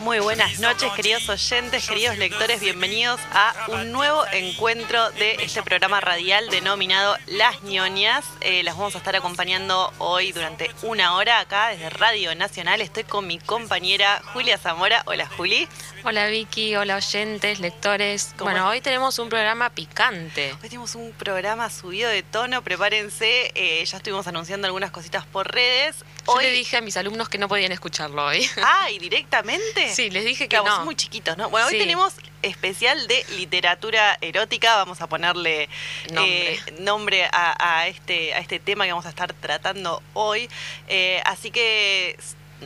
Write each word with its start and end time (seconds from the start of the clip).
Muy 0.00 0.20
buenas 0.20 0.60
noches, 0.60 0.92
queridos 0.92 1.28
oyentes, 1.28 1.88
queridos 1.88 2.16
lectores, 2.18 2.60
bienvenidos 2.60 3.20
a 3.32 3.52
un 3.66 3.90
nuevo 3.90 4.24
encuentro 4.32 5.10
de 5.10 5.32
este 5.40 5.60
programa 5.64 6.00
radial 6.00 6.48
denominado 6.50 7.16
Las 7.26 7.62
ñoñas. 7.64 8.24
Eh, 8.40 8.62
las 8.62 8.76
vamos 8.76 8.94
a 8.94 8.98
estar 8.98 9.16
acompañando 9.16 9.92
hoy 9.98 10.30
durante 10.30 10.70
una 10.82 11.16
hora 11.16 11.40
acá 11.40 11.70
desde 11.70 11.90
Radio 11.90 12.32
Nacional. 12.36 12.80
Estoy 12.80 13.04
con 13.04 13.26
mi 13.26 13.40
compañera 13.40 14.22
Julia 14.32 14.56
Zamora. 14.56 15.02
Hola 15.06 15.26
Juli. 15.36 15.66
Hola 16.08 16.26
Vicky, 16.28 16.74
hola 16.74 16.96
oyentes, 16.96 17.60
lectores. 17.60 18.32
¿Cómo 18.38 18.50
Bueno, 18.50 18.66
es? 18.72 18.76
hoy 18.76 18.80
tenemos 18.80 19.18
un 19.18 19.28
programa 19.28 19.68
picante. 19.68 20.52
Hoy 20.62 20.68
tenemos 20.70 20.94
un 20.94 21.12
programa 21.12 21.68
subido 21.68 22.08
de 22.08 22.22
tono, 22.22 22.62
prepárense. 22.62 23.52
eh, 23.54 23.84
ya 23.84 23.98
estuvimos 23.98 24.26
anunciando 24.26 24.66
algunas 24.66 24.90
cositas 24.90 25.26
por 25.26 25.52
redes. 25.52 25.96
Yo 26.26 26.32
Hoy... 26.32 26.44
le 26.44 26.52
dije 26.52 26.78
a 26.78 26.80
mis 26.80 26.96
alumnos 26.96 27.28
que 27.28 27.36
no 27.36 27.46
podían 27.46 27.72
escucharlo 27.72 28.24
hoy. 28.24 28.48
Ah, 28.56 28.90
¿y 28.90 28.98
directamente? 28.98 29.94
Sí, 29.94 30.08
les 30.08 30.24
dije 30.24 30.44
que 30.44 30.56
Claro, 30.56 30.78
no. 30.78 30.84
muy 30.86 30.96
chiquitos, 30.96 31.36
¿no? 31.36 31.50
Bueno, 31.50 31.66
hoy 31.66 31.74
Sí. 31.74 31.78
tenemos 31.78 32.14
especial 32.40 33.06
de 33.06 33.26
literatura 33.36 34.16
erótica. 34.22 34.76
Vamos 34.76 35.02
a 35.02 35.08
ponerle 35.08 35.68
Nombre. 36.10 36.54
eh, 36.54 36.60
nombre 36.78 37.24
a, 37.30 37.80
a 37.80 37.86
este, 37.88 38.32
a 38.32 38.38
este 38.38 38.58
tema 38.58 38.86
que 38.86 38.92
vamos 38.92 39.04
a 39.04 39.10
estar 39.10 39.34
tratando 39.34 40.02
hoy. 40.14 40.48
Eh, 40.86 41.20
así 41.26 41.50
que, 41.50 42.16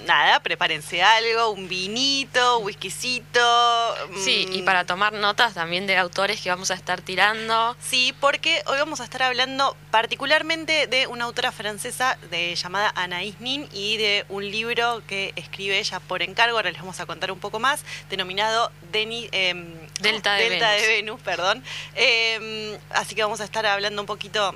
nada, 0.07 0.41
prepárense 0.41 1.03
algo, 1.03 1.51
un 1.51 1.69
vinito, 1.69 2.59
un 2.59 2.67
whiskycito. 2.67 3.95
Sí, 4.25 4.49
y 4.53 4.63
mm, 4.63 4.65
para 4.65 4.85
tomar 4.85 5.13
notas 5.13 5.55
también 5.55 5.87
de 5.87 5.97
autores 5.97 6.41
que 6.41 6.49
vamos 6.51 6.71
a 6.71 6.75
estar 6.75 7.01
tirando. 7.01 7.77
Sí, 7.81 8.15
porque 8.21 8.63
hoy 8.67 8.79
vamos 8.79 9.01
a 9.01 9.05
estar 9.05 9.23
hablando 9.23 9.77
particularmente 9.91 10.87
de 10.87 11.07
una 11.07 11.25
autora 11.25 11.53
francesa 11.53 12.19
de, 12.31 12.55
llamada 12.55 12.93
Anaïs 12.97 13.39
Nin 13.41 13.69
y 13.73 13.97
de 13.99 14.25
un 14.29 14.51
libro 14.51 15.03
que 15.07 15.33
escribe 15.37 15.79
ella 15.79 16.01
por 16.01 16.23
encargo, 16.23 16.57
ahora 16.57 16.71
les 16.71 16.81
vamos 16.81 16.99
a 17.01 17.07
contar 17.07 17.31
un 17.33 17.39
poco 17.41 17.59
más, 17.59 17.85
denominado 18.11 18.71
Deni- 18.93 19.29
em, 19.33 19.75
Delta 20.01 20.35
de 20.35 20.49
Delta 20.51 20.71
Venus. 20.71 20.83
de 20.83 20.89
Venus, 20.89 21.21
perdón. 21.23 21.65
Em, 21.95 22.79
así 22.91 23.15
que 23.15 23.23
vamos 23.23 23.41
a 23.41 23.45
estar 23.45 23.65
hablando 23.67 24.01
un 24.03 24.07
poquito 24.07 24.55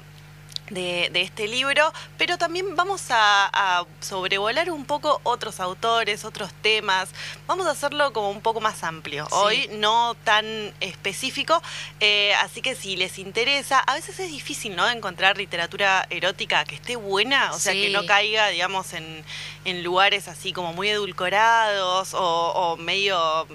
de, 0.71 1.09
de 1.13 1.23
este 1.23 1.47
libro, 1.47 1.93
pero 2.19 2.39
también 2.39 2.77
vamos 2.77 3.11
a, 3.11 3.49
a 3.53 3.85
sobrevolar 4.01 4.71
un 4.71 4.85
poco 4.85 5.21
otros 5.23 5.61
autores, 5.61 6.25
otros 6.25 6.51
temas. 6.63 7.11
Vamos 7.47 7.67
a 7.67 7.71
hacerlo 7.71 8.13
como 8.13 8.31
un 8.31 8.41
poco 8.41 8.61
más 8.61 8.83
amplio. 8.83 9.27
Sí. 9.27 9.35
Hoy 9.35 9.71
no 9.73 10.17
tan 10.25 10.75
específico, 10.81 11.63
eh, 12.01 12.35
así 12.43 12.63
que 12.63 12.75
si 12.75 12.97
les 12.97 13.19
interesa, 13.19 13.79
a 13.81 13.95
veces 13.95 14.19
es 14.19 14.31
difícil, 14.31 14.75
¿no? 14.77 14.89
Encontrar 14.89 15.37
literatura 15.37 16.07
erótica 16.11 16.65
que 16.65 16.75
esté 16.75 16.97
buena, 16.97 17.53
o 17.53 17.59
sea, 17.59 17.73
que 17.73 17.91
no 17.91 18.07
caiga, 18.07 18.49
digamos, 18.49 18.93
en, 18.93 19.25
en 19.65 19.83
lugares 19.83 20.29
así 20.29 20.53
como 20.53 20.73
muy 20.73 20.89
edulcorados 20.89 22.15
o, 22.15 22.19
o 22.21 22.77
medio, 22.77 23.47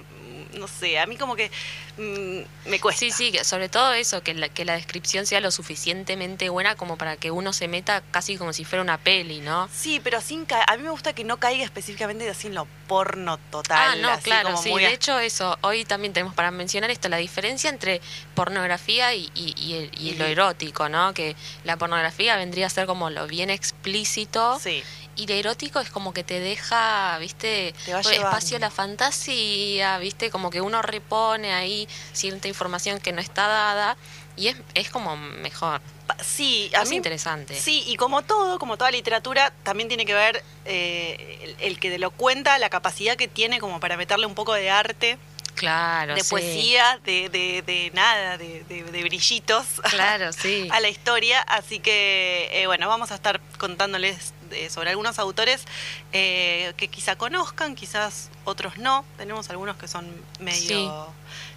no 0.53 0.67
sé, 0.67 0.99
a 0.99 1.05
mí 1.05 1.17
como 1.17 1.35
que 1.35 1.49
mm, 1.97 2.69
me 2.69 2.79
cuesta. 2.79 2.99
Sí, 2.99 3.11
sí, 3.11 3.33
sobre 3.43 3.69
todo 3.69 3.93
eso, 3.93 4.21
que 4.23 4.33
la, 4.33 4.49
que 4.49 4.65
la 4.65 4.73
descripción 4.73 5.25
sea 5.25 5.39
lo 5.41 5.51
suficientemente 5.51 6.49
buena 6.49 6.75
como 6.75 6.97
para 6.97 7.17
que 7.17 7.31
uno 7.31 7.53
se 7.53 7.67
meta 7.67 8.01
casi 8.11 8.37
como 8.37 8.53
si 8.53 8.65
fuera 8.65 8.81
una 8.83 8.97
peli, 8.97 9.39
¿no? 9.41 9.69
Sí, 9.73 9.99
pero 10.03 10.21
sin 10.21 10.45
ca- 10.45 10.65
a 10.67 10.77
mí 10.77 10.83
me 10.83 10.89
gusta 10.89 11.13
que 11.13 11.23
no 11.23 11.37
caiga 11.37 11.63
específicamente 11.63 12.29
así 12.29 12.47
en 12.47 12.55
lo 12.55 12.67
porno 12.87 13.37
total. 13.51 13.77
ah, 13.91 13.95
no, 13.95 14.09
así 14.09 14.23
claro, 14.23 14.49
como 14.51 14.61
sí. 14.63 14.69
muy 14.69 14.83
De 14.83 14.93
hecho, 14.93 15.17
eso, 15.19 15.57
hoy 15.61 15.85
también 15.85 16.13
tenemos 16.13 16.33
para 16.35 16.51
mencionar 16.51 16.91
esto, 16.91 17.07
la 17.09 17.17
diferencia 17.17 17.69
entre 17.69 18.01
pornografía 18.35 19.13
y, 19.13 19.31
y- 19.35 19.53
y 19.57 19.73
el- 19.75 19.91
y 19.97 20.13
lo 20.15 20.25
erótico, 20.25 20.89
¿no? 20.89 21.13
Que 21.13 21.35
la 21.63 21.77
pornografía 21.77 22.35
vendría 22.35 22.67
a 22.67 22.69
ser 22.69 22.85
como 22.87 23.09
lo 23.09 23.27
bien 23.27 23.49
explícito 23.49 24.59
Sí, 24.59 24.83
y 25.21 25.27
lo 25.27 25.35
erótico 25.35 25.79
es 25.79 25.91
como 25.91 26.13
que 26.13 26.23
te 26.23 26.39
deja, 26.39 27.15
viste, 27.19 27.75
Te 27.85 27.93
va 27.93 27.99
espacio 27.99 28.57
a 28.57 28.59
la 28.59 28.71
fantasía, 28.71 29.99
viste, 29.99 30.31
como 30.31 30.49
que 30.49 30.61
uno 30.61 30.81
repone 30.81 31.53
ahí 31.53 31.87
cierta 32.11 32.47
información 32.47 32.99
que 32.99 33.11
no 33.11 33.21
está 33.21 33.47
dada 33.47 33.97
y 34.35 34.47
es, 34.47 34.57
es 34.73 34.89
como 34.89 35.15
mejor, 35.17 35.79
sí, 36.23 36.71
a 36.73 36.85
mí 36.85 36.95
interesante. 36.95 37.53
Sí, 37.53 37.83
y 37.85 37.97
como 37.97 38.23
todo, 38.23 38.57
como 38.57 38.77
toda 38.77 38.89
literatura, 38.89 39.53
también 39.61 39.89
tiene 39.89 40.07
que 40.07 40.15
ver 40.15 40.43
eh, 40.65 41.39
el, 41.43 41.55
el 41.59 41.79
que 41.79 41.99
lo 41.99 42.09
cuenta, 42.09 42.57
la 42.57 42.71
capacidad 42.71 43.15
que 43.15 43.27
tiene 43.27 43.59
como 43.59 43.79
para 43.79 43.97
meterle 43.97 44.25
un 44.25 44.33
poco 44.33 44.53
de 44.53 44.71
arte, 44.71 45.19
Claro, 45.55 46.15
de 46.15 46.21
sí. 46.23 46.29
poesía, 46.29 46.99
de, 47.03 47.29
de, 47.29 47.61
de 47.61 47.91
nada, 47.93 48.37
de, 48.37 48.63
de- 48.63 48.83
de 48.83 49.03
brillitos 49.03 49.65
Claro, 49.89 50.31
sí. 50.33 50.67
a 50.71 50.79
la 50.79 50.89
historia. 50.89 51.41
Así 51.41 51.79
que, 51.79 52.49
eh, 52.51 52.67
bueno, 52.67 52.87
vamos 52.87 53.11
a 53.11 53.15
estar 53.15 53.39
contándoles 53.57 54.33
eh, 54.51 54.69
sobre 54.69 54.89
algunos 54.89 55.19
autores 55.19 55.65
eh, 56.13 56.73
que 56.77 56.87
quizá 56.87 57.15
conozcan, 57.15 57.75
quizás 57.75 58.29
otros 58.43 58.77
no. 58.77 59.05
Tenemos 59.17 59.49
algunos 59.49 59.77
que 59.77 59.87
son 59.87 60.09
medio, 60.39 61.07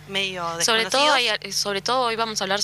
medio 0.09 0.45
Sobre 0.63 0.87
todo, 0.87 1.13
hay- 1.13 1.53
sobre 1.53 1.81
todo 1.83 2.03
hoy 2.03 2.17
vamos 2.17 2.41
a 2.41 2.45
hablar 2.45 2.61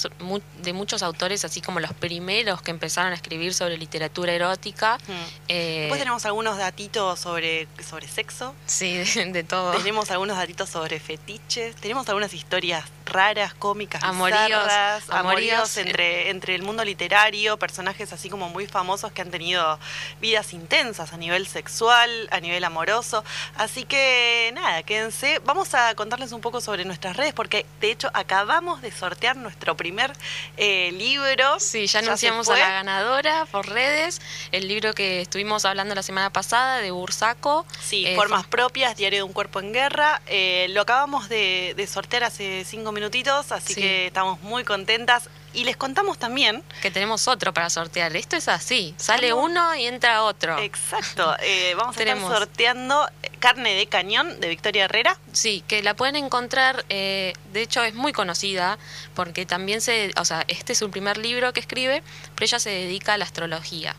de 0.63 0.73
muchos 0.73 1.03
autores, 1.03 1.45
así 1.45 1.61
como 1.61 1.81
los 1.81 1.93
primeros 1.95 2.63
que 2.63 2.71
empezaron 2.71 3.13
a 3.13 3.15
escribir 3.17 3.55
sobre 3.55 3.77
literatura 3.79 4.33
erótica. 4.33 4.99
Mm. 5.07 5.13
Eh, 5.49 5.79
Después 5.83 5.99
tenemos 6.01 6.25
algunos 6.27 6.59
datitos 6.59 7.19
sobre, 7.21 7.67
sobre 7.89 8.09
sexo. 8.09 8.55
Sí, 8.67 8.97
de, 9.15 9.33
de 9.33 9.45
todo. 9.45 9.73
Tenemos 9.73 10.11
algunos 10.11 10.37
datitos 10.37 10.69
sobre 10.69 11.01
fetiches, 11.01 11.77
tenemos 11.77 12.09
algunas 12.09 12.33
historias 12.35 12.85
raras, 13.11 13.55
cómicas, 13.55 14.03
Amoríos, 14.03 14.47
bizarras, 14.47 15.11
amoríos 15.11 15.21
amoríos, 15.21 15.77
eh. 15.77 15.81
entre, 15.83 16.31
entre 16.31 16.55
el 16.55 16.63
mundo 16.63 16.85
literario, 16.85 17.59
personajes 17.59 18.13
así 18.13 18.31
como 18.31 18.49
muy 18.49 18.67
famosos 18.67 19.13
que 19.13 19.23
han 19.23 19.31
tenido 19.31 19.79
vidas 20.21 20.53
intensas 20.53 21.13
a 21.13 21.17
nivel 21.17 21.47
sexual, 21.47 22.29
a 22.31 22.41
nivel 22.41 22.65
amoroso. 22.65 23.25
Así 23.57 23.85
que 23.85 24.51
nada, 24.55 24.83
quédense. 24.83 25.41
Vamos 25.45 25.75
a 25.75 25.95
contarles 25.95 26.33
un 26.33 26.41
poco 26.41 26.61
sobre 26.61 26.85
nuestras 26.85 27.17
redes, 27.17 27.35
porque 27.35 27.67
de 27.81 27.91
hecho 27.91 28.11
acabamos 28.15 28.83
de 28.83 28.91
sortear 28.93 29.37
nuestro 29.37 29.77
primer 29.77 30.13
eh, 30.57 30.93
libro. 30.93 31.59
Sí, 31.61 31.87
ya 31.87 32.01
anunciamos 32.01 32.49
a 32.49 32.53
fue. 32.53 32.61
la 32.61 32.71
ganadora 32.71 33.47
por 33.51 33.69
redes, 33.69 34.21
el 34.53 34.69
libro 34.69 34.95
que 34.95 35.21
estuvimos 35.21 35.65
hablando 35.65 35.95
la 35.95 36.03
semana 36.03 36.31
pasada 36.31 36.79
de 36.79 36.91
Bursaco. 36.91 37.67
Sí, 37.83 38.07
Eh, 38.07 38.17
formas 38.17 38.47
propias, 38.47 38.97
Diario 38.97 39.19
de 39.19 39.23
un 39.25 39.33
Cuerpo 39.33 39.61
en 39.61 39.73
Guerra. 39.73 40.21
Eh, 40.27 40.67
lo 40.71 40.83
acabamos 40.83 41.29
de, 41.29 41.75
de 41.77 41.87
sortear 41.87 42.25
hace 42.25 42.65
cinco 42.65 42.93
minutitos, 43.01 43.51
así 43.51 43.75
Sí. 43.75 43.81
que 43.81 44.07
estamos 44.09 44.41
muy 44.43 44.63
contentas. 44.65 45.29
Y 45.53 45.65
les 45.65 45.77
contamos 45.77 46.17
también, 46.17 46.63
que 46.81 46.93
tenemos 46.93 47.27
otro 47.27 47.53
para 47.53 47.69
sortear. 47.71 48.15
Esto 48.15 48.37
es 48.37 48.47
así, 48.47 48.95
sale 48.99 49.33
uno 49.33 49.75
y 49.75 49.87
entra 49.87 50.23
otro. 50.23 50.57
exacto, 50.61 51.35
eh, 51.41 51.75
vamos 51.77 51.97
a 51.97 52.01
estar 52.01 52.21
sorteando 52.21 53.09
eh, 53.25 53.31
Carne 53.41 53.75
de 53.75 53.87
Cañón 53.87 54.39
de 54.39 54.49
Victoria 54.49 54.85
Herrera. 54.85 55.19
Sí, 55.33 55.65
que 55.67 55.83
la 55.83 55.95
pueden 55.95 56.15
encontrar, 56.15 56.85
eh, 56.89 57.33
de 57.53 57.63
hecho 57.63 57.83
es 57.83 57.95
muy 57.95 58.13
conocida, 58.13 58.79
porque 59.15 59.45
también 59.45 59.81
se, 59.81 60.13
o 60.17 60.25
sea, 60.25 60.45
este 60.47 60.73
es 60.75 60.79
su 60.79 60.89
primer 60.89 61.17
libro 61.19 61.53
que 61.53 61.59
escribe, 61.59 62.05
pero 62.37 62.45
ella 62.45 62.61
se 62.61 62.71
dedica 62.71 63.15
a 63.15 63.19
la 63.19 63.25
astrología. 63.25 63.97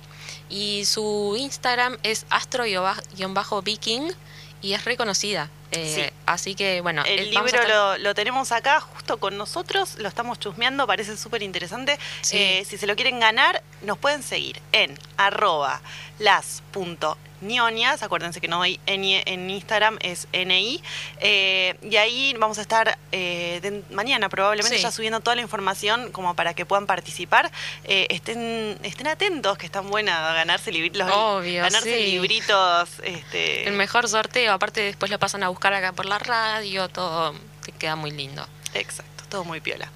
Y 0.50 0.86
su 0.86 1.36
Instagram 1.38 1.98
es 2.04 2.26
astro-viking 2.30 4.14
y 4.62 4.74
es 4.74 4.86
reconocida. 4.86 5.50
Eh, 5.72 5.92
Sí. 5.96 6.14
Así 6.26 6.56
que, 6.56 6.82
bueno, 6.82 7.04
El 7.06 7.20
eh, 7.20 7.26
libro 7.26 7.46
estar- 7.48 7.68
lo, 7.68 7.98
lo 7.98 8.14
tenemos 8.14 8.52
acá 8.52 8.79
justo 8.82 9.18
con 9.18 9.38
nosotros, 9.38 9.96
lo 9.97 10.08
estamos 10.08 10.40
chusmeando, 10.40 10.85
parece 10.88 11.18
súper 11.18 11.44
interesante. 11.44 11.97
Sí. 12.22 12.38
Eh, 12.38 12.66
si 12.68 12.78
se 12.78 12.88
lo 12.88 12.96
quieren 12.96 13.20
ganar, 13.20 13.62
nos 13.82 13.97
pueden 13.97 14.23
seguir 14.23 14.62
en 14.72 14.97
arroba 15.18 15.82
las.ñoñas, 16.20 18.03
acuérdense 18.03 18.40
que 18.41 18.47
no 18.47 18.62
hay 18.62 18.79
N 18.85 19.23
en 19.26 19.50
Instagram, 19.50 19.97
es 20.02 20.28
NI, 20.32 20.82
eh, 21.20 21.76
y 21.82 21.96
ahí 21.97 22.34
vamos 22.38 22.58
a 22.59 22.62
estar 22.62 22.97
eh, 23.12 23.59
de- 23.62 23.84
mañana 23.94 24.29
probablemente 24.29 24.78
Sí. 24.78 24.84
ya 24.84 24.91
subiendo 24.91 25.20
toda 25.20 25.35
la 25.35 25.41
información 25.41 26.12
como 26.12 26.34
para 26.35 26.53
que 26.53 26.66
puedan 26.66 26.85
participar. 26.85 27.52
Eh, 27.84 28.08
estén, 28.09 28.78
estén 28.84 29.08
atentos, 29.08 29.58
que 29.58 29.66
están 29.66 29.90
buenas 29.90 30.34
ganarse, 30.34 30.72
libri- 30.72 30.94
los- 30.96 31.12
Obvio, 31.12 31.64
ganarse 31.64 31.97
libritos. 32.06 32.90
Este, 33.03 33.68
el 33.68 33.73
mejor 33.73 34.08
sorteo, 34.08 34.53
aparte 34.53 34.82
después 34.82 35.12
lo 35.12 35.20
pasan 35.20 35.44
a 35.44 35.50
buscar 35.50 35.60
acá 35.67 35.93
por 35.93 36.05
la 36.05 36.19
radio, 36.19 36.90
todo 36.90 37.34
te 37.63 37.72
queda 37.72 37.96
muy 37.96 38.11
lindo. 38.11 38.46
Exacto, 38.73 39.23
todo 39.29 39.43
muy 39.43 39.61
piola. 39.61 39.90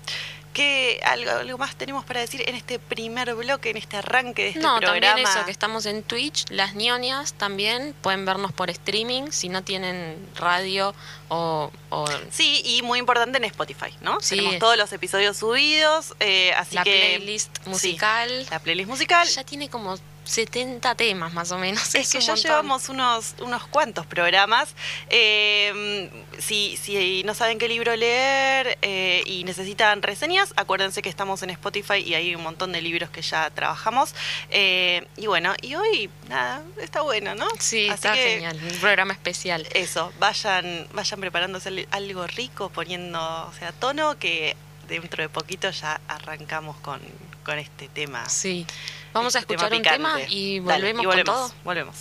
¿Qué, 0.55 1.01
algo, 1.03 1.31
algo 1.31 1.57
más 1.57 1.75
tenemos 1.75 2.05
para 2.05 2.21
decir 2.21 2.41
en 2.47 2.55
este 2.55 2.79
primer 2.79 3.35
bloque, 3.35 3.71
en 3.71 3.75
este 3.75 3.97
arranque 3.97 4.43
de 4.43 4.47
este 4.49 4.61
no, 4.61 4.77
programa? 4.77 5.01
también 5.01 5.27
eso, 5.27 5.43
que 5.43 5.51
estamos 5.51 5.85
en 5.85 6.01
Twitch, 6.01 6.45
las 6.49 6.75
ñoñas 6.75 7.33
también 7.33 7.93
pueden 8.01 8.25
vernos 8.25 8.53
por 8.53 8.69
streaming 8.69 9.31
si 9.31 9.49
no 9.49 9.65
tienen 9.65 10.17
radio 10.35 10.95
o... 11.27 11.73
o 11.89 12.05
Sí, 12.31 12.61
y 12.63 12.81
muy 12.83 12.99
importante 12.99 13.37
en 13.37 13.43
Spotify, 13.43 13.93
¿no? 13.99 14.21
Sí. 14.21 14.37
Tenemos 14.37 14.59
todos 14.59 14.77
los 14.77 14.93
episodios 14.93 15.35
subidos, 15.35 16.13
eh, 16.21 16.53
así 16.53 16.75
la 16.75 16.85
que... 16.85 17.17
playlist 17.17 17.57
sí, 17.61 17.69
musical. 17.69 18.45
la 18.49 18.59
playlist 18.59 18.89
musical. 18.89 19.27
Ya 19.27 19.43
tiene 19.43 19.69
como 19.69 19.97
70 20.25 20.95
temas 20.95 21.33
más 21.33 21.51
o 21.51 21.57
menos. 21.57 21.93
Es 21.95 22.11
que 22.11 22.19
ya 22.19 22.33
montón. 22.33 22.43
llevamos 22.43 22.89
unos, 22.89 23.35
unos 23.39 23.65
cuantos 23.67 24.05
programas. 24.05 24.73
Eh, 25.09 26.09
si, 26.39 26.77
si 26.77 27.23
no 27.23 27.33
saben 27.33 27.57
qué 27.59 27.67
libro 27.67 27.95
leer 27.95 28.77
eh, 28.81 29.23
y 29.25 29.43
necesitan 29.43 30.01
reseñas, 30.01 30.53
acuérdense 30.55 31.01
que 31.01 31.09
estamos 31.09 31.41
en 31.43 31.49
Spotify 31.51 31.95
y 32.05 32.13
hay 32.15 32.35
un 32.35 32.43
montón 32.43 32.71
de 32.71 32.81
libros 32.81 33.09
que 33.09 33.21
ya 33.21 33.49
trabajamos. 33.51 34.13
Eh, 34.49 35.07
y 35.17 35.27
bueno, 35.27 35.53
y 35.61 35.75
hoy, 35.75 36.09
nada, 36.29 36.61
está 36.81 37.01
bueno, 37.01 37.35
¿no? 37.35 37.47
Sí, 37.59 37.85
Así 37.87 37.95
está 37.95 38.13
que 38.13 38.23
genial. 38.23 38.59
Un 38.71 38.79
programa 38.79 39.13
especial. 39.13 39.67
Eso, 39.73 40.11
vayan, 40.19 40.87
vayan 40.93 41.19
preparándose 41.19 41.69
al- 41.69 41.87
algo 41.91 42.27
rico, 42.27 42.69
poniendo, 42.69 43.19
o 43.47 43.53
sea, 43.57 43.71
tono, 43.71 44.17
que 44.19 44.55
dentro 44.87 45.23
de 45.23 45.29
poquito 45.29 45.69
ya 45.71 45.99
arrancamos 46.07 46.77
con, 46.77 46.99
con 47.45 47.59
este 47.59 47.87
tema. 47.87 48.27
Sí. 48.27 48.65
Vamos 49.13 49.35
a 49.35 49.39
este 49.39 49.53
escuchar 49.53 49.73
un 49.73 49.81
tema 49.81 50.19
y 50.27 50.59
Dale, 50.59 50.81
volvemos, 50.81 51.03
y 51.03 51.05
volvemos, 51.05 51.35
con 51.35 51.49
todo. 51.49 51.55
Volvemos. 51.63 51.95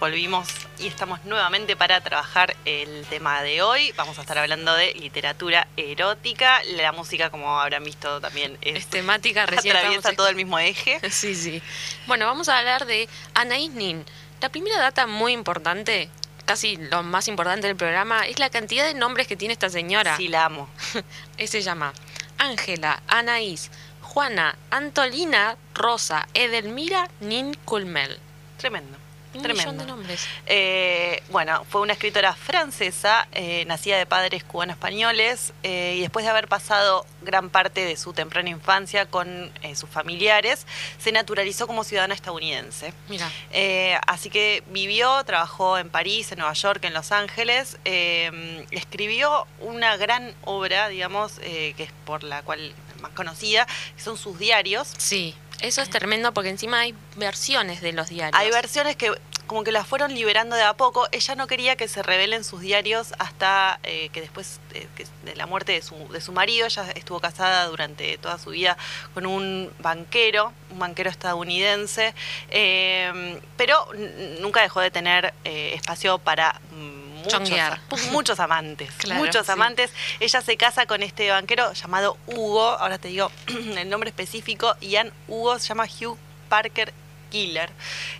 Volvimos 0.00 0.48
y 0.80 0.88
estamos 0.88 1.24
nuevamente 1.24 1.76
para 1.76 2.00
trabajar 2.00 2.56
el 2.64 3.06
tema 3.06 3.42
de 3.42 3.62
hoy. 3.62 3.92
Vamos 3.92 4.18
a 4.18 4.22
estar 4.22 4.36
hablando 4.36 4.74
de 4.74 4.92
literatura 4.94 5.68
erótica. 5.76 6.60
La 6.64 6.90
música, 6.90 7.30
como 7.30 7.60
habrán 7.60 7.84
visto, 7.84 8.20
también 8.20 8.58
es, 8.60 8.78
Es 8.78 8.86
temática, 8.88 9.46
recién 9.46 9.76
atraviesa 9.76 10.14
todo 10.14 10.26
el 10.26 10.34
mismo 10.34 10.58
eje. 10.58 10.98
Sí, 11.10 11.36
sí. 11.36 11.62
Bueno, 12.08 12.26
vamos 12.26 12.48
a 12.48 12.58
hablar 12.58 12.86
de 12.86 13.08
Anaïs 13.34 13.70
Nin. 13.70 14.04
La 14.40 14.48
primera 14.48 14.80
data 14.80 15.06
muy 15.06 15.32
importante, 15.32 16.08
casi 16.44 16.76
lo 16.76 17.04
más 17.04 17.28
importante 17.28 17.68
del 17.68 17.76
programa, 17.76 18.26
es 18.26 18.40
la 18.40 18.50
cantidad 18.50 18.84
de 18.84 18.94
nombres 18.94 19.28
que 19.28 19.36
tiene 19.36 19.52
esta 19.52 19.70
señora. 19.70 20.16
Sí, 20.16 20.26
la 20.26 20.46
amo. 20.46 20.68
Se 21.38 21.62
llama 21.62 21.92
Ángela, 22.36 23.00
Anaís, 23.06 23.70
Juana, 24.00 24.58
Antolina, 24.72 25.56
Rosa, 25.72 26.26
Edelmira, 26.34 27.08
Nin 27.20 27.54
Culmel. 27.64 28.18
Tremendo. 28.58 29.01
Un 29.34 29.42
Tremendo. 29.42 29.72
millón 29.72 29.78
de 29.78 29.86
nombres. 29.86 30.26
Eh, 30.46 31.22
bueno, 31.30 31.64
fue 31.70 31.80
una 31.80 31.94
escritora 31.94 32.34
francesa, 32.34 33.28
eh, 33.32 33.64
nacida 33.66 33.96
de 33.96 34.06
padres 34.06 34.44
cubano-españoles, 34.44 35.52
eh, 35.62 35.94
y 35.96 36.00
después 36.00 36.24
de 36.24 36.30
haber 36.30 36.48
pasado 36.48 37.06
gran 37.22 37.50
parte 37.50 37.84
de 37.84 37.96
su 37.96 38.12
temprana 38.12 38.50
infancia 38.50 39.06
con 39.06 39.50
sus 39.74 39.88
familiares, 39.88 40.66
se 40.98 41.12
naturalizó 41.12 41.66
como 41.66 41.84
ciudadana 41.84 42.14
estadounidense. 42.14 42.92
Mira, 43.08 43.30
así 44.06 44.28
que 44.28 44.62
vivió, 44.68 45.22
trabajó 45.24 45.78
en 45.78 45.88
París, 45.88 46.32
en 46.32 46.38
Nueva 46.38 46.54
York, 46.54 46.84
en 46.84 46.94
Los 46.94 47.12
Ángeles. 47.12 47.78
escribió 47.84 49.46
una 49.60 49.96
gran 49.96 50.34
obra, 50.44 50.88
digamos, 50.88 51.38
que 51.38 51.74
es 51.78 51.92
por 52.04 52.24
la 52.24 52.42
cual 52.42 52.74
más 53.00 53.12
conocida, 53.12 53.66
que 53.96 54.02
son 54.02 54.16
sus 54.16 54.38
diarios. 54.38 54.92
sí. 54.98 55.34
Eso 55.62 55.80
es 55.80 55.88
tremendo 55.88 56.34
porque 56.34 56.50
encima 56.50 56.80
hay 56.80 56.94
versiones 57.16 57.80
de 57.80 57.92
los 57.92 58.08
diarios. 58.08 58.38
Hay 58.38 58.50
versiones 58.50 58.96
que 58.96 59.12
como 59.46 59.64
que 59.64 59.72
las 59.72 59.86
fueron 59.86 60.14
liberando 60.14 60.56
de 60.56 60.62
a 60.62 60.74
poco. 60.74 61.06
Ella 61.12 61.34
no 61.34 61.46
quería 61.46 61.76
que 61.76 61.86
se 61.86 62.02
revelen 62.02 62.42
sus 62.42 62.60
diarios 62.60 63.12
hasta 63.18 63.78
eh, 63.82 64.08
que 64.10 64.20
después 64.20 64.60
eh, 64.74 64.86
de 65.24 65.36
la 65.36 65.46
muerte 65.46 65.72
de 65.72 65.82
su, 65.82 65.94
de 66.10 66.20
su 66.20 66.32
marido, 66.32 66.66
ella 66.66 66.90
estuvo 66.94 67.20
casada 67.20 67.66
durante 67.66 68.18
toda 68.18 68.38
su 68.38 68.50
vida 68.50 68.76
con 69.14 69.26
un 69.26 69.70
banquero, 69.80 70.52
un 70.70 70.78
banquero 70.78 71.10
estadounidense, 71.10 72.14
eh, 72.50 73.40
pero 73.56 73.86
nunca 74.40 74.62
dejó 74.62 74.80
de 74.80 74.90
tener 74.90 75.34
espacio 75.44 76.18
para 76.18 76.60
mm, 76.70 77.01
muchos, 77.22 77.32
Chonguear. 77.32 77.80
muchos 78.12 78.40
amantes. 78.40 78.90
Claro, 78.98 79.24
muchos 79.24 79.46
sí. 79.46 79.52
amantes. 79.52 79.90
Ella 80.20 80.40
se 80.40 80.56
casa 80.56 80.86
con 80.86 81.02
este 81.02 81.30
banquero 81.30 81.72
llamado 81.72 82.16
Hugo, 82.26 82.62
ahora 82.62 82.98
te 82.98 83.08
digo 83.08 83.30
el 83.46 83.88
nombre 83.88 84.10
específico, 84.10 84.76
Ian 84.80 85.12
Hugo 85.28 85.58
se 85.58 85.68
llama 85.68 85.84
Hugh 85.84 86.18
Parker 86.48 86.92
Killer, 87.32 87.70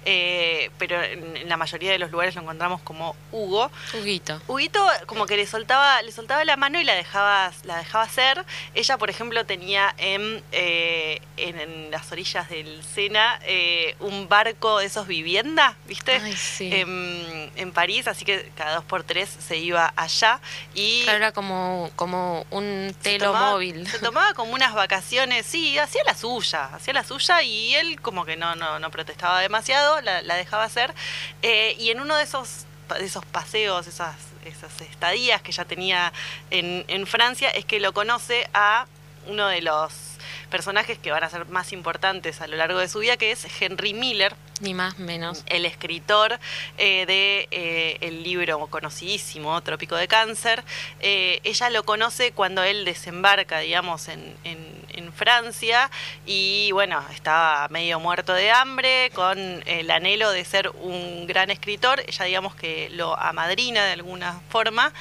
eh, 0.07 0.71
pero 0.79 1.03
en, 1.03 1.49
la 1.49 1.57
mayoría 1.59 1.93
de 1.93 1.99
los 1.99 2.11
lugares 2.11 2.35
lo 2.35 2.41
encontramos 2.41 2.81
como 2.81 3.15
Hugo. 3.31 3.71
Huguito. 3.93 4.41
Huguito 4.49 4.85
como 5.07 5.27
que 5.27 5.37
le 5.37 5.47
soltaba, 5.47 6.01
le 6.03 6.11
soltaba 6.13 6.45
la 6.45 6.57
mano 6.57 6.81
y 6.81 6.85
la 6.85 6.95
dejaba, 6.95 7.53
la 7.65 7.77
dejaba 7.79 8.05
hacer. 8.05 8.45
Ella, 8.75 8.97
por 8.97 9.11
ejemplo, 9.11 9.45
tenía 9.45 9.95
en, 9.99 10.43
eh, 10.53 11.21
en, 11.37 11.61
en 11.61 11.91
las 11.91 12.11
orillas 12.11 12.49
del 12.49 12.83
Sena 12.83 13.39
eh, 13.45 13.95
un 14.01 14.29
barco 14.29 14.79
de 14.79 14.87
esos 14.87 15.07
vivienda, 15.07 15.77
¿viste? 15.87 16.13
Ay, 16.17 16.33
sí. 16.37 16.71
En, 16.73 17.51
en 17.57 17.73
París, 17.73 18.09
así 18.09 18.25
que 18.25 18.51
cada 18.57 18.77
dos 18.77 18.85
por 18.85 19.05
tres 19.05 19.29
se 19.29 19.59
iba 19.59 19.93
allá 19.97 20.41
y 20.75 21.03
Claro, 21.03 21.19
era 21.19 21.33
como, 21.33 21.91
como 21.97 22.47
un 22.51 22.95
se 23.03 23.19
telo 23.19 23.27
tomaba- 23.27 23.51
móvil. 23.53 23.87
Se 23.87 23.99
tomaba 23.99 24.33
como 24.35 24.53
unas 24.55 24.73
vacaciones, 24.75 25.45
sí, 25.47 25.79
hacía 25.79 26.03
la 26.05 26.15
suya, 26.17 26.65
hacía 26.73 26.95
la 26.95 27.05
suya 27.05 27.43
y 27.43 27.75
él 27.75 28.01
como 28.01 28.25
que 28.25 28.37
no, 28.37 28.55
no, 28.57 28.79
no 28.79 28.91
protestaba 29.05 29.41
demasiado, 29.41 30.01
la, 30.01 30.23
la 30.23 30.37
dejaba 30.37 30.65
hacer. 30.65 30.95
Eh, 31.43 31.75
y 31.79 31.91
en 31.91 32.01
uno 32.01 32.17
de 32.17 32.23
esos, 32.23 32.67
de 32.99 33.05
esos 33.05 33.25
paseos, 33.27 33.87
esas, 33.87 34.15
esas 34.45 34.81
estadías 34.81 35.43
que 35.43 35.51
ya 35.51 35.65
tenía 35.65 36.13
en, 36.51 36.85
en 36.87 37.07
Francia, 37.07 37.51
es 37.51 37.65
que 37.65 37.81
lo 37.81 37.93
conoce 37.93 38.49
a 38.55 38.87
uno 39.27 39.49
de 39.49 39.63
los 39.63 40.12
personajes 40.53 40.99
que 40.99 41.11
van 41.11 41.25
a 41.25 41.31
ser 41.31 41.47
más 41.47 41.73
importantes 41.73 42.41
a 42.41 42.47
lo 42.47 42.57
largo 42.57 42.79
de 42.79 42.87
su 42.89 43.01
vida, 43.01 43.17
que 43.17 43.33
es 43.33 43.45
Henry 43.61 43.95
Miller, 43.95 44.37
Ni 44.61 44.75
más 44.75 44.99
menos. 44.99 45.43
el 45.47 45.65
escritor 45.67 46.39
eh, 46.79 47.07
de 47.07 47.49
eh, 47.51 47.97
el 48.03 48.23
libro 48.23 48.67
conocidísimo 48.69 49.61
Trópico 49.63 49.97
de 49.97 50.07
Cáncer. 50.07 50.63
Eh, 51.01 51.41
ella 51.43 51.71
lo 51.71 51.83
conoce 51.85 52.31
cuando 52.33 52.63
él 52.63 52.85
desembarca, 52.85 53.59
digamos, 53.59 54.07
en, 54.09 54.37
en- 54.45 54.83
en 54.95 55.11
Francia 55.15 55.91
y 56.27 56.71
bueno, 56.73 57.03
estaba 57.15 57.67
medio 57.69 57.99
muerto 57.99 58.35
de 58.35 58.51
hambre, 58.51 59.11
con 59.15 59.39
el 59.67 59.91
anhelo 59.91 60.31
de 60.31 60.45
ser 60.45 60.69
un 60.69 61.27
gran 61.27 61.51
escritor. 61.51 62.01
Ella, 62.07 62.27
digamos, 62.27 62.55
que 62.55 62.91
lo 62.91 63.19
amadrina 63.19 63.87
de 63.87 63.93
alguna 63.93 64.39
forma. 64.51 64.93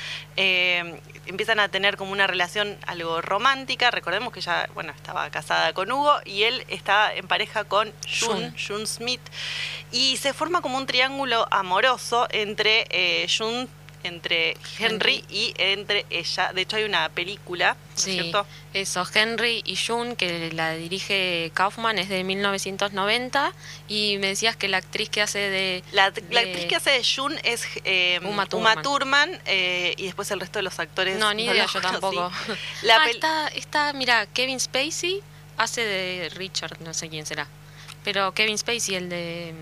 Empiezan 1.26 1.60
a 1.60 1.70
tener 1.70 1.98
como 1.98 2.12
una 2.12 2.28
relación 2.28 2.78
algo 2.88 3.22
romántica. 3.22 3.92
Recordemos 3.92 4.34
que 4.34 4.40
ella, 4.40 4.68
bueno, 4.74 4.92
estaba 4.92 5.30
casada 5.30 5.74
con 5.74 5.92
Hugo 5.92 6.20
y 6.26 6.44
él 6.44 6.66
estaba 6.68 7.14
en 7.14 7.28
pareja 7.28 7.64
con 7.64 7.94
June. 8.20 8.54
June 8.58 8.86
Smith. 8.88 9.22
Y 9.92 10.18
se 10.18 10.34
forma 10.34 10.62
como 10.62 10.78
un 10.78 10.86
triángulo 10.86 11.48
amoroso 11.52 12.28
entre 12.32 12.88
eh, 12.90 13.28
June, 13.30 13.68
entre 14.04 14.58
Henry, 14.80 15.24
Henry. 15.24 15.26
y 15.30 15.54
entre 15.58 16.06
ella. 16.10 16.54
De 16.54 16.62
hecho, 16.62 16.78
hay 16.78 16.84
una 16.84 17.10
película, 17.10 17.76
¿no 17.76 17.96
es 17.96 18.02
Sí, 18.02 18.12
cierto? 18.14 18.46
eso, 18.74 19.06
Henry 19.14 19.62
y 19.66 19.76
June, 19.76 20.16
que 20.16 20.52
la 20.54 20.74
dirige 20.76 21.52
Kaufman, 21.54 22.00
es 22.00 22.10
de 22.10 22.24
1990, 22.24 23.54
y 23.88 24.18
me 24.20 24.28
decías 24.28 24.56
que 24.56 24.68
la 24.68 24.78
actriz 24.78 25.10
que 25.10 25.22
hace 25.22 25.40
de... 25.40 25.84
La, 25.92 26.12
la 26.30 26.40
actriz 26.42 26.66
que 26.66 26.76
hace 26.76 26.92
de 26.92 27.04
June 27.04 27.40
es 27.44 27.66
eh, 27.86 28.20
Uma 28.24 28.48
Uma 28.54 28.82
Thurman. 28.82 29.40
Eh, 29.46 29.94
y 29.98 30.06
después 30.06 30.30
el 30.32 30.40
resto 30.40 30.60
de 30.60 30.64
los 30.64 30.80
actores. 30.80 31.18
No, 31.18 31.34
ni 31.34 31.46
idea, 31.46 31.64
los 31.64 31.74
yo 31.74 31.82
tampoco. 31.82 32.32
La 32.84 32.96
ah, 32.98 33.10
está, 33.10 33.48
está, 33.50 33.94
mira, 33.94 34.26
Kevin 34.28 34.60
Spacey 34.60 35.22
hace 35.58 35.82
de 35.86 36.30
Richard, 36.30 36.82
no 36.82 36.94
sé 36.94 37.10
quién 37.10 37.26
será. 37.26 37.48
Pero 38.04 38.34
Kevin 38.34 38.58
Spacey, 38.58 38.96
el 38.96 39.10
de... 39.10 39.54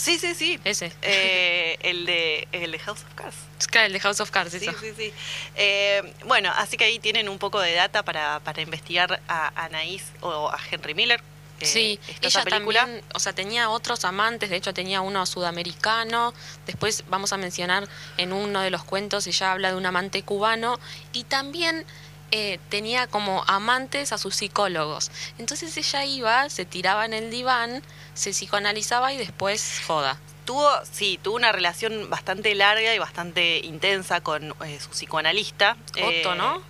Sí, 0.00 0.18
sí, 0.18 0.34
sí. 0.34 0.58
Ese. 0.64 0.92
Eh, 1.02 1.76
el, 1.82 2.06
de, 2.06 2.48
el 2.52 2.72
de 2.72 2.78
House 2.78 3.00
of 3.02 3.14
Cards. 3.14 3.36
Claro, 3.70 3.86
el 3.88 3.92
de 3.92 4.00
House 4.00 4.20
of 4.20 4.30
Cards, 4.30 4.52
Sí, 4.52 4.58
eso. 4.66 4.72
sí, 4.80 4.92
sí. 4.96 5.12
Eh, 5.56 6.14
bueno, 6.24 6.50
así 6.56 6.76
que 6.78 6.84
ahí 6.84 6.98
tienen 6.98 7.28
un 7.28 7.38
poco 7.38 7.60
de 7.60 7.74
data 7.74 8.02
para, 8.02 8.40
para 8.40 8.62
investigar 8.62 9.20
a 9.28 9.64
Anaís 9.64 10.04
o 10.22 10.48
a 10.48 10.58
Henry 10.70 10.94
Miller. 10.94 11.20
Eh, 11.60 11.66
Sí, 11.66 12.00
está 12.08 12.28
esa 12.28 12.40
ella 12.40 12.50
película. 12.50 12.80
también, 12.80 13.04
o 13.14 13.18
sea, 13.18 13.34
tenía 13.34 13.68
otros 13.68 14.06
amantes, 14.06 14.48
de 14.48 14.56
hecho 14.56 14.72
tenía 14.72 15.02
uno 15.02 15.26
sudamericano, 15.26 16.32
después 16.64 17.04
vamos 17.10 17.34
a 17.34 17.36
mencionar 17.36 17.86
en 18.16 18.32
uno 18.32 18.62
de 18.62 18.70
los 18.70 18.82
cuentos, 18.82 19.26
ella 19.26 19.52
habla 19.52 19.68
de 19.70 19.76
un 19.76 19.84
amante 19.84 20.22
cubano, 20.22 20.80
y 21.12 21.24
también 21.24 21.84
eh, 22.30 22.58
tenía 22.68 23.06
como 23.06 23.44
amantes 23.46 24.12
a 24.12 24.18
sus 24.18 24.36
psicólogos. 24.36 25.10
Entonces 25.38 25.76
ella 25.76 26.04
iba, 26.04 26.48
se 26.50 26.64
tiraba 26.64 27.04
en 27.04 27.12
el 27.14 27.30
diván, 27.30 27.82
se 28.14 28.30
psicoanalizaba 28.32 29.12
y 29.12 29.16
después 29.16 29.80
joda. 29.86 30.18
Tuvo, 30.44 30.68
sí, 30.90 31.18
tuvo 31.22 31.36
una 31.36 31.52
relación 31.52 32.10
bastante 32.10 32.54
larga 32.54 32.94
y 32.94 32.98
bastante 32.98 33.58
intensa 33.58 34.20
con 34.20 34.54
eh, 34.64 34.78
su 34.80 34.90
psicoanalista. 34.90 35.76
Otto, 35.92 36.32
Eh, 36.32 36.34
¿no? 36.36 36.62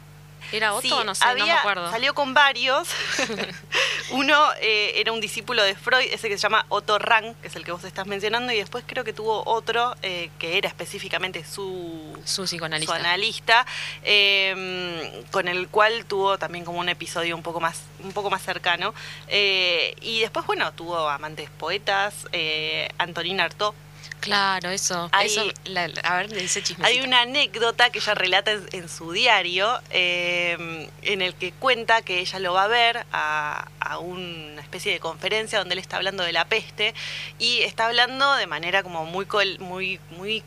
¿Era 0.52 0.72
Otto 0.74 0.82
Sí, 0.82 0.92
o 0.92 1.04
no 1.04 1.14
sé? 1.14 1.24
no 1.26 1.34
me 1.34 1.40
había- 1.42 1.58
acuerdo. 1.60 1.90
Salió 1.90 2.14
con 2.14 2.34
varios. 2.34 2.88
Uno 4.10 4.36
eh, 4.60 4.92
era 4.96 5.12
un 5.12 5.20
discípulo 5.20 5.62
de 5.62 5.74
Freud, 5.76 6.06
ese 6.10 6.28
que 6.28 6.36
se 6.36 6.42
llama 6.42 6.66
Otto 6.68 6.98
Rank, 6.98 7.36
que 7.40 7.48
es 7.48 7.56
el 7.56 7.64
que 7.64 7.70
vos 7.72 7.84
estás 7.84 8.06
mencionando, 8.06 8.52
y 8.52 8.56
después 8.56 8.82
creo 8.86 9.04
que 9.04 9.12
tuvo 9.12 9.42
otro 9.46 9.94
eh, 10.02 10.30
que 10.38 10.58
era 10.58 10.68
específicamente 10.68 11.44
su, 11.44 12.18
Su 12.24 12.42
psicoanalista. 12.44 12.92
su 12.92 12.98
analista, 13.00 13.66
eh, 14.02 15.22
con 15.30 15.46
el 15.48 15.68
cual 15.68 16.04
tuvo 16.06 16.38
también 16.38 16.64
como 16.64 16.80
un 16.80 16.88
episodio 16.88 17.36
un 17.36 17.42
poco 17.42 17.60
más, 17.60 17.82
un 18.02 18.12
poco 18.12 18.30
más 18.30 18.42
cercano. 18.42 18.94
Eh, 19.28 19.94
y 20.00 20.20
después, 20.20 20.44
bueno, 20.46 20.72
tuvo 20.72 21.08
amantes 21.08 21.48
poetas, 21.50 22.14
Antonin 22.98 23.40
Artaud. 23.40 23.74
Claro, 24.20 24.70
eso. 24.70 25.08
Hay- 25.12 25.26
eso 25.26 25.44
la- 25.64 25.90
a 26.04 26.16
ver, 26.16 26.32
ese 26.34 26.62
chisme. 26.62 26.86
Hay 26.86 27.00
una 27.00 27.22
anécdota 27.22 27.90
que 27.90 27.98
ella 27.98 28.14
relata 28.14 28.52
en, 28.52 28.66
en 28.72 28.88
su 28.88 29.12
diario, 29.12 29.80
eh, 29.90 30.88
en 31.02 31.22
el 31.22 31.34
que 31.34 31.52
cuenta 31.52 32.02
que 32.02 32.20
ella 32.20 32.38
lo 32.38 32.52
va 32.52 32.64
a 32.64 32.68
ver 32.68 33.04
a, 33.12 33.68
a 33.80 33.98
una 33.98 34.60
especie 34.62 34.92
de 34.92 35.00
conferencia 35.00 35.58
donde 35.58 35.72
él 35.74 35.78
está 35.78 35.96
hablando 35.96 36.22
de 36.22 36.32
la 36.32 36.44
peste 36.44 36.94
y 37.38 37.60
está 37.62 37.86
hablando 37.86 38.34
de 38.36 38.46
manera 38.46 38.82
como 38.82 39.04
muy 39.06 39.26
muy 39.58 39.98
muy 40.10 40.42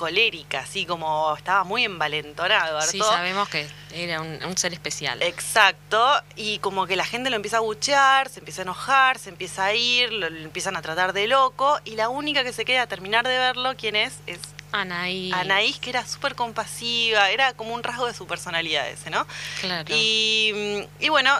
colérica, 0.00 0.60
así 0.60 0.86
como 0.86 1.36
estaba 1.36 1.62
muy 1.62 1.84
envalentonado. 1.84 2.80
Sí, 2.80 2.98
Artaud. 2.98 3.14
sabemos 3.14 3.48
que 3.50 3.68
era 3.92 4.22
un, 4.22 4.42
un 4.42 4.56
ser 4.56 4.72
especial. 4.72 5.20
Exacto, 5.20 6.02
y 6.36 6.58
como 6.60 6.86
que 6.86 6.96
la 6.96 7.04
gente 7.04 7.28
lo 7.28 7.36
empieza 7.36 7.58
a 7.58 7.60
buchear, 7.60 8.30
se 8.30 8.38
empieza 8.38 8.62
a 8.62 8.64
enojar, 8.64 9.18
se 9.18 9.28
empieza 9.28 9.66
a 9.66 9.74
ir, 9.74 10.10
lo, 10.10 10.30
lo 10.30 10.38
empiezan 10.38 10.74
a 10.74 10.80
tratar 10.80 11.12
de 11.12 11.26
loco, 11.26 11.78
y 11.84 11.96
la 11.96 12.08
única 12.08 12.44
que 12.44 12.54
se 12.54 12.64
queda 12.64 12.80
a 12.82 12.86
terminar 12.86 13.28
de 13.28 13.36
verlo, 13.36 13.74
¿quién 13.76 13.94
es? 13.94 14.14
Es 14.26 14.38
Anaí. 14.72 15.32
Anaís, 15.34 15.78
que 15.78 15.90
era 15.90 16.06
súper 16.06 16.34
compasiva, 16.34 17.28
era 17.30 17.52
como 17.52 17.74
un 17.74 17.82
rasgo 17.82 18.06
de 18.06 18.14
su 18.14 18.26
personalidad 18.26 18.88
ese, 18.88 19.10
¿no? 19.10 19.26
Claro. 19.60 19.94
Y, 19.94 20.86
y 20.98 21.08
bueno, 21.10 21.36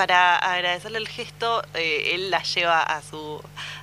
para 0.00 0.36
agradecerle 0.38 0.96
el 0.96 1.06
gesto, 1.06 1.62
eh, 1.74 2.12
él 2.14 2.30
la 2.30 2.42
lleva 2.42 2.82
a 2.82 3.02
su, 3.02 3.38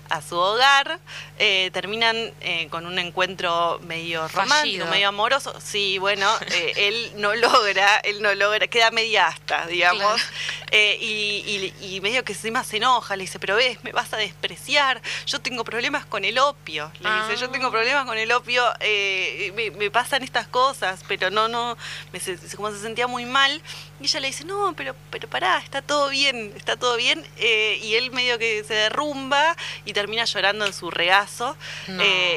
a 0.09 0.19
su 0.19 0.36
hogar, 0.36 1.00
eh, 1.38 1.69
terminan 1.74 2.15
eh, 2.41 2.67
con 2.71 2.88
un 2.88 2.97
encuentro 2.97 3.79
medio 3.83 4.27
romántico, 4.27 4.55
Fallido. 4.55 4.86
medio 4.88 5.09
amoroso. 5.09 5.53
Sí, 5.63 6.00
bueno, 6.00 6.27
eh, 6.50 6.74
él 6.75 7.12
no 7.17 7.36
logra, 7.36 7.97
él 7.97 8.24
no 8.24 8.33
logra, 8.33 8.65
queda 8.65 8.89
media 8.89 9.27
asta, 9.27 9.67
digamos. 9.67 10.19
Claro. 10.19 10.33
Eh, 10.71 10.97
y, 11.00 11.74
y, 11.81 12.01
medio 12.01 12.25
que 12.25 12.33
encima 12.33 12.63
se 12.63 12.77
enoja, 12.77 13.15
le 13.15 13.24
dice, 13.24 13.39
pero 13.39 13.55
ves, 13.55 13.81
me 13.83 13.93
vas 13.93 14.12
a 14.13 14.17
despreciar, 14.17 15.01
yo 15.25 15.39
tengo 15.39 15.63
problemas 15.63 16.05
con 16.05 16.25
el 16.25 16.38
opio. 16.39 16.91
Le 17.00 17.09
dice, 17.21 17.38
yo 17.38 17.50
tengo 17.50 17.67
ah. 17.67 17.71
problemas 17.71 18.05
con 18.05 18.17
el 18.17 18.31
opio, 18.33 18.63
eh, 18.81 19.71
me, 19.77 19.89
pasan 19.91 20.24
estas 20.24 20.47
cosas, 20.47 21.03
pero 21.07 21.29
no, 21.29 21.47
no, 21.47 21.77
me, 22.12 22.19
como 22.55 22.71
se 22.71 22.79
sentía 22.79 23.07
muy 23.07 23.25
mal. 23.25 23.62
Y 24.00 24.05
ella 24.05 24.19
le 24.19 24.27
dice, 24.27 24.43
no, 24.43 24.74
pero, 24.75 24.93
pero 25.09 25.27
pará, 25.29 25.59
está 25.59 25.81
todo 25.81 26.09
bien, 26.09 26.53
está 26.55 26.75
todo 26.75 26.97
bien. 26.97 27.25
Eh, 27.38 27.79
y 27.81 27.95
él 27.95 28.12
medio 28.12 28.38
que 28.38 28.63
se 28.63 28.74
derrumba 28.74 29.55
y 29.86 29.93
termina 29.93 30.25
llorando 30.25 30.65
en 30.65 30.74
su 30.74 30.91
regazo. 30.91 31.55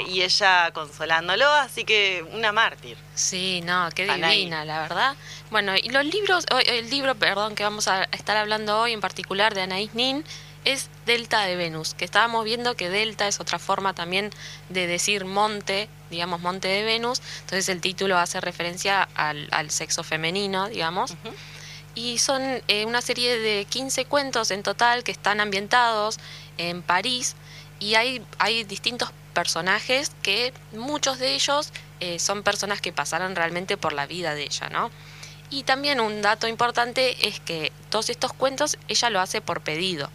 y 0.08 0.22
ella 0.22 0.70
consolándolo, 0.72 1.46
así 1.46 1.84
que 1.84 2.24
una 2.32 2.52
mártir. 2.52 2.96
Sí, 3.14 3.60
no, 3.62 3.88
qué 3.94 4.06
divina, 4.06 4.64
la 4.64 4.82
verdad. 4.82 5.16
Bueno, 5.50 5.74
y 5.76 5.88
los 5.88 6.04
libros, 6.04 6.46
el 6.64 6.90
libro, 6.90 7.16
perdón, 7.16 7.56
que 7.56 7.64
vamos 7.64 7.88
a 7.88 8.04
estar 8.04 8.36
hablando 8.36 8.80
hoy 8.80 8.92
en 8.92 9.00
particular 9.00 9.52
de 9.52 9.62
Anaïs 9.62 9.90
Nin 9.94 10.24
es 10.64 10.90
Delta 11.06 11.42
de 11.42 11.56
Venus, 11.56 11.94
que 11.94 12.04
estábamos 12.04 12.44
viendo 12.44 12.76
que 12.76 12.88
Delta 12.88 13.26
es 13.26 13.40
otra 13.40 13.58
forma 13.58 13.92
también 13.92 14.30
de 14.68 14.86
decir 14.86 15.24
monte, 15.24 15.88
digamos 16.10 16.40
monte 16.40 16.68
de 16.68 16.84
Venus, 16.84 17.20
entonces 17.40 17.68
el 17.68 17.80
título 17.80 18.18
hace 18.18 18.40
referencia 18.40 19.08
al, 19.14 19.70
sexo 19.70 20.04
femenino, 20.04 20.68
digamos. 20.68 21.14
Y 21.96 22.18
son 22.18 22.62
eh, 22.68 22.84
una 22.84 23.02
serie 23.02 23.38
de 23.38 23.64
15 23.64 24.04
cuentos 24.04 24.52
en 24.52 24.62
total 24.62 25.02
que 25.02 25.10
están 25.10 25.40
ambientados 25.40 26.18
en 26.58 26.82
París 26.82 27.34
y 27.80 27.96
hay, 27.96 28.24
hay 28.38 28.62
distintos 28.62 29.10
personajes 29.34 30.12
que 30.22 30.52
muchos 30.72 31.18
de 31.18 31.34
ellos 31.34 31.72
eh, 31.98 32.20
son 32.20 32.44
personas 32.44 32.80
que 32.80 32.92
pasaron 32.92 33.34
realmente 33.34 33.76
por 33.76 33.92
la 33.92 34.06
vida 34.06 34.34
de 34.34 34.44
ella, 34.44 34.68
¿no? 34.68 34.90
Y 35.50 35.64
también 35.64 36.00
un 36.00 36.22
dato 36.22 36.46
importante 36.46 37.26
es 37.26 37.40
que 37.40 37.72
todos 37.90 38.08
estos 38.08 38.32
cuentos 38.32 38.78
ella 38.86 39.10
lo 39.10 39.20
hace 39.20 39.40
por 39.40 39.60
pedido. 39.60 40.08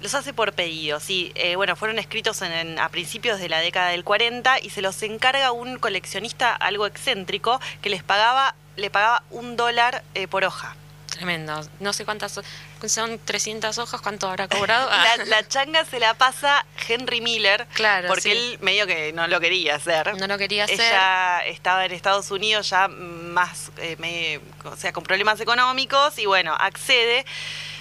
Los 0.00 0.14
hace 0.14 0.32
por 0.32 0.52
pedido, 0.52 1.00
sí. 1.00 1.32
Eh, 1.34 1.56
bueno, 1.56 1.76
fueron 1.76 1.98
escritos 1.98 2.42
en, 2.42 2.78
a 2.78 2.88
principios 2.88 3.40
de 3.40 3.48
la 3.48 3.58
década 3.58 3.90
del 3.90 4.04
40 4.04 4.60
y 4.60 4.70
se 4.70 4.82
los 4.82 5.02
encarga 5.02 5.52
un 5.52 5.78
coleccionista 5.78 6.54
algo 6.54 6.86
excéntrico 6.86 7.60
que 7.80 7.90
les 7.90 8.02
pagaba, 8.02 8.54
le 8.76 8.90
pagaba 8.90 9.22
un 9.30 9.56
dólar 9.56 10.02
eh, 10.14 10.26
por 10.28 10.44
hoja. 10.44 10.76
Tremendo. 11.22 11.60
No 11.78 11.92
sé 11.92 12.04
cuántas 12.04 12.40
son 12.86 13.20
300 13.24 13.78
hojas, 13.78 14.00
¿cuánto 14.00 14.28
habrá 14.28 14.48
cobrado? 14.48 14.90
la, 15.26 15.46
changa 15.46 15.84
se 15.84 16.00
la 16.00 16.14
pasa 16.14 16.66
Henry 16.88 17.20
Miller. 17.20 17.68
Claro. 17.74 18.08
Porque 18.08 18.32
él 18.32 18.58
medio 18.60 18.88
que 18.88 19.12
no 19.12 19.28
lo 19.28 19.38
quería 19.38 19.76
hacer. 19.76 20.16
No 20.18 20.26
lo 20.26 20.36
quería 20.36 20.64
hacer. 20.64 20.80
Ella 20.80 21.46
estaba 21.46 21.84
en 21.84 21.92
Estados 21.92 22.32
Unidos 22.32 22.68
ya 22.70 22.88
más, 22.88 23.70
eh, 23.76 24.40
o 24.64 24.74
sea, 24.74 24.92
con 24.92 25.04
problemas 25.04 25.38
económicos 25.38 26.18
y 26.18 26.26
bueno, 26.26 26.56
accede. 26.58 27.24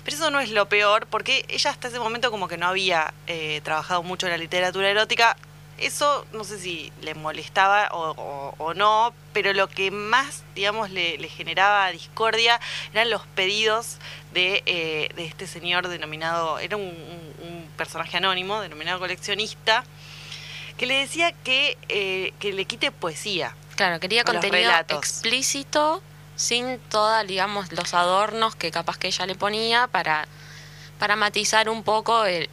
Pero 0.03 0.17
eso 0.17 0.29
no 0.29 0.39
es 0.39 0.51
lo 0.51 0.69
peor, 0.69 1.07
porque 1.07 1.43
ella 1.47 1.71
hasta 1.71 1.87
ese 1.87 1.97
momento 1.97 2.29
como 2.29 2.47
que 2.47 2.57
no 2.57 2.67
había 2.67 3.11
eh, 3.25 3.61
trabajado 3.63 4.03
mucho 4.03 4.27
en 4.27 4.33
la 4.33 4.37
literatura 4.37 4.87
erótica, 4.87 5.35
eso 5.81 6.25
no 6.31 6.43
sé 6.43 6.59
si 6.59 6.91
le 7.01 7.13
molestaba 7.15 7.89
o, 7.91 8.73
no, 8.75 9.13
pero 9.33 9.53
lo 9.53 9.67
que 9.67 9.91
más, 9.91 10.43
digamos, 10.55 10.89
le, 10.89 11.17
generaba 11.27 11.91
discordia 11.91 12.59
eran 12.93 13.09
los 13.09 13.25
pedidos 13.27 13.97
de, 14.33 14.63
eh, 14.65 15.09
de 15.15 15.25
este 15.25 15.47
señor 15.47 15.87
denominado, 15.87 16.59
era 16.59 16.77
un, 16.77 16.91
personaje 17.77 18.17
anónimo, 18.17 18.61
denominado 18.61 18.99
coleccionista, 18.99 19.83
que 20.77 20.85
le 20.85 20.99
decía 20.99 21.31
que, 21.31 21.77
eh, 21.89 22.33
que 22.39 22.53
le 22.53 22.65
quite 22.65 22.91
poesía. 22.91 23.55
Claro, 23.75 23.99
quería 23.99 24.23
contenido 24.23 24.71
explícito, 24.89 26.03
sin 26.35 26.77
toda, 26.89 27.23
digamos, 27.23 27.71
los 27.71 27.93
adornos 27.93 28.55
que 28.55 28.69
capaz 28.69 28.97
que 28.97 29.07
ella 29.07 29.25
le 29.25 29.35
ponía 29.35 29.87
para, 29.87 30.27
para 30.99 31.15
matizar 31.15 31.69
un 31.69 31.83
poco 31.83 32.25
el 32.25 32.47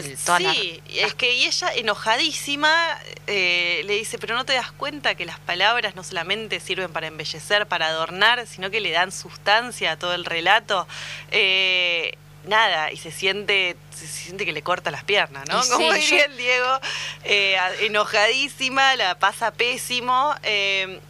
sí, 0.00 0.82
es 0.94 1.14
que 1.14 1.34
y 1.34 1.44
ella 1.44 1.72
enojadísima 1.74 2.98
eh, 3.26 3.82
le 3.86 3.94
dice, 3.94 4.18
pero 4.18 4.34
no 4.34 4.44
te 4.44 4.52
das 4.52 4.72
cuenta 4.72 5.14
que 5.14 5.24
las 5.24 5.38
palabras 5.40 5.94
no 5.94 6.04
solamente 6.04 6.60
sirven 6.60 6.92
para 6.92 7.06
embellecer, 7.06 7.66
para 7.66 7.86
adornar, 7.86 8.46
sino 8.46 8.70
que 8.70 8.80
le 8.80 8.90
dan 8.90 9.12
sustancia 9.12 9.92
a 9.92 9.98
todo 9.98 10.14
el 10.14 10.24
relato. 10.24 10.86
Eh, 11.30 12.16
nada, 12.46 12.90
y 12.90 12.96
se 12.96 13.12
siente, 13.12 13.76
se 13.94 14.06
siente 14.06 14.44
que 14.44 14.52
le 14.52 14.62
corta 14.62 14.90
las 14.90 15.04
piernas, 15.04 15.48
¿no? 15.48 15.62
Como 15.70 15.92
diría 15.92 16.24
el 16.24 16.36
Diego, 16.36 16.80
eh, 17.24 17.56
enojadísima, 17.80 18.96
la 18.96 19.18
pasa 19.18 19.52
pésimo, 19.52 20.34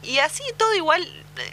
y 0.03 0.19
así 0.19 0.43
todo 0.59 0.75
igual 0.75 1.07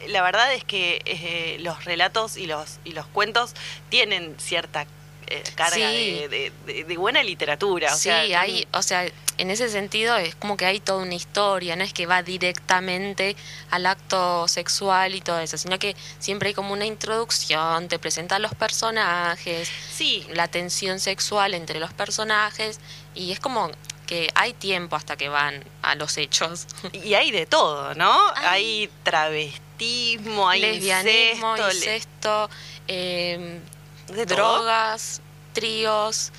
la 0.07 0.21
verdad 0.21 0.53
es 0.53 0.65
que 0.65 1.57
los 1.61 1.85
relatos 1.85 2.35
y 2.35 2.45
los, 2.45 2.79
y 2.83 2.91
los 2.91 3.05
cuentos 3.07 3.53
tienen 3.89 4.35
cierta 4.37 4.85
eh, 5.29 5.43
carga 5.55 5.89
de, 5.89 6.51
buena 6.97 7.23
literatura. 7.23 7.93
sí, 7.95 8.09
hay, 8.09 8.67
o 8.73 8.81
sea, 8.81 9.05
en 9.37 9.51
ese 9.51 9.69
sentido 9.69 10.17
es 10.17 10.35
como 10.35 10.57
que 10.57 10.65
hay 10.65 10.79
toda 10.79 11.03
una 11.03 11.15
historia, 11.15 11.75
no 11.75 11.83
es 11.83 11.93
que 11.93 12.05
va 12.05 12.23
directamente 12.23 13.35
al 13.69 13.85
acto 13.85 14.47
sexual 14.47 15.15
y 15.15 15.21
todo 15.21 15.39
eso, 15.39 15.57
sino 15.57 15.79
que 15.79 15.95
siempre 16.19 16.49
hay 16.49 16.53
como 16.53 16.73
una 16.73 16.85
introducción, 16.85 17.87
te 17.87 17.99
presenta 17.99 18.39
los 18.39 18.53
personajes, 18.53 19.71
sí. 19.91 20.25
la 20.33 20.47
tensión 20.47 20.99
sexual 20.99 21.53
entre 21.53 21.79
los 21.79 21.93
personajes 21.93 22.79
y 23.15 23.31
es 23.31 23.39
como 23.39 23.71
que 24.07 24.31
hay 24.33 24.53
tiempo 24.53 24.95
hasta 24.95 25.15
que 25.15 25.29
van 25.29 25.63
a 25.83 25.93
los 25.93 26.17
hechos. 26.17 26.65
Y 26.93 27.13
hay 27.13 27.29
de 27.29 27.45
todo, 27.45 27.93
¿no? 27.93 28.17
Hay, 28.35 28.89
travestismo, 29.03 30.49
hay 30.49 30.61
lesbianismo, 30.61 31.55
incesto, 31.57 32.49
eh, 32.87 33.61
de 34.13 34.25
drogas, 34.25 35.21
tríos, 35.53 36.31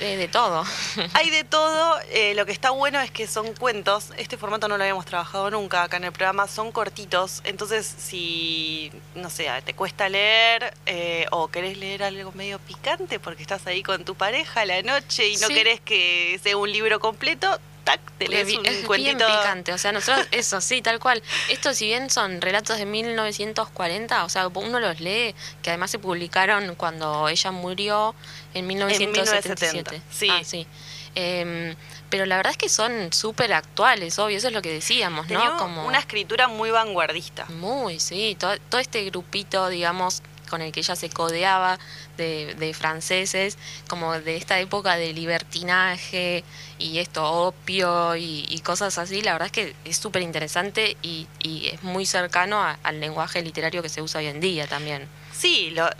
eh, 0.00 0.16
de 0.16 0.28
todo. 0.28 0.64
Hay 1.14 1.30
de 1.30 1.44
todo. 1.44 1.98
Eh, 2.10 2.34
lo 2.34 2.46
que 2.46 2.52
está 2.52 2.70
bueno 2.70 3.00
es 3.00 3.10
que 3.10 3.26
son 3.26 3.54
cuentos. 3.54 4.10
Este 4.16 4.36
formato 4.36 4.68
no 4.68 4.76
lo 4.76 4.84
habíamos 4.84 5.04
trabajado 5.06 5.50
nunca 5.50 5.82
acá 5.82 5.96
en 5.96 6.04
el 6.04 6.12
programa. 6.12 6.48
Son 6.48 6.72
cortitos. 6.72 7.42
Entonces, 7.44 7.86
si, 7.98 8.90
no 9.14 9.30
sé, 9.30 9.48
te 9.64 9.74
cuesta 9.74 10.08
leer 10.08 10.74
eh, 10.86 11.26
o 11.30 11.48
querés 11.48 11.76
leer 11.76 12.02
algo 12.02 12.32
medio 12.32 12.58
picante 12.58 13.18
porque 13.18 13.42
estás 13.42 13.66
ahí 13.66 13.82
con 13.82 14.04
tu 14.04 14.14
pareja 14.14 14.62
a 14.62 14.66
la 14.66 14.82
noche 14.82 15.28
y 15.28 15.36
no 15.36 15.48
querés 15.48 15.80
que 15.80 16.40
sea 16.42 16.56
un 16.56 16.70
libro 16.70 17.00
completo, 17.00 17.58
tac, 17.84 18.00
te 18.18 18.28
lees 18.28 18.56
un 18.56 18.66
es 18.66 18.88
bien 18.88 19.18
picante, 19.18 19.72
o 19.72 19.78
sea, 19.78 19.92
nosotros, 19.92 20.26
eso, 20.32 20.60
sí, 20.60 20.82
tal 20.82 20.98
cual. 20.98 21.22
Estos, 21.48 21.76
si 21.76 21.86
bien 21.86 22.10
son 22.10 22.40
relatos 22.40 22.78
de 22.78 22.86
1940, 22.86 24.24
o 24.24 24.28
sea, 24.28 24.48
uno 24.48 24.80
los 24.80 25.00
lee, 25.00 25.34
que 25.62 25.70
además 25.70 25.90
se 25.90 25.98
publicaron 25.98 26.74
cuando 26.74 27.28
ella 27.28 27.50
murió 27.50 28.14
en 28.54 28.66
1977. 28.66 30.02
sí. 30.10 30.28
Ah, 30.30 30.40
sí. 30.44 30.66
Em, 31.14 31.74
pero 32.08 32.24
la 32.26 32.36
verdad 32.36 32.52
es 32.52 32.58
que 32.58 32.68
son 32.68 33.12
súper 33.12 33.52
actuales, 33.52 34.18
obvio, 34.18 34.36
eso 34.36 34.48
es 34.48 34.54
lo 34.54 34.62
que 34.62 34.72
decíamos, 34.72 35.28
¿no? 35.28 35.56
Como 35.56 35.86
una 35.86 35.98
escritura 35.98 36.48
muy 36.48 36.70
vanguardista. 36.70 37.46
Muy, 37.46 38.00
sí, 38.00 38.36
todo, 38.38 38.56
todo 38.68 38.80
este 38.80 39.04
grupito, 39.04 39.68
digamos, 39.68 40.22
con 40.52 40.60
el 40.60 40.70
que 40.70 40.80
ella 40.80 40.96
se 40.96 41.08
codeaba 41.08 41.78
de, 42.18 42.76
franceses, 42.78 43.56
como 43.88 44.12
de 44.12 44.36
esta 44.36 44.60
época 44.60 44.96
de 44.96 45.14
libertinaje 45.14 46.44
y 46.78 46.98
esto, 46.98 47.24
opio 47.24 48.16
y, 48.16 48.60
cosas 48.62 48.98
así, 48.98 49.22
la 49.22 49.32
verdad 49.32 49.46
es 49.46 49.52
que 49.52 49.74
es 49.86 49.96
súper 49.96 50.20
interesante 50.20 50.98
y, 51.00 51.26
es 51.72 51.82
muy 51.82 52.04
cercano 52.04 52.62
al 52.82 53.00
lenguaje 53.00 53.40
literario 53.40 53.80
que 53.80 53.88
se 53.88 54.02
usa 54.02 54.20
hoy 54.20 54.26
en 54.26 54.40
día 54.40 54.66
también. 54.66 55.08
Sí, 55.42 55.70
lo, 55.70 55.90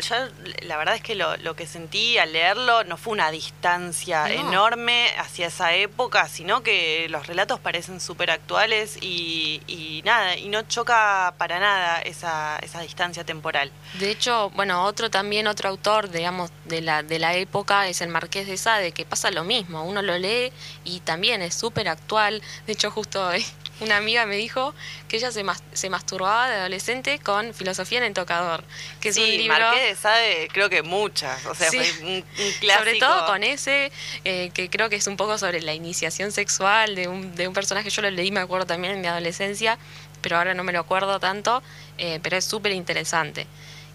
la 0.61 0.77
verdad 0.77 0.95
es 0.95 1.03
que 1.03 1.17
lo, 1.17 1.37
lo, 1.39 1.57
que 1.57 1.67
sentí 1.67 2.17
al 2.17 2.33
leerlo 2.33 2.85
no 2.85 2.97
fue 2.97 3.13
una 3.13 3.33
distancia 3.33 4.33
enorme 4.33 5.09
hacia 5.19 5.49
esa 5.49 5.75
época, 5.75 6.29
sino 6.29 6.63
que 6.63 7.09
los 7.09 7.27
relatos 7.27 7.59
parecen 7.59 8.01
súper 8.01 8.31
actuales 8.31 8.99
y, 9.03 10.01
nada, 10.05 10.37
y 10.37 10.49
no 10.49 10.63
choca 10.63 11.35
para 11.39 11.59
nada 11.59 12.01
esa, 12.03 12.57
esa 12.61 12.83
distancia 12.83 13.25
temporal. 13.25 13.73
De 13.95 14.13
hecho, 14.13 14.51
bueno, 14.51 14.85
otro 14.85 15.11
también, 15.11 15.49
otro 15.49 15.71
autor, 15.71 16.09
digamos, 16.09 16.53
de 16.67 16.81
la, 16.81 17.03
de 17.03 17.19
la 17.19 17.35
época 17.35 17.89
es 17.89 18.01
el 18.01 18.11
Marqués 18.11 18.47
de 18.47 18.57
Sade, 18.57 18.93
que 18.93 19.05
pasa 19.05 19.33
lo 19.33 19.43
mismo, 19.43 19.83
uno 19.83 20.03
lo 20.03 20.17
lee 20.19 20.53
y 20.85 21.01
también 21.01 21.43
es 21.43 21.57
súper 21.57 21.89
actual. 21.89 22.43
De 22.69 22.75
hecho, 22.75 22.93
justo 22.93 23.27
hoy 23.27 23.45
una 23.83 23.97
amiga 23.97 24.27
me 24.27 24.37
dijo 24.37 24.75
que 25.09 25.17
ella 25.17 25.33
se, 25.33 25.45
se 25.73 25.91
masturbaba 25.91 26.49
de 26.49 26.57
adolescente 26.57 27.19
con 27.19 27.53
Filosofía 27.55 27.99
en 27.99 28.05
el 28.05 28.15
Tocador, 28.15 28.65
que 29.01 29.11
es 29.11 29.17
un 29.17 29.29
libro... 29.29 29.59
Marqués 29.59 29.89
de 29.89 29.97
Sade 29.97 30.49
creo 30.53 30.71
que 30.71 30.83
muchas, 30.83 31.45
o 31.47 31.55
sea, 31.55 31.69
fue 31.69 31.93
un, 32.03 32.25
clásico. 32.61 32.73
Sobre 32.79 32.99
todo 32.99 33.27
con 33.27 33.43
ese, 33.43 33.93
eh, 34.25 34.51
que 34.55 34.71
creo 34.71 34.89
que 34.89 34.97
es 34.97 35.07
un 35.07 35.17
poco 35.17 35.39
sobre 35.39 35.61
la 35.61 35.75
iniciación 35.75 36.33
sexual 36.33 36.95
de 36.95 37.09
un, 37.09 37.35
de 37.35 37.49
un 37.49 37.55
personaje, 37.55 37.91
yo 37.91 38.03
lo 38.03 38.11
leí, 38.11 38.31
me 38.31 38.41
acuerdo 38.41 38.67
también 38.67 38.95
en 38.95 39.01
mi 39.01 39.07
adolescencia, 39.07 39.79
pero 40.21 40.37
ahora 40.39 40.55
no 40.55 40.65
me 40.65 40.73
lo 40.73 40.81
acuerdo 40.81 41.21
tanto, 41.21 41.63
eh, 41.99 42.21
pero 42.23 42.37
es 42.37 42.45
súper 42.45 42.73
interesante. 42.73 43.47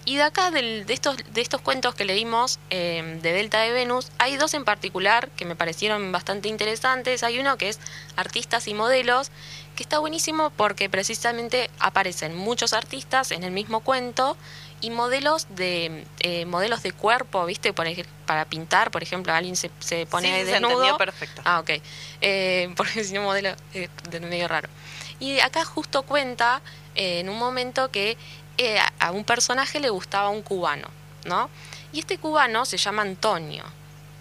Y 0.08 0.16
de 0.16 0.24
acá, 0.24 0.52
de, 0.52 0.86
estos, 0.88 1.18
de 1.18 1.42
estos 1.42 1.60
cuentos 1.60 1.94
que 1.94 2.06
leímos 2.06 2.60
eh, 2.70 3.20
de 3.22 3.34
Delta 3.34 3.60
de 3.60 3.72
Venus, 3.72 4.10
hay 4.20 4.38
dos 4.38 4.54
en 4.54 4.64
particular 4.64 5.28
que 5.32 5.44
me 5.44 5.58
parecieron 5.58 6.14
bastante 6.14 6.48
interesantes. 6.48 7.24
Hay 7.24 7.40
uno 7.40 7.58
que 7.58 7.68
es 7.68 7.78
Artistas 8.16 8.70
y 8.70 8.74
Modelos, 8.74 9.32
que 9.78 9.84
está 9.84 10.00
buenísimo 10.00 10.50
porque 10.58 10.90
precisamente 10.90 11.70
aparecen 11.80 12.36
muchos 12.36 12.74
artistas 12.74 13.32
en 13.32 13.44
el 13.44 13.52
mismo 13.52 13.80
cuento 13.80 14.36
y 14.82 14.90
modelos 14.90 15.48
de 15.52 16.04
eh, 16.20 16.46
modelos 16.46 16.84
de 16.84 16.92
cuerpo, 16.92 17.46
¿viste? 17.46 17.74
Por, 17.74 17.88
para 18.26 18.46
pintar, 18.46 18.92
por 18.92 19.04
ejemplo, 19.04 19.34
alguien 19.34 19.56
se, 19.56 19.72
se 19.80 20.06
pone 20.08 20.40
sí, 20.40 20.52
desnudo. 20.52 20.86
Se 20.86 20.94
perfecto. 20.96 21.42
Ah, 21.46 21.60
ok. 21.60 21.70
Eh, 22.22 22.74
porque 22.76 23.04
si 23.04 23.14
no, 23.14 23.22
modelo 23.22 23.56
es 23.74 23.90
medio 24.22 24.48
raro. 24.48 24.68
Y 25.20 25.40
acá 25.40 25.64
justo 25.64 26.04
cuenta 26.04 26.62
en 26.96 27.30
un 27.30 27.38
momento 27.38 27.90
que 27.92 28.18
eh, 28.58 28.80
a 29.00 29.12
un 29.12 29.24
personaje 29.24 29.80
le 29.80 29.90
gustaba 29.90 30.30
un 30.30 30.42
cubano, 30.42 30.88
¿no? 31.26 31.50
Y 31.94 32.00
este 32.00 32.18
cubano 32.18 32.66
se 32.66 32.78
llama 32.78 33.04
Antonio. 33.04 33.64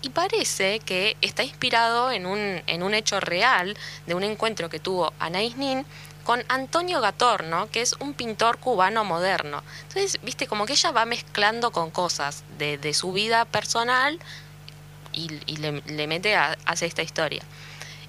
Y 0.02 0.10
parece 0.10 0.80
que 0.80 1.16
está 1.20 1.42
inspirado 1.42 2.12
en 2.12 2.26
un, 2.26 2.62
en 2.66 2.82
un 2.82 2.94
hecho 2.94 3.18
real 3.20 3.76
de 4.06 4.14
un 4.14 4.22
encuentro 4.22 4.68
que 4.68 4.78
tuvo 4.78 5.12
Anaïs 5.18 5.56
Nin 5.56 5.84
con 6.24 6.44
Antonio 6.48 7.00
Gatorno, 7.00 7.70
que 7.70 7.80
es 7.80 7.94
un 8.00 8.12
pintor 8.12 8.58
cubano 8.58 9.04
moderno. 9.04 9.62
Entonces, 9.82 10.18
viste, 10.22 10.46
como 10.46 10.66
que 10.66 10.72
ella 10.72 10.90
va 10.90 11.04
mezclando 11.04 11.70
con 11.70 11.90
cosas 11.90 12.42
de, 12.58 12.78
de 12.78 12.94
su 12.94 13.12
vida 13.12 13.44
personal 13.44 14.18
y, 15.16 15.56
le, 15.56 16.06
mete 16.06 16.34
a, 16.34 16.56
hace 16.66 16.86
esta 16.86 17.02
historia. 17.02 17.42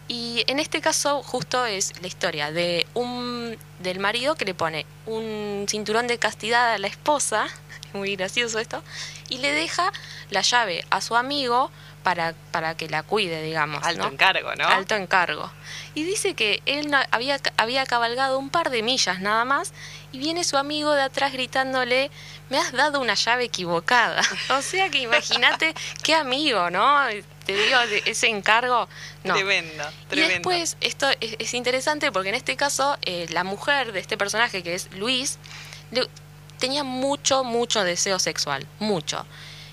Y 0.07 0.43
en 0.47 0.59
este 0.59 0.81
caso 0.81 1.21
justo 1.23 1.65
es 1.65 1.93
la 2.01 2.07
historia 2.07 2.51
de 2.51 2.87
un 2.93 3.57
del 3.79 3.99
marido 3.99 4.35
que 4.35 4.45
le 4.45 4.53
pone 4.53 4.85
un 5.05 5.65
cinturón 5.67 6.07
de 6.07 6.17
castidad 6.17 6.73
a 6.73 6.77
la 6.77 6.87
esposa, 6.87 7.47
muy 7.93 8.15
gracioso 8.15 8.59
esto, 8.59 8.83
y 9.29 9.39
le 9.39 9.51
deja 9.51 9.91
la 10.29 10.41
llave 10.41 10.85
a 10.89 11.01
su 11.01 11.15
amigo 11.15 11.71
para, 12.07 12.33
para 12.51 12.77
que 12.77 12.87
la 12.87 13.03
cuide, 13.03 13.43
digamos. 13.43 13.83
Alto 13.83 14.03
¿no? 14.03 14.11
encargo, 14.13 14.55
¿no? 14.55 14.65
Alto 14.65 14.95
encargo. 14.95 15.51
Y 15.93 16.03
dice 16.03 16.35
que 16.35 16.61
él 16.65 16.89
no, 16.89 16.97
había, 17.11 17.37
había 17.57 17.85
cabalgado 17.85 18.39
un 18.39 18.49
par 18.49 18.69
de 18.69 18.81
millas 18.81 19.19
nada 19.19 19.43
más 19.43 19.73
y 20.13 20.19
viene 20.19 20.45
su 20.45 20.55
amigo 20.55 20.93
de 20.93 21.01
atrás 21.01 21.33
gritándole, 21.33 22.09
me 22.49 22.59
has 22.59 22.71
dado 22.71 23.01
una 23.01 23.15
llave 23.15 23.43
equivocada. 23.43 24.21
o 24.51 24.61
sea 24.61 24.89
que 24.89 24.99
imagínate 24.99 25.73
qué 26.01 26.15
amigo, 26.15 26.69
¿no? 26.69 26.97
Te 27.45 27.55
digo, 27.55 27.77
ese 28.05 28.27
encargo. 28.27 28.87
No. 29.25 29.33
Tremendo, 29.33 29.83
tremendo. 30.07 30.31
Y 30.31 30.33
después, 30.33 30.77
esto 30.79 31.09
es, 31.19 31.35
es 31.39 31.53
interesante 31.53 32.13
porque 32.13 32.29
en 32.29 32.35
este 32.35 32.55
caso, 32.55 32.97
eh, 33.01 33.25
la 33.31 33.43
mujer 33.43 33.91
de 33.91 33.99
este 33.99 34.17
personaje, 34.17 34.63
que 34.63 34.75
es 34.75 34.89
Luis, 34.93 35.39
le, 35.91 36.07
tenía 36.59 36.83
mucho, 36.83 37.43
mucho 37.43 37.83
deseo 37.83 38.19
sexual. 38.19 38.67
Mucho. 38.79 39.25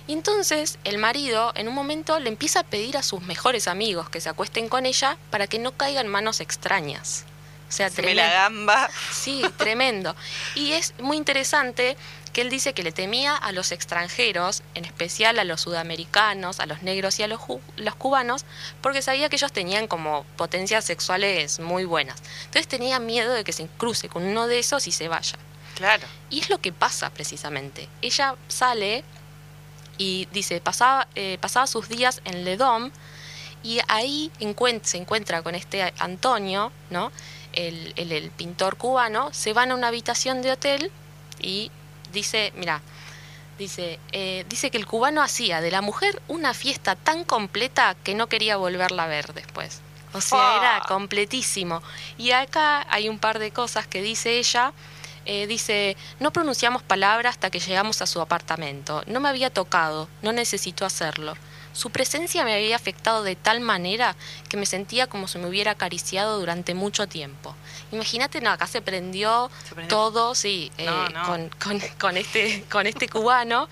Y 0.07 0.13
entonces 0.13 0.79
el 0.85 0.99
marido 0.99 1.53
en 1.55 1.69
un 1.69 1.75
momento 1.75 2.21
le 2.21 2.29
empieza 2.29 2.61
a 2.61 2.65
pedir 2.65 2.97
a 2.97 3.03
sus 3.03 3.23
mejores 3.23 3.69
amigos 3.69 4.11
que 4.11 4.21
se 4.21 4.29
acuesten 4.29 4.69
con 4.69 4.85
ella 4.85 5.17
para 5.31 5.47
que 5.47 5.59
no 5.59 5.73
caiga 5.73 6.01
en 6.01 6.09
manos 6.09 6.41
extrañas. 6.41 7.25
O 7.69 7.73
sea, 7.73 7.89
se 7.89 8.03
me 8.03 8.15
la 8.15 8.31
gamba. 8.31 8.91
Sí, 9.11 9.43
tremendo. 9.57 10.15
Y 10.55 10.73
es 10.73 10.95
muy 11.01 11.17
interesante 11.17 11.97
que 12.35 12.43
él 12.43 12.51
dice 12.51 12.75
que 12.75 12.83
le 12.83 12.93
temía 12.93 13.35
a 13.35 13.53
los 13.53 13.73
extranjeros, 13.73 14.63
en 14.75 14.85
especial 14.85 15.39
a 15.39 15.45
los 15.45 15.63
sudamericanos, 15.63 16.61
a 16.61 16.67
los 16.67 16.83
negros 16.83 17.19
y 17.19 17.23
a 17.23 17.29
los, 17.29 17.41
los 17.77 17.95
cubanos, 17.95 18.45
porque 18.83 19.03
sabía 19.03 19.29
que 19.29 19.37
ellos 19.37 19.53
tenían 19.53 19.87
como 19.87 20.25
potencias 20.37 20.85
sexuales 20.85 21.61
muy 21.61 21.85
buenas. 21.85 22.23
Entonces 22.45 22.69
tenía 22.69 22.99
miedo 22.99 23.33
de 23.33 23.45
que 23.45 23.53
se 23.53 23.67
cruce 23.79 24.09
con 24.09 24.25
uno 24.25 24.47
de 24.47 24.59
esos 24.59 24.87
y 24.87 24.93
se 24.93 25.09
vaya. 25.09 25.39
Claro. 25.75 26.07
Y 26.31 26.41
es 26.41 26.51
lo 26.51 26.59
que 26.59 26.73
pasa 26.73 27.11
precisamente. 27.11 27.89
Ella 28.03 28.37
sale 28.49 29.05
y 29.99 30.29
dice, 30.33 30.61
pasaba, 30.61 31.09
eh, 31.15 31.39
pasaba 31.41 31.67
sus 31.67 31.89
días 31.89 32.21
en 32.25 32.45
Ledom 32.45 32.91
y 33.63 33.81
ahí 33.89 34.31
encuent 34.41 34.85
se 34.85 34.99
encuentra 34.99 35.43
con 35.43 35.55
este 35.55 35.93
Antonio, 35.99 36.73
¿no? 36.91 37.13
El, 37.53 37.93
el, 37.97 38.13
el, 38.13 38.31
pintor 38.31 38.77
cubano, 38.77 39.33
se 39.33 39.53
van 39.53 39.71
a 39.71 39.75
una 39.75 39.89
habitación 39.89 40.43
de 40.43 40.53
hotel 40.53 40.91
y 41.41 41.71
dice, 42.13 42.53
mira, 42.57 42.83
dice, 43.59 43.99
eh, 44.13 44.45
dice 44.49 44.71
que 44.71 44.79
el 44.79 44.87
cubano 44.87 45.23
hacía 45.23 45.61
de 45.61 45.71
la 45.71 45.81
mujer 45.81 46.21
una 46.29 46.55
fiesta 46.55 46.97
tan 46.97 47.25
completa 47.25 47.97
que 48.03 48.15
no 48.15 48.29
quería 48.29 48.57
volverla 48.57 49.05
a 49.05 49.09
ver 49.09 49.33
después. 49.35 49.81
O 50.13 50.21
sea, 50.21 50.39
oh. 50.39 50.59
era 50.59 50.83
completísimo. 50.87 51.83
Y 52.19 52.31
acá 52.31 52.87
hay 52.89 53.09
un 53.09 53.19
par 53.19 53.39
de 53.39 53.51
cosas 53.51 53.87
que 53.87 54.01
dice 54.03 54.39
ella. 54.39 54.73
Eh, 55.27 55.47
dice, 55.47 55.97
no 56.21 56.33
pronunciamos 56.33 56.83
palabra 56.83 57.31
hasta 57.31 57.51
que 57.51 57.61
llegamos 57.61 58.03
a 58.03 58.07
su 58.07 58.21
apartamento. 58.21 59.03
No 59.07 59.21
me 59.21 59.29
había 59.29 59.51
tocado, 59.51 60.09
no 60.23 60.33
necesito 60.33 60.85
hacerlo. 60.85 61.35
Su 61.73 61.91
presencia 61.91 62.45
me 62.45 62.55
había 62.55 62.77
afectado 62.77 63.25
de 63.25 63.35
tal 63.35 63.61
manera 63.61 64.15
que 64.49 64.57
me 64.57 64.65
sentía 64.65 65.09
como 65.09 65.27
si 65.27 65.39
me 65.39 65.49
hubiera 65.49 65.73
acariciado 65.73 66.39
durante 66.39 66.73
mucho 66.73 67.09
tiempo. 67.09 67.57
Imagínate, 67.91 68.41
no, 68.41 68.51
acá 68.51 68.69
se 68.69 68.81
prendió, 68.81 69.51
se 69.69 69.75
prendió. 69.75 69.97
todo, 69.97 70.35
sí, 70.37 70.71
eh, 70.79 70.87
no, 70.87 71.09
no. 71.09 71.25
Con, 71.25 71.49
con, 71.49 71.81
con, 71.99 72.17
este, 72.17 72.65
con 72.71 72.87
este 72.87 73.09
cubano. 73.09 73.69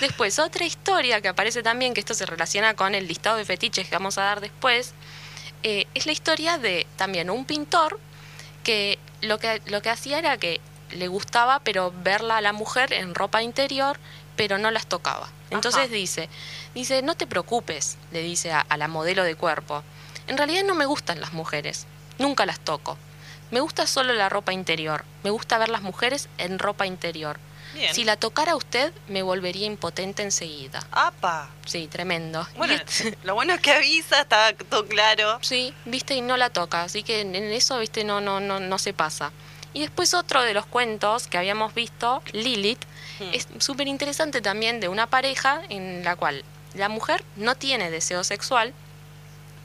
Después, 0.00 0.38
otra 0.38 0.66
historia 0.66 1.22
que 1.22 1.28
aparece 1.28 1.62
también, 1.62 1.94
que 1.94 2.00
esto 2.00 2.12
se 2.12 2.26
relaciona 2.26 2.74
con 2.74 2.94
el 2.94 3.08
listado 3.08 3.38
de 3.38 3.46
fetiches 3.46 3.88
que 3.88 3.94
vamos 3.94 4.18
a 4.18 4.22
dar 4.22 4.40
después, 4.42 4.92
eh, 5.62 5.86
es 5.94 6.04
la 6.04 6.12
historia 6.12 6.58
de 6.58 6.86
también 6.96 7.30
un 7.30 7.46
pintor 7.46 7.98
que 8.64 8.98
lo 9.22 9.38
que, 9.38 9.62
lo 9.64 9.80
que 9.80 9.88
hacía 9.88 10.18
era 10.18 10.36
que 10.36 10.60
le 10.90 11.08
gustaba, 11.08 11.60
pero 11.60 11.92
verla 12.02 12.38
a 12.38 12.40
la 12.40 12.52
mujer 12.52 12.92
en 12.92 13.14
ropa 13.14 13.42
interior, 13.42 13.98
pero 14.36 14.58
no 14.58 14.70
las 14.70 14.86
tocaba. 14.86 15.28
Entonces 15.50 15.84
Ajá. 15.84 15.92
dice, 15.92 16.28
dice, 16.74 17.02
no 17.02 17.14
te 17.14 17.26
preocupes, 17.26 17.96
le 18.12 18.22
dice 18.22 18.52
a, 18.52 18.60
a, 18.60 18.76
la 18.76 18.88
modelo 18.88 19.22
de 19.24 19.34
cuerpo. 19.34 19.82
En 20.26 20.36
realidad 20.36 20.64
no 20.64 20.74
me 20.74 20.86
gustan 20.86 21.20
las 21.20 21.32
mujeres, 21.32 21.86
nunca 22.18 22.46
las 22.46 22.60
toco. 22.60 22.98
Me 23.50 23.60
gusta 23.60 23.86
solo 23.86 24.12
la 24.12 24.28
ropa 24.28 24.52
interior, 24.52 25.04
me 25.22 25.30
gusta 25.30 25.58
ver 25.58 25.68
las 25.68 25.82
mujeres 25.82 26.28
en 26.38 26.58
ropa 26.58 26.86
interior. 26.86 27.38
Bien. 27.74 27.94
Si 27.94 28.04
la 28.04 28.16
tocara 28.16 28.56
usted, 28.56 28.92
me 29.06 29.22
volvería 29.22 29.66
impotente 29.66 30.22
enseguida. 30.22 30.80
¡Apa! 30.92 31.50
Sí, 31.66 31.88
tremendo. 31.88 32.46
Bueno, 32.56 32.74
lo 33.24 33.34
bueno 33.34 33.54
es 33.54 33.60
que 33.60 33.72
avisa, 33.72 34.22
está 34.22 34.54
todo 34.54 34.86
claro. 34.86 35.38
Sí, 35.42 35.74
viste, 35.84 36.14
y 36.14 36.22
no 36.22 36.36
la 36.36 36.50
toca, 36.50 36.84
así 36.84 37.02
que 37.02 37.20
en 37.20 37.34
eso, 37.34 37.78
viste, 37.78 38.02
no, 38.02 38.20
no, 38.20 38.40
no, 38.40 38.60
no 38.60 38.78
se 38.78 38.94
pasa. 38.94 39.30
Y 39.76 39.80
después 39.80 40.14
otro 40.14 40.42
de 40.42 40.54
los 40.54 40.64
cuentos 40.64 41.26
que 41.26 41.36
habíamos 41.36 41.74
visto, 41.74 42.22
Lilith, 42.32 42.82
hmm. 43.18 43.34
es 43.34 43.46
súper 43.58 43.86
interesante 43.88 44.40
también 44.40 44.80
de 44.80 44.88
una 44.88 45.06
pareja 45.06 45.60
en 45.68 46.02
la 46.02 46.16
cual 46.16 46.44
la 46.72 46.88
mujer 46.88 47.22
no 47.36 47.56
tiene 47.56 47.90
deseo 47.90 48.24
sexual 48.24 48.72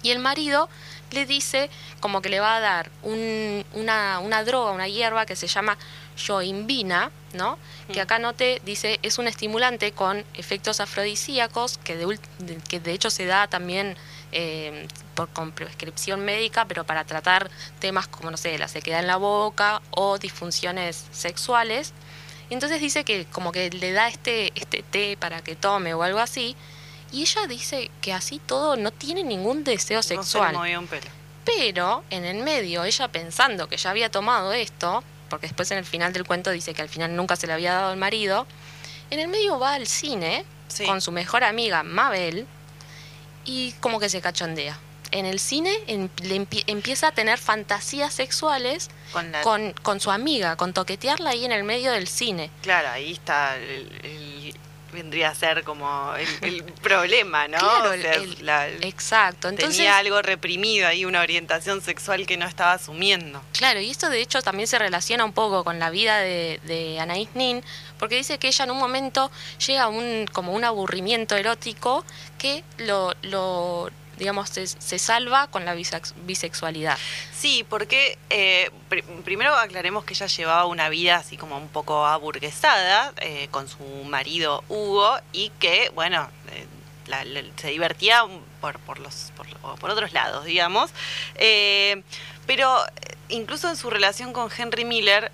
y 0.03 0.11
el 0.11 0.19
marido 0.19 0.67
le 1.11 1.25
dice 1.25 1.69
como 2.01 2.21
que 2.21 2.27
le 2.27 2.41
va 2.41 2.57
a 2.57 2.59
dar 2.59 2.91
un, 3.03 3.63
una, 3.73 4.19
una, 4.19 4.43
droga, 4.43 4.71
una 4.71 4.89
hierba 4.89 5.25
que 5.25 5.37
se 5.37 5.47
llama 5.47 5.77
yoimbina, 6.17 7.09
¿no? 7.31 7.57
Hmm. 7.87 7.93
Que 7.93 8.01
acá 8.01 8.19
no 8.19 8.33
te 8.33 8.61
dice 8.65 8.99
es 9.03 9.17
un 9.17 9.29
estimulante 9.29 9.93
con 9.93 10.25
efectos 10.33 10.81
afrodisíacos 10.81 11.77
que 11.77 11.95
de, 11.95 12.19
que 12.67 12.81
de 12.81 12.91
hecho 12.91 13.09
se 13.09 13.25
da 13.27 13.47
también 13.47 13.95
eh, 14.31 14.87
por, 15.15 15.29
con 15.29 15.51
prescripción 15.51 16.23
médica, 16.23 16.65
pero 16.65 16.85
para 16.85 17.03
tratar 17.05 17.49
temas 17.79 18.07
como, 18.07 18.31
no 18.31 18.37
sé, 18.37 18.57
la 18.57 18.67
sequedad 18.67 18.99
en 18.99 19.07
la 19.07 19.17
boca 19.17 19.81
o 19.91 20.17
disfunciones 20.17 21.05
sexuales. 21.11 21.93
Y 22.49 22.53
entonces 22.53 22.81
dice 22.81 23.03
que 23.03 23.25
como 23.25 23.51
que 23.51 23.69
le 23.69 23.93
da 23.93 24.07
este, 24.07 24.51
este 24.55 24.83
té 24.83 25.17
para 25.17 25.41
que 25.41 25.55
tome 25.55 25.93
o 25.93 26.03
algo 26.03 26.19
así. 26.19 26.55
Y 27.11 27.21
ella 27.21 27.47
dice 27.47 27.91
que 28.01 28.13
así 28.13 28.39
todo 28.39 28.77
no 28.77 28.91
tiene 28.91 29.23
ningún 29.23 29.63
deseo 29.63 30.01
sexual. 30.01 30.53
No 30.53 30.63
se 30.63 30.77
un 30.77 30.87
pelo. 30.87 31.07
Pero 31.45 32.03
en 32.09 32.25
el 32.25 32.43
medio, 32.43 32.83
ella 32.83 33.07
pensando 33.07 33.67
que 33.67 33.77
ya 33.77 33.89
había 33.89 34.09
tomado 34.09 34.53
esto, 34.53 35.03
porque 35.29 35.47
después 35.47 35.71
en 35.71 35.79
el 35.79 35.85
final 35.85 36.13
del 36.13 36.25
cuento 36.25 36.51
dice 36.51 36.73
que 36.73 36.81
al 36.81 36.89
final 36.89 37.15
nunca 37.15 37.35
se 37.35 37.47
le 37.47 37.53
había 37.53 37.73
dado 37.73 37.91
al 37.91 37.97
marido, 37.97 38.45
en 39.09 39.19
el 39.19 39.27
medio 39.27 39.59
va 39.59 39.73
al 39.73 39.87
cine 39.87 40.45
sí. 40.67 40.85
con 40.85 41.01
su 41.01 41.11
mejor 41.11 41.43
amiga 41.43 41.83
Mabel 41.83 42.47
y 43.45 43.73
como 43.79 43.99
que 43.99 44.09
se 44.09 44.21
cachondea. 44.21 44.77
En 45.11 45.25
el 45.25 45.39
cine 45.39 45.77
en, 45.87 46.09
le 46.23 46.35
empie, 46.35 46.63
empieza 46.67 47.09
a 47.09 47.11
tener 47.11 47.37
fantasías 47.37 48.13
sexuales 48.13 48.89
con, 49.11 49.31
la... 49.31 49.41
con, 49.41 49.73
con, 49.81 49.99
su 49.99 50.09
amiga, 50.09 50.55
con 50.55 50.73
toquetearla 50.73 51.31
ahí 51.31 51.43
en 51.43 51.51
el 51.51 51.65
medio 51.65 51.91
del 51.91 52.07
cine. 52.07 52.49
Claro, 52.61 52.89
ahí 52.89 53.11
está 53.11 53.57
el, 53.57 53.91
el 54.03 54.31
vendría 54.91 55.29
a 55.29 55.35
ser 55.35 55.63
como 55.63 56.13
el, 56.15 56.27
el 56.41 56.63
problema, 56.63 57.47
¿no? 57.47 57.57
Claro, 57.57 57.91
o 57.91 58.01
sea, 58.01 58.13
el, 58.13 58.45
la, 58.45 58.67
exacto. 58.67 59.49
Entonces, 59.49 59.77
tenía 59.77 59.97
algo 59.97 60.21
reprimido 60.21 60.87
ahí, 60.87 61.05
una 61.05 61.21
orientación 61.21 61.81
sexual 61.81 62.25
que 62.25 62.37
no 62.37 62.45
estaba 62.45 62.73
asumiendo. 62.73 63.41
Claro, 63.53 63.79
y 63.79 63.89
esto 63.89 64.09
de 64.09 64.21
hecho 64.21 64.41
también 64.41 64.67
se 64.67 64.77
relaciona 64.79 65.25
un 65.25 65.33
poco 65.33 65.63
con 65.63 65.79
la 65.79 65.89
vida 65.89 66.19
de, 66.19 66.59
de 66.65 66.97
Anaïs 66.99 67.29
Nin, 67.33 67.63
porque 68.01 68.15
dice 68.15 68.39
que 68.39 68.47
ella 68.47 68.65
en 68.65 68.71
un 68.71 68.79
momento 68.79 69.29
llega 69.67 69.83
a 69.83 69.87
un, 69.87 70.25
como 70.33 70.53
un 70.53 70.63
aburrimiento 70.63 71.35
erótico 71.35 72.03
que 72.39 72.63
lo, 72.79 73.91
digamos, 74.17 74.49
se, 74.49 74.97
salva 74.97 75.45
con 75.51 75.65
la 75.65 75.75
bisex- 75.75 76.15
bisexualidad. 76.25 76.97
Sí, 77.31 77.63
porque 77.69 78.17
eh, 78.31 78.71
pr- 78.89 79.03
primero 79.23 79.53
aclaremos 79.53 80.03
que 80.03 80.15
ella 80.15 80.25
llevaba 80.25 80.65
una 80.65 80.89
vida 80.89 81.17
así 81.17 81.37
como 81.37 81.55
un 81.57 81.67
poco 81.67 82.07
aburguesada 82.07 83.13
eh, 83.17 83.49
con 83.51 83.67
su 83.67 83.83
marido 84.05 84.63
Hugo 84.67 85.19
y 85.31 85.51
que, 85.59 85.91
bueno, 85.93 86.27
eh, 86.53 86.65
se 87.57 87.67
divertía 87.67 88.23
por, 88.61 88.79
por, 88.79 88.97
los, 88.97 89.31
por, 89.79 89.91
otros 89.91 90.11
lados, 90.11 90.45
digamos. 90.45 90.89
Pero 92.47 92.75
incluso 93.29 93.69
en 93.69 93.75
su 93.75 93.91
relación 93.91 94.33
con 94.33 94.49
Henry 94.55 94.85
Miller, 94.85 95.31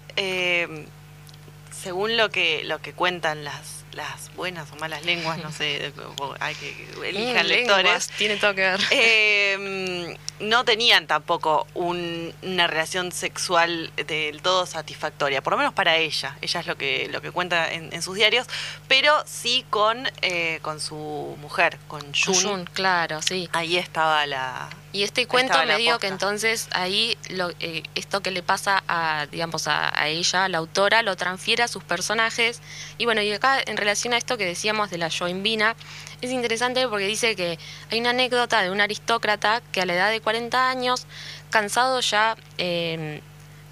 según 1.87 2.17
lo 2.17 2.29
que, 2.29 2.65
lo 2.65 2.81
que 2.81 2.91
cuentan 2.91 3.45
las, 3.45 3.85
las 3.93 4.33
buenas 4.35 4.69
o 4.73 4.75
malas 4.75 5.05
lenguas, 5.05 5.37
no 5.41 5.53
sé, 5.53 5.93
hay 6.41 6.53
que 6.55 6.85
elijan 7.05 7.45
Mm, 7.45 7.49
lectores. 7.49 7.83
lenguas, 7.85 8.09
tiene 8.17 8.35
todo 8.35 8.53
que 8.53 8.61
ver. 8.61 8.79
Eh, 8.91 10.17
no 10.41 10.65
tenían 10.65 11.07
tampoco 11.07 11.65
un- 11.73 12.33
una 12.43 12.67
relación 12.67 13.13
sexual 13.13 13.89
del 14.05 14.41
todo 14.41 14.65
satisfactoria, 14.65 15.41
por 15.41 15.53
lo 15.53 15.57
menos 15.57 15.73
para 15.73 15.95
ella. 15.95 16.35
Ella 16.41 16.59
es 16.59 16.67
lo 16.67 16.75
que, 16.75 17.07
lo 17.09 17.21
que 17.21 17.31
cuenta 17.31 17.71
en, 17.71 17.93
en 17.93 18.01
sus 18.01 18.15
diarios, 18.15 18.47
pero 18.89 19.23
sí 19.25 19.65
con, 19.69 20.09
eh, 20.21 20.59
con 20.63 20.81
su 20.81 21.37
mujer, 21.39 21.77
con 21.87 22.01
Jun. 22.13 22.35
Jun, 22.43 22.65
claro, 22.73 23.21
sí. 23.21 23.47
Ahí 23.53 23.77
estaba 23.77 24.25
la. 24.25 24.69
Y 24.93 25.03
este 25.03 25.27
cuento 25.27 25.57
me 25.65 25.77
dio 25.77 25.99
que 25.99 26.07
entonces 26.07 26.69
ahí 26.71 27.17
lo, 27.29 27.51
eh, 27.59 27.83
esto 27.95 28.21
que 28.21 28.31
le 28.31 28.41
pasa 28.41 28.83
a, 28.87 29.27
digamos, 29.29 29.67
a, 29.67 29.91
a 29.99 30.07
ella, 30.07 30.45
a 30.45 30.49
la 30.49 30.59
autora, 30.59 31.03
lo 31.03 31.15
transfiere 31.15 31.63
a 31.63 31.67
sus 31.67 31.83
personajes. 31.83 32.61
Y 32.97 33.05
bueno, 33.05 33.21
y 33.21 33.31
acá 33.31 33.61
en 33.65 33.77
relación 33.77 34.13
a 34.13 34.17
esto 34.17 34.37
que 34.37 34.45
decíamos 34.45 34.89
de 34.89 34.97
la 34.97 35.09
Joinvina, 35.09 35.75
es 36.21 36.31
interesante 36.31 36.87
porque 36.87 37.05
dice 37.05 37.35
que 37.35 37.59
hay 37.91 37.99
una 37.99 38.11
anécdota 38.11 38.61
de 38.61 38.71
un 38.71 38.81
aristócrata 38.81 39.61
que 39.71 39.81
a 39.81 39.85
la 39.85 39.93
edad 39.93 40.09
de 40.09 40.21
40 40.21 40.69
años, 40.69 41.05
cansado 41.49 41.99
ya 41.99 42.35
eh, 42.57 43.21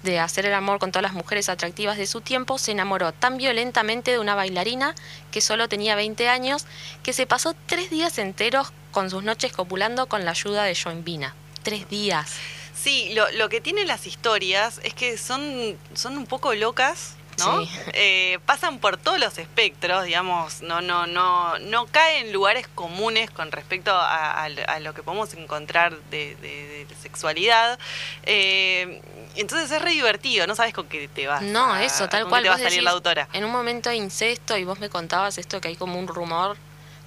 de 0.06 0.18
hacer 0.18 0.46
el 0.46 0.54
amor 0.54 0.78
con 0.78 0.90
todas 0.90 1.02
las 1.02 1.12
mujeres 1.12 1.50
atractivas 1.50 1.98
de 1.98 2.06
su 2.06 2.22
tiempo, 2.22 2.56
se 2.56 2.72
enamoró 2.72 3.12
tan 3.12 3.36
violentamente 3.36 4.12
de 4.12 4.18
una 4.18 4.34
bailarina 4.34 4.94
que 5.30 5.42
solo 5.42 5.68
tenía 5.68 5.94
20 5.94 6.28
años, 6.30 6.64
que 7.02 7.12
se 7.12 7.26
pasó 7.26 7.54
tres 7.66 7.90
días 7.90 8.16
enteros 8.16 8.72
con 8.92 9.10
sus 9.10 9.22
noches 9.22 9.52
copulando 9.52 10.06
con 10.06 10.24
la 10.24 10.30
ayuda 10.30 10.64
de 10.64 10.74
Joinvina. 10.74 11.34
Tres 11.62 11.88
días. 11.90 12.32
Sí, 12.74 13.10
lo, 13.14 13.30
lo 13.32 13.48
que 13.48 13.60
tienen 13.60 13.86
las 13.88 14.06
historias 14.06 14.80
es 14.84 14.94
que 14.94 15.18
son, 15.18 15.76
son 15.94 16.16
un 16.16 16.26
poco 16.26 16.54
locas. 16.54 17.16
¿No? 17.38 17.64
Sí. 17.64 17.70
Eh, 17.92 18.38
pasan 18.46 18.78
por 18.78 18.96
todos 18.96 19.18
los 19.18 19.38
espectros, 19.38 20.04
digamos, 20.04 20.62
no, 20.62 20.80
no, 20.80 21.06
no, 21.06 21.58
no 21.58 21.86
caen 21.86 22.26
en 22.26 22.32
lugares 22.32 22.66
comunes 22.74 23.30
con 23.30 23.52
respecto 23.52 23.92
a, 23.92 24.44
a- 24.44 24.44
a 24.46 24.80
lo 24.80 24.94
que 24.94 25.02
podemos 25.02 25.32
encontrar 25.34 25.96
de, 26.10 26.34
de- 26.36 26.84
de 26.86 26.94
sexualidad. 27.02 27.78
Eh, 28.24 29.00
entonces 29.36 29.70
es 29.70 29.82
re 29.82 29.90
divertido, 29.92 30.46
no 30.46 30.54
sabes 30.54 30.72
con 30.74 30.88
qué 30.88 31.08
te 31.08 31.26
vas. 31.26 31.42
No, 31.42 31.72
a- 31.74 31.84
eso, 31.84 32.08
tal 32.08 32.28
cual. 32.28 32.42
te 32.42 32.48
va 32.48 32.54
a 32.54 32.58
salir 32.58 32.70
decís, 32.72 32.84
la 32.84 32.90
autora. 32.92 33.28
En 33.32 33.44
un 33.44 33.50
momento 33.52 33.90
de 33.90 33.96
incesto 33.96 34.56
y 34.56 34.64
vos 34.64 34.78
me 34.80 34.88
contabas 34.88 35.38
esto 35.38 35.60
que 35.60 35.68
hay 35.68 35.76
como 35.76 35.98
un 35.98 36.08
rumor 36.08 36.56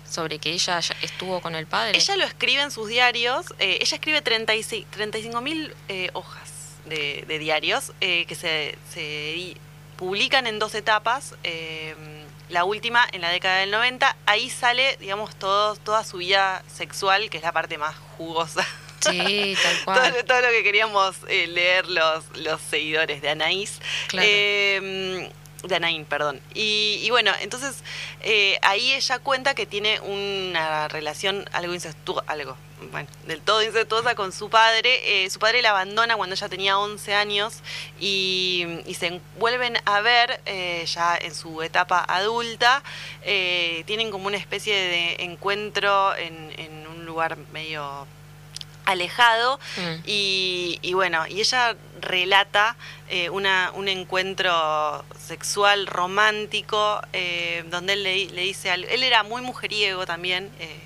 sobre 0.09 0.39
que 0.39 0.51
ella 0.51 0.79
estuvo 1.01 1.39
con 1.41 1.55
el 1.55 1.67
padre. 1.67 1.97
Ella 1.97 2.15
lo 2.15 2.23
escribe 2.25 2.61
en 2.63 2.71
sus 2.71 2.87
diarios. 2.87 3.45
eh, 3.59 3.77
ella 3.81 3.95
escribe 3.95 4.21
35 4.21 5.41
mil 5.41 5.73
hojas 6.13 6.49
de, 6.85 7.23
de 7.27 7.37
diarios 7.39 7.91
eh, 8.01 8.25
que 8.25 8.33
se, 8.35 8.75
se 8.91 9.01
publican 9.99 10.47
en 10.47 10.57
dos 10.59 10.73
etapas. 10.75 11.35
eh, 11.43 11.93
la 12.49 12.63
última 12.63 13.07
en 13.11 13.21
la 13.21 13.29
década 13.29 13.57
del 13.59 13.69
90. 13.69 14.15
Ahí 14.25 14.49
sale, 14.49 14.97
digamos, 14.99 15.35
todo, 15.35 15.75
toda 15.75 16.03
su 16.03 16.17
vida 16.17 16.63
sexual, 16.73 17.29
que 17.29 17.37
es 17.37 17.43
la 17.43 17.51
parte 17.51 17.77
más 17.77 17.95
jugosa. 18.17 18.65
Sí, 19.01 19.55
tal 19.61 19.75
todo, 19.85 19.85
cual. 19.85 20.13
lo- 20.17 20.25
todo 20.25 20.41
lo 20.41 20.47
que 20.49 20.63
queríamos 20.63 21.15
eh, 21.27 21.45
leer 21.45 21.85
los, 21.87 22.25
los 22.37 22.59
seguidores 22.59 23.21
de 23.21 23.29
Anaís. 23.29 23.79
Claro. 24.07 24.27
Eh, 24.27 25.29
de 25.61 25.75
Anaín, 25.75 26.05
perdón. 26.05 26.41
Y, 26.55 26.99
y 27.03 27.09
bueno, 27.11 27.31
entonces 27.41 27.83
eh, 28.21 28.57
ahí 28.63 28.93
ella 28.93 29.19
cuenta 29.19 29.53
que 29.53 29.67
tiene 29.67 29.99
una 29.99 30.87
relación 30.87 31.47
algo 31.51 31.73
incestuosa, 31.75 32.23
algo, 32.27 32.57
bueno, 32.91 33.07
del 33.27 33.41
todo 33.41 33.61
incestuosa 33.63 34.15
con 34.15 34.31
su 34.31 34.49
padre. 34.49 35.23
Eh, 35.25 35.29
su 35.29 35.39
padre 35.39 35.61
la 35.61 35.71
abandona 35.71 36.15
cuando 36.15 36.35
ella 36.35 36.49
tenía 36.49 36.77
11 36.79 37.13
años 37.13 37.55
y, 37.99 38.65
y 38.85 38.93
se 38.95 39.19
vuelven 39.37 39.77
a 39.85 40.01
ver 40.01 40.41
eh, 40.45 40.85
ya 40.87 41.17
en 41.17 41.35
su 41.35 41.61
etapa 41.61 42.03
adulta. 42.07 42.81
Eh, 43.23 43.83
tienen 43.85 44.11
como 44.11 44.27
una 44.27 44.37
especie 44.37 44.73
de 44.75 45.15
encuentro 45.23 46.15
en, 46.15 46.53
en 46.57 46.87
un 46.87 47.05
lugar 47.05 47.37
medio 47.51 48.07
alejado 48.85 49.59
Mm. 49.77 50.01
y, 50.07 50.79
y 50.81 50.93
bueno, 50.93 51.27
y 51.27 51.39
ella 51.41 51.75
relata 52.01 52.75
eh, 53.07 53.29
una, 53.29 53.71
un 53.75 53.87
encuentro 53.87 55.05
sexual 55.27 55.85
romántico 55.85 56.99
eh, 57.13 57.63
donde 57.69 57.93
él 57.93 58.03
le, 58.03 58.25
le 58.27 58.41
dice 58.41 58.71
algo. 58.71 58.87
Él 58.89 59.03
era 59.03 59.21
muy 59.23 59.41
mujeriego 59.43 60.05
también. 60.07 60.49
eh, 60.59 60.79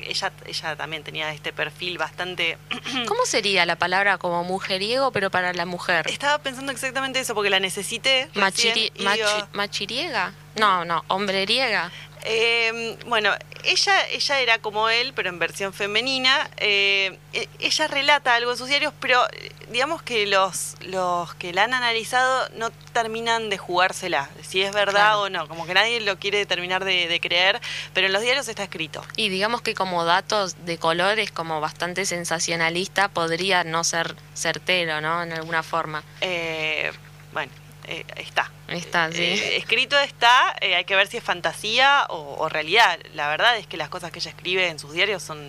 ella, 0.00 0.32
ella 0.46 0.76
también 0.76 1.02
tenía 1.04 1.32
este 1.32 1.52
perfil 1.52 1.98
bastante. 1.98 2.58
¿Cómo 3.08 3.24
sería 3.26 3.66
la 3.66 3.76
palabra 3.76 4.18
como 4.18 4.44
mujeriego, 4.44 5.12
pero 5.12 5.30
para 5.30 5.52
la 5.52 5.66
mujer? 5.66 6.06
Estaba 6.08 6.38
pensando 6.38 6.72
exactamente 6.72 7.20
eso 7.20 7.34
porque 7.34 7.50
la 7.50 7.60
necesité. 7.60 8.28
Machiri- 8.34 8.92
machi- 8.94 9.16
digo, 9.16 9.48
¿Machiriega? 9.52 10.32
No, 10.56 10.84
no, 10.84 11.04
hombreriega. 11.08 11.90
Eh, 12.30 12.98
bueno, 13.06 13.30
ella, 13.64 14.06
ella 14.08 14.40
era 14.40 14.58
como 14.58 14.90
él, 14.90 15.12
pero 15.16 15.30
en 15.30 15.38
versión 15.38 15.72
femenina. 15.72 16.50
Eh, 16.58 17.18
e- 17.32 17.48
ella 17.58 17.86
relata 17.88 18.34
algo 18.34 18.50
en 18.52 18.58
sus 18.58 18.68
diarios, 18.68 18.92
pero 19.00 19.26
digamos 19.70 20.02
que 20.02 20.26
los, 20.26 20.74
los 20.82 21.34
que 21.36 21.54
la 21.54 21.64
han 21.64 21.72
analizado 21.72 22.48
no 22.56 22.70
terminan 22.92 23.48
de 23.48 23.56
jugársela, 23.56 24.28
si 24.46 24.62
es 24.62 24.72
verdad 24.72 24.92
Claro. 24.92 25.20
o 25.22 25.28
no. 25.30 25.48
Como 25.48 25.66
que 25.66 25.72
nadie 25.72 26.00
lo 26.00 26.18
quiere 26.18 26.44
terminar 26.44 26.84
de, 26.84 27.08
de 27.08 27.18
creer, 27.20 27.60
pero 27.94 28.06
en 28.08 28.12
los 28.12 28.20
diarios 28.22 28.46
está 28.46 28.62
escrito. 28.64 29.02
Y 29.16 29.30
digamos 29.30 29.62
que 29.62 29.74
como 29.74 30.04
datos 30.04 30.66
de 30.66 30.76
colores, 30.76 31.30
como 31.32 31.62
bastante 31.62 32.04
sensacionalista, 32.04 33.08
podría 33.08 33.64
no 33.64 33.84
ser 33.84 34.14
certero, 34.34 35.00
¿no? 35.00 35.22
En 35.22 35.32
alguna 35.32 35.62
forma. 35.62 36.02
Eh, 36.20 36.92
bueno, 37.32 37.50
eh, 37.88 38.04
está. 38.16 38.50
Está, 38.68 39.10
sí. 39.10 39.22
Eh, 39.22 39.56
escrito 39.56 39.98
está, 39.98 40.54
eh, 40.60 40.74
hay 40.76 40.84
que 40.84 40.94
ver 40.94 41.08
si 41.08 41.16
es 41.16 41.24
fantasía 41.24 42.06
o, 42.10 42.36
o 42.38 42.48
realidad. 42.48 42.98
La 43.14 43.28
verdad 43.28 43.56
es 43.56 43.66
que 43.66 43.76
las 43.76 43.88
cosas 43.88 44.12
que 44.12 44.18
ella 44.18 44.30
escribe 44.30 44.68
en 44.68 44.78
sus 44.78 44.92
diarios 44.92 45.22
son, 45.22 45.40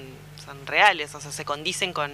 son 0.49 0.65
reales, 0.65 1.13
o 1.13 1.21
sea, 1.21 1.31
se 1.31 1.45
condicen 1.45 1.93
con, 1.93 2.11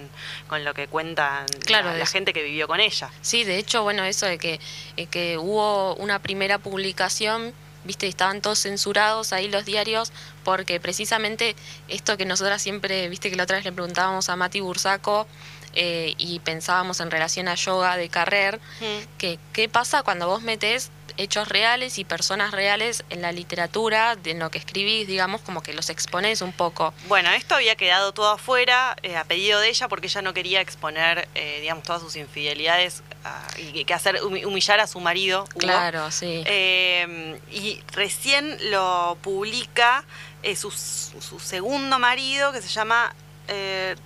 con 0.48 0.64
lo 0.64 0.74
que 0.74 0.88
cuentan 0.88 1.46
Claro, 1.64 1.96
la, 1.96 2.06
gente 2.06 2.32
que 2.32 2.42
vivió 2.42 2.66
con 2.66 2.80
ella. 2.80 3.10
Sí, 3.22 3.44
de 3.44 3.58
hecho, 3.58 3.82
bueno, 3.82 4.04
eso 4.04 4.26
de 4.26 4.38
que, 4.38 4.60
eh, 4.96 5.06
que 5.06 5.38
hubo 5.38 5.94
una 5.94 6.18
primera 6.18 6.58
publicación, 6.58 7.54
viste, 7.84 8.06
estaban 8.08 8.42
todos 8.42 8.58
censurados 8.58 9.32
ahí 9.32 9.48
los 9.48 9.64
diarios, 9.64 10.12
porque 10.44 10.80
precisamente 10.80 11.56
esto 11.88 12.16
que 12.16 12.24
nosotras 12.24 12.60
siempre, 12.60 13.08
viste 13.08 13.30
que 13.30 13.36
la 13.36 13.44
otra 13.44 13.56
vez 13.56 13.64
le 13.64 13.72
preguntábamos 13.72 14.28
a 14.28 14.36
Mati 14.36 14.60
Bursaco 14.60 15.26
eh, 15.76 16.14
y 16.18 16.40
pensábamos 16.40 16.98
en 17.00 17.10
relación 17.10 17.46
a 17.48 17.54
yoga 17.54 17.96
de 17.96 18.08
Carrer, 18.08 18.58
que 19.18 19.38
qué 19.52 19.68
pasa 19.68 20.02
cuando 20.02 20.26
vos 20.26 20.42
metés 20.42 20.90
hechos 21.18 21.48
reales 21.48 21.98
y 21.98 22.04
personas 22.04 22.50
reales 22.50 23.02
en 23.08 23.22
la 23.22 23.32
literatura, 23.32 24.16
de- 24.16 24.32
en 24.32 24.38
lo 24.38 24.50
que 24.50 24.58
escribís, 24.58 25.06
digamos, 25.06 25.40
como 25.40 25.62
que 25.62 25.72
los 25.72 25.88
exponés 25.88 26.42
un 26.42 26.52
poco. 26.52 26.92
Bueno, 27.08 27.30
esto 27.30 27.54
había 27.54 27.74
quedado 27.74 28.12
todo 28.12 28.30
afuera 28.32 28.96
eh, 29.02 29.16
a 29.16 29.24
pedido 29.24 29.60
de 29.60 29.68
ella 29.70 29.88
porque 29.88 30.08
ella 30.08 30.20
no 30.20 30.34
quería 30.34 30.60
exponer, 30.60 31.26
eh, 31.34 31.60
digamos, 31.62 31.84
todas 31.84 32.02
sus 32.02 32.16
infidelidades 32.16 33.02
ah, 33.24 33.46
y 33.56 33.84
que 33.86 33.94
hacer 33.94 34.16
humi- 34.22 34.44
humillar 34.44 34.78
a 34.80 34.86
su 34.86 35.00
marido. 35.00 35.44
Hugo. 35.54 35.60
Claro, 35.60 36.10
sí. 36.10 36.42
Eh, 36.44 37.40
y 37.50 37.80
recién 37.92 38.58
lo 38.70 39.16
publica 39.22 40.04
su, 40.54 40.70
su 40.70 41.40
segundo 41.40 41.98
marido 41.98 42.52
que 42.52 42.60
se 42.60 42.68
llama 42.68 43.14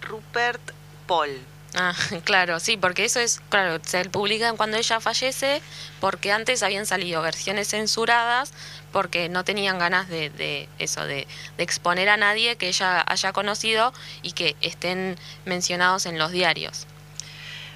Rupert 0.03 0.61
Paul. 1.09 1.31
Ah, 1.75 1.95
claro, 2.25 2.61
sí, 2.61 2.77
porque 2.77 3.05
eso 3.05 3.21
es, 3.21 3.41
claro, 3.49 3.81
se 3.85 4.05
publican 4.07 4.57
cuando 4.57 4.77
ella 4.77 5.01
fallece, 5.01 5.63
porque 6.01 6.33
antes 6.33 6.63
habían 6.63 6.87
salido 6.87 7.23
versiones 7.23 7.69
censuradas, 7.69 8.53
porque 8.93 9.29
no 9.29 9.45
tenían 9.45 9.79
ganas 9.79 10.09
de, 10.09 10.31
de 10.31 10.69
eso, 10.79 11.05
de, 11.05 11.27
de 11.57 11.63
exponer 11.63 12.09
a 12.09 12.17
nadie 12.17 12.57
que 12.57 12.69
ella 12.69 13.05
haya 13.07 13.33
conocido 13.33 13.93
y 14.23 14.33
que 14.33 14.57
estén 14.61 15.17
mencionados 15.45 16.07
en 16.07 16.19
los 16.19 16.33
diarios. 16.33 16.87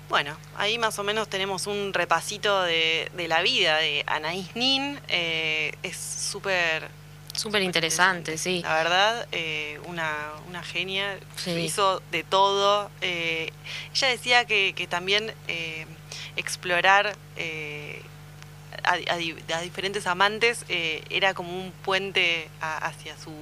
Bueno, 0.08 0.36
ahí 0.56 0.78
más 0.78 0.98
o 0.98 1.02
menos 1.02 1.28
tenemos 1.28 1.66
un 1.66 1.94
repasito 1.94 2.62
de, 2.62 3.10
de 3.14 3.28
la 3.28 3.42
vida 3.42 3.78
de 3.78 4.04
Anaís 4.06 4.54
Nin. 4.54 5.00
Eh, 5.08 5.72
es 5.82 5.96
súper 5.96 6.90
Súper 7.34 7.62
interesante, 7.62 8.38
sí. 8.38 8.62
La 8.62 8.74
verdad, 8.74 9.26
eh, 9.32 9.80
una, 9.86 10.32
una 10.48 10.62
genia, 10.62 11.18
Sí. 11.36 11.50
hizo 11.50 12.00
de 12.10 12.22
todo. 12.22 12.90
Eh, 13.00 13.52
ella 13.92 14.08
decía 14.08 14.44
que, 14.44 14.72
que 14.74 14.86
también 14.86 15.34
eh, 15.48 15.86
explorar 16.36 17.16
a, 18.84 19.60
diferentes 19.60 20.06
amantes, 20.06 20.64
era 20.68 21.34
como 21.34 21.50
un 21.50 21.72
puente 21.72 22.48
hacia 22.60 23.16
su 23.18 23.32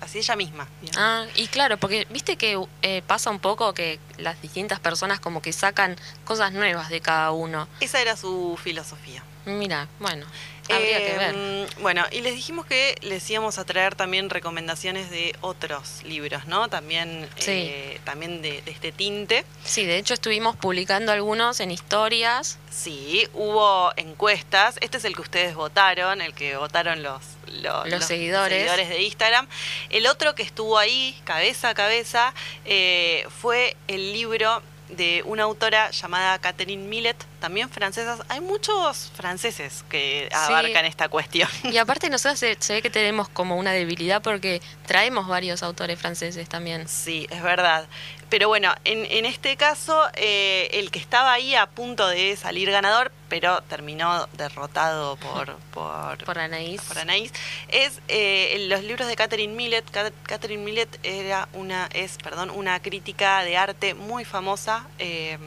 hacia 0.00 0.20
ella 0.20 0.36
misma. 0.36 0.68
Ah, 0.96 1.26
y 1.34 1.46
claro, 1.48 1.76
porque 1.76 2.06
viste 2.10 2.36
que 2.36 2.60
eh, 2.82 3.02
pasa 3.06 3.30
un 3.30 3.38
poco 3.38 3.74
que 3.74 3.98
las 4.16 4.40
distintas 4.40 4.80
personas 4.80 5.20
como 5.20 5.42
que 5.42 5.52
sacan 5.52 5.96
cosas 6.24 6.52
nuevas 6.52 6.88
de 6.88 7.00
cada 7.00 7.32
uno. 7.32 7.68
Esa 7.80 8.00
era 8.00 8.16
su 8.16 8.58
filosofía. 8.62 9.22
Mira, 9.44 9.88
bueno. 9.98 10.26
Habría 10.74 10.98
que 10.98 11.16
ver. 11.16 11.34
Em, 11.34 11.82
bueno, 11.82 12.04
y 12.10 12.20
les 12.20 12.34
dijimos 12.34 12.66
que 12.66 12.96
les 13.02 13.28
íbamos 13.30 13.58
a 13.58 13.64
traer 13.64 13.94
también 13.94 14.30
recomendaciones 14.30 15.10
de 15.10 15.34
otros 15.40 16.02
libros, 16.04 16.46
¿no? 16.46 16.68
También, 16.68 17.28
eh, 17.46 18.00
también 18.04 18.42
de, 18.42 18.62
este 18.66 18.92
tinte. 18.92 19.44
Sí, 19.64 19.86
de 19.86 19.98
hecho 19.98 20.14
estuvimos 20.14 20.56
publicando 20.56 21.12
algunos 21.12 21.60
en 21.60 21.70
historias. 21.70 22.58
Sí, 22.70 23.26
hubo 23.34 23.92
encuestas. 23.96 24.76
Este 24.80 24.98
es 24.98 25.04
el 25.04 25.14
que 25.14 25.22
ustedes 25.22 25.54
votaron, 25.54 26.20
el 26.20 26.34
que 26.34 26.56
votaron 26.56 27.02
los, 27.02 27.22
los, 27.46 28.04
seguidores. 28.04 28.58
seguidores. 28.58 28.88
de 28.88 29.02
Instagram. 29.02 29.48
El 29.90 30.06
otro 30.06 30.34
que 30.34 30.42
estuvo 30.42 30.78
ahí, 30.78 31.18
cabeza 31.24 31.70
a 31.70 31.74
cabeza, 31.74 32.34
eh, 32.64 33.26
fue 33.40 33.76
el 33.88 34.12
libro 34.12 34.62
de 34.90 35.22
una 35.26 35.44
autora 35.44 35.90
llamada 35.90 36.38
Catherine 36.38 36.86
Millet, 36.86 37.16
también 37.40 37.68
francesas. 37.68 38.20
Hay 38.28 38.40
muchos 38.40 39.10
franceses 39.14 39.84
que 39.88 40.28
abarcan 40.32 40.84
esta 40.84 41.08
cuestión. 41.08 41.48
Y 41.64 41.76
aparte 41.78 42.10
nosotros 42.10 42.38
se, 42.38 42.72
ve 42.72 42.82
que 42.82 42.90
tenemos 42.90 43.28
como 43.28 43.56
una 43.56 43.72
debilidad 43.72 44.22
porque 44.22 44.60
traemos 44.86 45.28
varios 45.28 45.62
autores 45.62 45.98
franceses 45.98 46.48
también. 46.48 46.88
Sí, 46.88 47.26
es 47.30 47.42
verdad. 47.42 47.86
Pero 48.30 48.48
bueno, 48.48 48.74
en, 48.84 49.24
este 49.24 49.56
caso, 49.56 50.02
eh, 50.14 50.68
el 50.72 50.90
que 50.90 50.98
estaba 50.98 51.32
ahí 51.32 51.54
a 51.54 51.66
punto 51.66 52.06
de 52.06 52.36
salir 52.36 52.70
ganador, 52.70 53.10
pero 53.30 53.62
terminó 53.62 54.26
derrotado 54.34 55.16
por, 55.16 55.56
por, 55.72 56.22
por 56.24 56.38
Anaís. 56.38 56.82
Por 56.82 56.98
Anaís 56.98 57.32
es 57.68 58.02
eh, 58.08 58.66
los 58.68 58.84
libros 58.84 59.08
de 59.08 59.16
Catherine 59.16 59.54
Millet. 59.54 59.84
Catherine 60.24 60.62
Millet 60.62 60.88
era 61.02 61.48
una, 61.54 61.88
es 61.94 62.18
perdón, 62.18 62.50
una 62.50 62.80
crítica 62.80 63.42
de 63.44 63.56
arte 63.56 63.94
muy 63.94 64.26
famosa 64.26 64.86
em, 64.98 65.40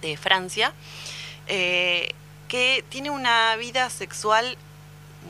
de 0.00 0.16
Francia, 0.16 0.72
eh, 1.48 2.12
que 2.46 2.84
tiene 2.88 3.10
una 3.10 3.56
vida 3.56 3.90
sexual 3.90 4.56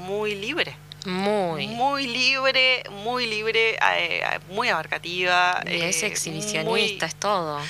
muy 0.06 0.34
libre. 0.34 0.76
Muy. 1.04 1.66
Muy 1.68 2.06
libre, 2.06 2.84
muy 2.90 3.26
libre, 3.26 3.76
eh, 3.96 4.22
muy 4.50 4.68
abarcativa. 4.68 5.62
Y 5.66 5.82
es 5.82 6.02
eh, 6.02 6.06
exhibicionista, 6.06 7.06
es 7.06 7.14
todo. 7.14 7.60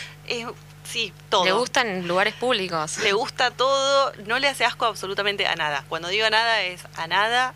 sí, 0.84 1.12
todo. 1.28 1.44
Le 1.44 1.52
gustan 1.52 2.06
lugares 2.06 2.34
públicos. 2.34 2.98
Le 2.98 3.12
gusta 3.12 3.50
todo, 3.50 4.12
no 4.26 4.38
le 4.38 4.48
hace 4.48 4.64
asco 4.64 4.86
absolutamente 4.86 5.46
a 5.46 5.56
nada. 5.56 5.84
Cuando 5.88 6.08
digo 6.08 6.28
nada 6.30 6.62
es 6.62 6.82
a 6.96 7.06
nada, 7.06 7.54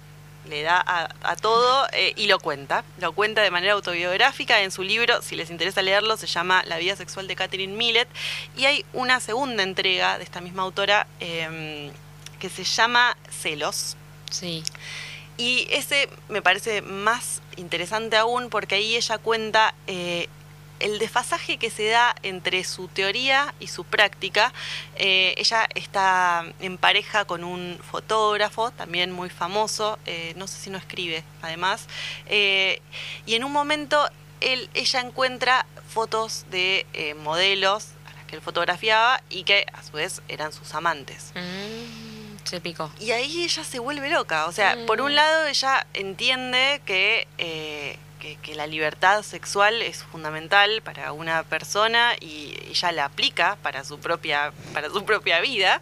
le 0.48 0.62
da 0.62 0.82
a, 0.86 1.36
todo 1.36 1.86
eh, 1.92 2.12
y 2.16 2.26
lo 2.26 2.38
cuenta. 2.40 2.84
Lo 3.00 3.12
cuenta 3.12 3.42
de 3.42 3.50
manera 3.50 3.74
autobiográfica 3.74 4.60
en 4.62 4.70
su 4.70 4.82
libro, 4.82 5.22
si 5.22 5.36
les 5.36 5.50
interesa 5.50 5.82
leerlo, 5.82 6.16
se 6.16 6.26
llama 6.26 6.62
La 6.66 6.78
vida 6.78 6.96
sexual 6.96 7.28
de 7.28 7.36
Catherine 7.36 7.74
Millet. 7.74 8.08
Y 8.56 8.64
hay 8.64 8.84
una 8.92 9.20
segunda 9.20 9.62
entrega 9.62 10.18
de 10.18 10.24
esta 10.24 10.40
misma 10.40 10.62
autora 10.62 11.06
em, 11.20 11.90
que 12.38 12.48
se 12.48 12.64
llama 12.64 13.16
Celos. 13.30 13.96
Sí. 14.30 14.62
Y 15.38 15.68
ese 15.70 16.10
me 16.28 16.42
parece 16.42 16.82
más 16.82 17.40
interesante 17.56 18.16
aún 18.16 18.50
porque 18.50 18.74
ahí 18.74 18.96
ella 18.96 19.18
cuenta 19.18 19.72
eh, 19.86 20.28
el 20.80 20.98
desfasaje 20.98 21.58
que 21.58 21.70
se 21.70 21.86
da 21.88 22.14
entre 22.24 22.64
su 22.64 22.88
teoría 22.88 23.54
y 23.60 23.68
su 23.68 23.84
práctica. 23.84 24.52
Eh, 24.96 25.34
ella 25.38 25.68
está 25.76 26.44
en 26.58 26.76
pareja 26.76 27.24
con 27.24 27.44
un 27.44 27.78
fotógrafo, 27.88 28.72
también 28.72 29.12
muy 29.12 29.30
famoso, 29.30 29.98
eh, 30.06 30.34
no 30.36 30.48
sé 30.48 30.58
si 30.58 30.70
no 30.70 30.78
escribe 30.78 31.22
además, 31.40 31.86
y 32.28 33.34
en 33.34 33.44
un 33.44 33.52
momento 33.52 34.08
él, 34.40 34.68
ella 34.74 35.00
encuentra 35.00 35.66
fotos 35.88 36.46
de 36.50 37.14
modelos 37.22 37.88
a 38.06 38.14
las 38.14 38.24
que 38.26 38.36
él 38.36 38.42
fotografiaba 38.42 39.22
y 39.30 39.44
que 39.44 39.66
a 39.72 39.84
su 39.84 39.92
vez 39.92 40.20
eran 40.28 40.52
sus 40.52 40.74
amantes. 40.74 41.32
Mm. 41.34 41.87
Y 43.00 43.12
ahí 43.12 43.44
ella 43.44 43.64
se 43.64 43.78
vuelve 43.78 44.10
loca. 44.10 44.46
O 44.46 44.52
sea, 44.52 44.76
por 44.86 45.00
un 45.00 45.12
mm. 45.12 45.14
lado 45.14 45.46
ella 45.46 45.86
entiende 45.94 46.80
eh, 46.86 47.98
que, 48.20 48.36
que, 48.36 48.54
la 48.54 48.66
libertad 48.66 49.22
sexual 49.22 49.82
es 49.82 50.02
fundamental 50.04 50.82
para 50.82 51.12
una 51.12 51.42
persona 51.44 52.14
y 52.20 52.56
ella 52.68 52.92
la 52.92 53.04
aplica 53.06 53.56
para 53.62 53.84
su 53.84 53.98
propia, 53.98 54.52
para 54.72 54.90
su 54.90 55.04
propia 55.04 55.40
vida. 55.40 55.80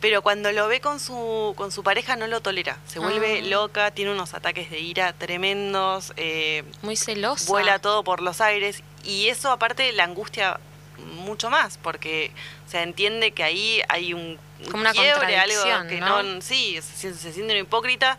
Pero 0.00 0.22
cuando 0.22 0.52
lo 0.52 0.68
ve 0.68 0.80
con 0.80 1.00
su, 1.00 1.54
con 1.56 1.72
su 1.72 1.82
pareja 1.82 2.16
no 2.16 2.26
lo 2.26 2.40
tolera. 2.40 2.78
Se 2.86 3.00
vuelve 3.00 3.40
ah. 3.40 3.48
loca, 3.48 3.90
tiene 3.90 4.12
unos 4.12 4.34
ataques 4.34 4.70
de 4.70 4.80
ira 4.80 5.12
tremendos. 5.12 6.12
Eh, 6.16 6.64
Muy 6.82 6.96
celosa. 6.96 7.50
Vuela 7.50 7.78
todo 7.80 8.04
por 8.04 8.22
los 8.22 8.40
aires. 8.40 8.82
Y 9.02 9.28
eso 9.28 9.50
aparte 9.50 9.92
la 9.92 10.04
angustia 10.04 10.60
mucho 10.98 11.50
más, 11.50 11.78
porque 11.78 12.30
se 12.66 12.82
entiende 12.82 13.32
que 13.32 13.42
ahí 13.42 13.82
hay 13.88 14.14
un 14.14 14.38
como 14.70 14.80
una 14.80 14.92
quiebre, 14.92 15.36
algo 15.36 15.88
que 15.88 16.00
¿no? 16.00 16.40
sí, 16.42 16.80
se, 16.82 17.14
siente 17.14 17.54
un 17.54 17.60
hipócrita. 17.60 18.18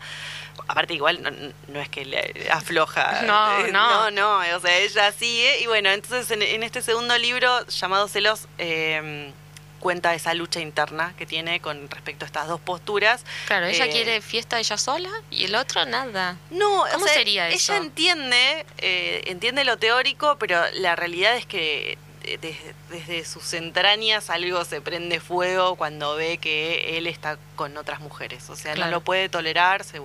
Aparte 0.68 0.94
igual 0.94 1.52
no, 1.68 1.80
es 1.80 1.88
que 1.88 2.04
le 2.04 2.48
afloja. 2.50 3.22
No, 3.26 3.66
no. 3.68 4.10
No, 4.10 4.40
no, 4.40 4.56
o 4.56 4.60
sea, 4.60 4.78
ella 4.78 5.12
sigue. 5.12 5.60
Y 5.60 5.66
bueno, 5.66 5.90
entonces 5.90 6.30
en, 6.30 6.62
este 6.62 6.82
segundo 6.82 7.16
libro 7.18 7.66
llamado 7.66 8.08
Celos 8.08 8.46
eh, 8.58 9.32
cuenta 9.80 10.14
esa 10.14 10.34
lucha 10.34 10.60
interna 10.60 11.14
que 11.18 11.26
tiene 11.26 11.60
con 11.60 11.90
respecto 11.90 12.24
a 12.24 12.26
estas 12.26 12.46
dos 12.46 12.60
posturas. 12.60 13.24
Claro, 13.46 13.66
ella 13.66 13.86
eh, 13.86 13.90
quiere 13.90 14.20
fiesta 14.20 14.60
ella 14.60 14.76
sola 14.76 15.10
y 15.30 15.44
el 15.44 15.54
otro 15.56 15.84
nada. 15.86 16.36
No, 16.50 16.84
¿cómo 16.92 17.06
sería 17.08 17.48
eso? 17.48 17.72
Ella 17.72 17.82
entiende, 17.82 18.66
eh, 18.78 19.22
entiende 19.26 19.64
lo 19.64 19.78
teórico, 19.78 20.36
pero 20.38 20.62
la 20.74 20.94
realidad 20.94 21.36
es 21.36 21.46
que 21.46 21.98
desde, 22.22 23.24
sus 23.24 23.52
entrañas 23.54 24.30
algo 24.30 24.64
se 24.64 24.80
prende 24.80 25.20
fuego 25.20 25.76
cuando 25.76 26.14
ve 26.16 26.38
que 26.38 26.98
él 26.98 27.06
está 27.06 27.38
con 27.56 27.76
otras 27.76 28.00
mujeres. 28.00 28.50
O 28.50 28.56
sea, 28.56 28.74
no 28.74 28.88
lo 28.88 29.00
puede 29.00 29.28
tolerar, 29.28 29.84
se, 29.84 30.00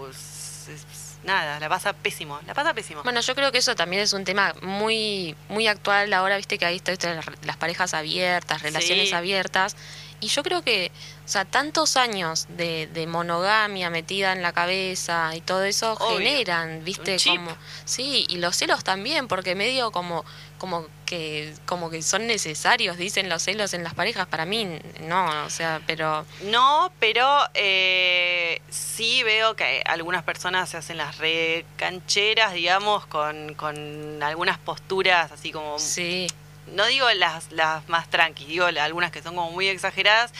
nada, 1.25 1.59
la 1.59 1.69
pasa 1.69 1.93
pésimo, 1.93 2.39
la 2.45 2.53
pasa 2.53 2.73
pésimo. 2.73 3.03
Bueno, 3.03 3.19
yo 3.21 3.35
creo 3.35 3.51
que 3.51 3.57
eso 3.57 3.75
también 3.75 4.01
es 4.01 4.13
un 4.13 4.23
tema 4.23 4.53
muy, 4.61 5.35
muy 5.49 5.67
actual 5.67 6.13
ahora, 6.13 6.37
viste 6.37 6.57
que 6.57 6.65
ahí 6.65 6.81
están 6.83 7.19
las 7.43 7.57
parejas 7.57 7.93
abiertas, 7.93 8.61
relaciones 8.61 9.13
abiertas. 9.13 9.75
Y 10.21 10.27
yo 10.27 10.43
creo 10.43 10.61
que, 10.61 10.91
o 11.25 11.27
sea, 11.27 11.43
tantos 11.43 11.97
años 11.97 12.47
de, 12.49 12.87
de 12.87 13.05
monogamia 13.05 13.89
metida 13.89 14.31
en 14.31 14.41
la 14.41 14.53
cabeza 14.53 15.35
y 15.35 15.41
todo 15.41 15.65
eso 15.65 15.97
generan, 15.97 16.85
viste, 16.85 17.17
como, 17.25 17.51
sí, 17.83 18.25
y 18.29 18.37
los 18.37 18.55
celos 18.55 18.83
también, 18.83 19.27
porque 19.27 19.55
medio 19.55 19.91
como 19.91 20.23
como 20.65 20.87
que 21.05 21.53
como 21.67 21.91
que 21.91 22.01
son 22.01 22.25
necesarios 22.25 22.97
dicen 22.97 23.29
los 23.29 23.43
celos 23.43 23.75
en 23.75 23.83
las 23.83 23.93
parejas 23.93 24.25
para 24.25 24.45
mí 24.45 24.79
no 25.01 25.45
o 25.45 25.49
sea 25.51 25.79
pero 25.85 26.25
no 26.45 26.91
pero 26.99 27.27
eh, 27.53 28.59
sí 28.71 29.21
veo 29.21 29.55
que 29.55 29.83
algunas 29.85 30.23
personas 30.23 30.67
se 30.67 30.77
hacen 30.77 30.97
las 30.97 31.19
recancheras 31.19 32.55
digamos 32.55 33.05
con, 33.05 33.53
con 33.53 34.23
algunas 34.23 34.57
posturas 34.57 35.31
así 35.31 35.51
como 35.51 35.77
sí. 35.77 36.25
no 36.73 36.87
digo 36.87 37.07
las 37.11 37.51
las 37.51 37.87
más 37.87 38.09
tranquilas 38.09 38.49
digo 38.49 38.65
algunas 38.65 39.11
que 39.11 39.21
son 39.21 39.35
como 39.35 39.51
muy 39.51 39.67
exageradas 39.67 40.33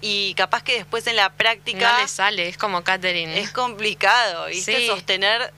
y 0.00 0.32
capaz 0.32 0.62
que 0.62 0.76
después 0.76 1.06
en 1.08 1.16
la 1.16 1.28
práctica 1.28 1.92
no 1.92 1.98
le 2.00 2.08
sale 2.08 2.48
es 2.48 2.56
como 2.56 2.82
Catherine 2.84 3.38
es 3.38 3.50
complicado 3.50 4.46
¿viste? 4.46 4.86
sostener 4.86 5.52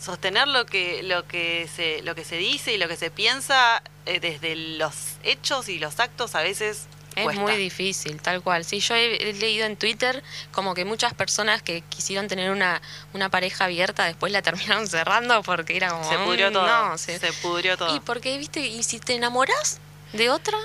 sostener 0.00 0.48
lo 0.48 0.66
que 0.66 1.02
lo 1.02 1.26
que 1.26 1.68
se 1.74 2.02
lo 2.02 2.14
que 2.14 2.24
se 2.24 2.36
dice 2.36 2.72
y 2.72 2.78
lo 2.78 2.88
que 2.88 2.96
se 2.96 3.10
piensa 3.10 3.82
eh, 4.06 4.18
desde 4.20 4.56
los 4.56 4.94
hechos 5.22 5.68
y 5.68 5.78
los 5.78 6.00
actos 6.00 6.34
a 6.34 6.42
veces 6.42 6.86
es 7.16 7.36
muy 7.36 7.56
difícil, 7.56 8.20
tal 8.20 8.42
cual. 8.42 8.64
Sí, 8.64 8.80
yo 8.80 8.94
he, 8.94 9.32
leído 9.34 9.66
en 9.66 9.76
Twitter 9.76 10.22
como 10.52 10.74
que 10.74 10.84
muchas 10.84 11.12
personas 11.14 11.62
que 11.62 11.82
quisieron 11.82 12.28
tener 12.28 12.50
una, 12.50 12.80
una 13.12 13.28
pareja 13.28 13.64
abierta 13.64 14.04
después 14.04 14.32
la 14.32 14.42
terminaron 14.50 14.86
cerrando 14.86 15.42
porque 15.42 15.76
era 15.76 15.90
como... 15.90 16.08
Se 16.08 16.18
pudrió 16.18 16.50
mm, 16.50 16.54
todo. 16.54 16.98
se, 16.98 17.32
pudrió 17.42 17.76
todo. 17.76 17.94
Y 17.94 18.00
porque, 18.00 18.38
viste, 18.38 18.60
y 18.60 18.82
si 18.82 19.00
te 19.00 19.14
enamoras 19.14 19.80
de 20.12 20.30
otra... 20.30 20.58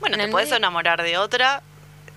Bueno, 0.00 0.16
te 0.16 0.28
puedes 0.28 0.52
enamorar 0.52 1.02
de 1.02 1.16
otra 1.18 1.62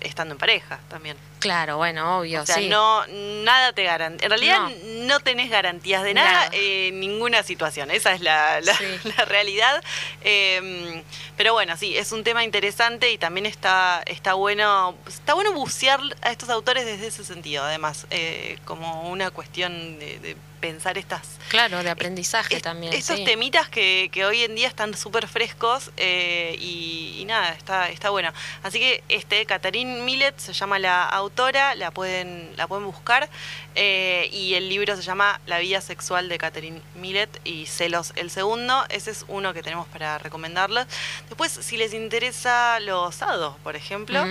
estando 0.00 0.34
en 0.34 0.38
pareja 0.38 0.80
también. 0.88 1.16
Claro, 1.38 1.76
bueno, 1.76 2.18
obvio. 2.18 2.42
O 2.42 2.46
sea, 2.46 2.60
no, 2.60 3.06
nada 3.06 3.72
te 3.72 3.84
garantiza. 3.84 4.24
En 4.24 4.30
realidad 4.30 4.70
no. 4.84 5.20
tenés 5.20 5.50
garantías 5.50 6.02
de 6.02 6.14
nada, 6.14 6.48
en 6.52 7.00
ninguna 7.00 7.42
situación. 7.42 7.90
Esa 7.90 8.12
es 8.14 8.20
la, 8.20 8.60
la, 9.16 9.24
realidad. 9.24 9.82
Em, 10.22 11.02
pero 11.36 11.52
bueno, 11.52 11.76
sí, 11.76 11.96
es 11.96 12.12
un 12.12 12.24
tema 12.24 12.44
interesante 12.44 13.12
y 13.12 13.18
también 13.18 13.46
está, 13.46 14.02
está 14.06 14.34
bueno, 14.34 14.96
está 15.06 15.34
bueno 15.34 15.52
bucear 15.52 16.00
a 16.22 16.30
estos 16.30 16.48
autores 16.50 16.84
desde 16.84 17.06
ese 17.06 17.24
sentido, 17.24 17.64
además, 17.64 18.06
eh, 18.10 18.58
como 18.64 19.08
una 19.08 19.30
cuestión 19.30 19.98
de 19.98 20.36
pensar 20.58 20.98
estas... 20.98 21.22
Claro, 21.48 21.82
de 21.82 21.90
aprendizaje 21.90 22.60
también. 22.60 22.92
Estos 22.92 23.24
temitas 23.24 23.68
que, 23.68 24.10
que, 24.12 24.24
hoy 24.24 24.42
en 24.42 24.54
día 24.54 24.68
están 24.68 24.94
súper 24.96 25.26
frescos 25.26 25.90
eh, 25.96 26.56
y, 26.60 27.24
nada, 27.26 27.52
está, 27.52 27.88
está 27.88 28.10
bueno. 28.10 28.32
Así 28.62 28.78
que 28.78 29.02
este, 29.08 29.46
Catherine 29.46 30.02
Millet 30.02 30.38
se 30.38 30.52
llama 30.52 30.78
la 30.78 31.04
autora 31.04 31.27
autora, 31.28 31.74
la 31.74 31.90
pueden, 31.90 32.50
la 32.56 32.66
pueden 32.66 32.84
buscar. 32.84 33.28
Eh, 33.74 34.28
y 34.32 34.54
el 34.54 34.68
libro 34.68 34.96
se 34.96 35.02
llama 35.02 35.40
La 35.46 35.58
vida 35.58 35.80
sexual 35.80 36.28
de 36.28 36.38
Catherine 36.38 36.80
Millet 36.96 37.28
y 37.44 37.66
Celos 37.66 38.12
el 38.16 38.30
segundo. 38.30 38.84
Ese 38.88 39.10
es 39.10 39.24
uno 39.28 39.54
que 39.54 39.62
tenemos 39.62 39.86
para 39.88 40.18
recomendarles. 40.18 40.86
Después, 41.28 41.52
si 41.52 41.76
les 41.76 41.94
interesa 41.94 42.80
los 42.80 43.22
hados, 43.22 43.56
por 43.62 43.76
ejemplo, 43.76 44.24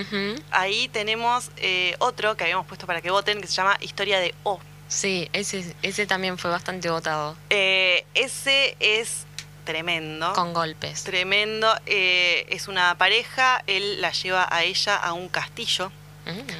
ahí 0.52 0.90
tenemos 0.90 1.52
eh, 1.58 1.96
otro 2.00 2.36
que 2.36 2.44
habíamos 2.44 2.66
puesto 2.66 2.88
para 2.88 3.02
que 3.02 3.12
voten 3.12 3.42
que 3.42 3.48
se 3.48 3.54
llama 3.54 3.78
Historia 3.80 4.20
de 4.20 4.34
O. 4.44 4.60
Sí, 4.90 5.30
ese, 5.34 5.76
ese 5.82 6.08
también 6.08 6.38
fue 6.38 6.50
bastante 6.50 6.90
votado. 6.90 7.36
Eh, 7.50 8.06
ese 8.14 8.76
es 8.80 9.26
tremendo. 9.66 10.32
Con 10.34 10.54
golpes. 10.54 11.04
Tremendo. 11.04 11.74
Eh, 11.86 12.46
es 12.50 12.70
una 12.70 12.98
pareja, 12.98 13.62
él 13.68 14.02
la 14.02 14.12
lleva 14.12 14.48
a 14.50 14.64
ella 14.64 14.96
a 14.96 15.12
un 15.12 15.28
castillo. 15.28 15.92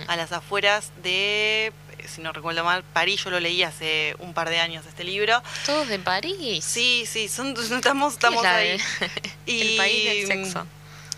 A 0.08 0.16
las 0.16 0.32
afueras 0.32 0.92
de, 1.04 1.72
si 2.08 2.22
no 2.22 2.32
recuerdo 2.34 2.64
mal, 2.64 2.84
París. 2.94 3.24
Yo 3.24 3.30
lo 3.30 3.40
leí 3.40 3.64
hace 3.64 4.16
un 4.20 4.34
par 4.34 4.50
de 4.50 4.60
años 4.60 4.86
este 4.88 5.04
libro. 5.04 5.42
Todos 5.66 5.88
de 5.88 6.00
París. 6.00 6.64
Sí, 6.66 7.06
sí, 7.08 7.28
son, 7.28 7.56
estamos, 7.72 8.14
¿Qué 8.14 8.28
estamos 8.28 8.44
es 8.46 8.50
ahí. 8.50 8.78
de- 9.46 9.62
el 9.72 9.78
país 9.78 10.06
del 10.06 10.28
sexo. 10.46 10.66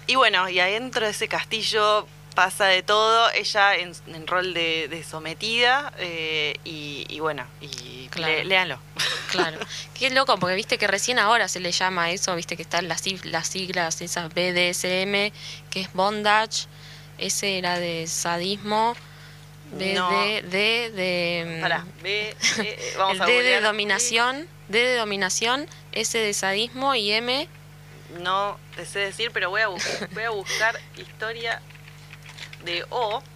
Y 0.08 0.16
bueno, 0.16 0.50
y 0.50 0.60
adentro 0.60 1.06
de 1.06 1.12
ese 1.12 1.28
castillo 1.28 2.08
pasa 2.36 2.66
de 2.66 2.84
todo, 2.84 3.30
ella 3.32 3.76
en, 3.76 3.92
en 4.08 4.26
rol 4.26 4.54
de, 4.54 4.88
de 4.88 5.04
sometida 5.04 5.92
eh, 5.98 6.56
y, 6.64 7.06
y 7.10 7.20
bueno, 7.20 7.46
y 7.60 8.08
Claro. 8.10 8.34
le- 8.34 8.46
léanlo. 8.46 8.80
Claro. 9.30 9.60
Qué 9.94 10.10
loco, 10.10 10.38
porque 10.40 10.56
viste 10.56 10.78
que 10.80 10.88
recién 10.88 11.20
ahora 11.20 11.48
se 11.48 11.60
le 11.60 11.72
llama 11.72 12.10
eso, 12.12 12.36
viste 12.36 12.56
que 12.56 12.64
están 12.64 12.88
las, 12.88 13.04
las 13.26 13.48
siglas, 13.48 14.02
esas 14.02 14.30
BDSM, 14.34 15.32
que 15.70 15.82
es 15.82 15.94
bondage, 15.94 16.66
ese 17.20 17.58
era 17.58 17.80
de 17.80 18.08
sadismo, 18.08 18.96
No. 19.72 20.10
D 20.10 20.42
de... 20.92 21.58
mm, 21.58 21.62
Pará, 21.62 21.86
eh, 22.04 22.36
vamos 22.98 23.16
el 23.18 23.22
a 23.22 23.26
D 23.26 23.44
de 23.44 23.62
dominación, 23.62 24.48
D 24.68 24.80
de 24.84 24.96
dominación, 24.96 25.68
S 25.92 26.18
de 26.18 26.34
sadismo 26.34 26.96
y 26.96 27.12
M, 27.12 27.48
No 28.22 28.58
sé 28.92 29.00
decir, 29.00 29.30
pero 29.32 29.50
voy 29.52 29.62
a, 29.62 29.68
bus- 29.68 29.84
voy 30.14 30.24
a 30.24 30.32
buscar 30.32 30.80
historia 30.98 31.62
de 32.66 32.84
O 32.90 33.22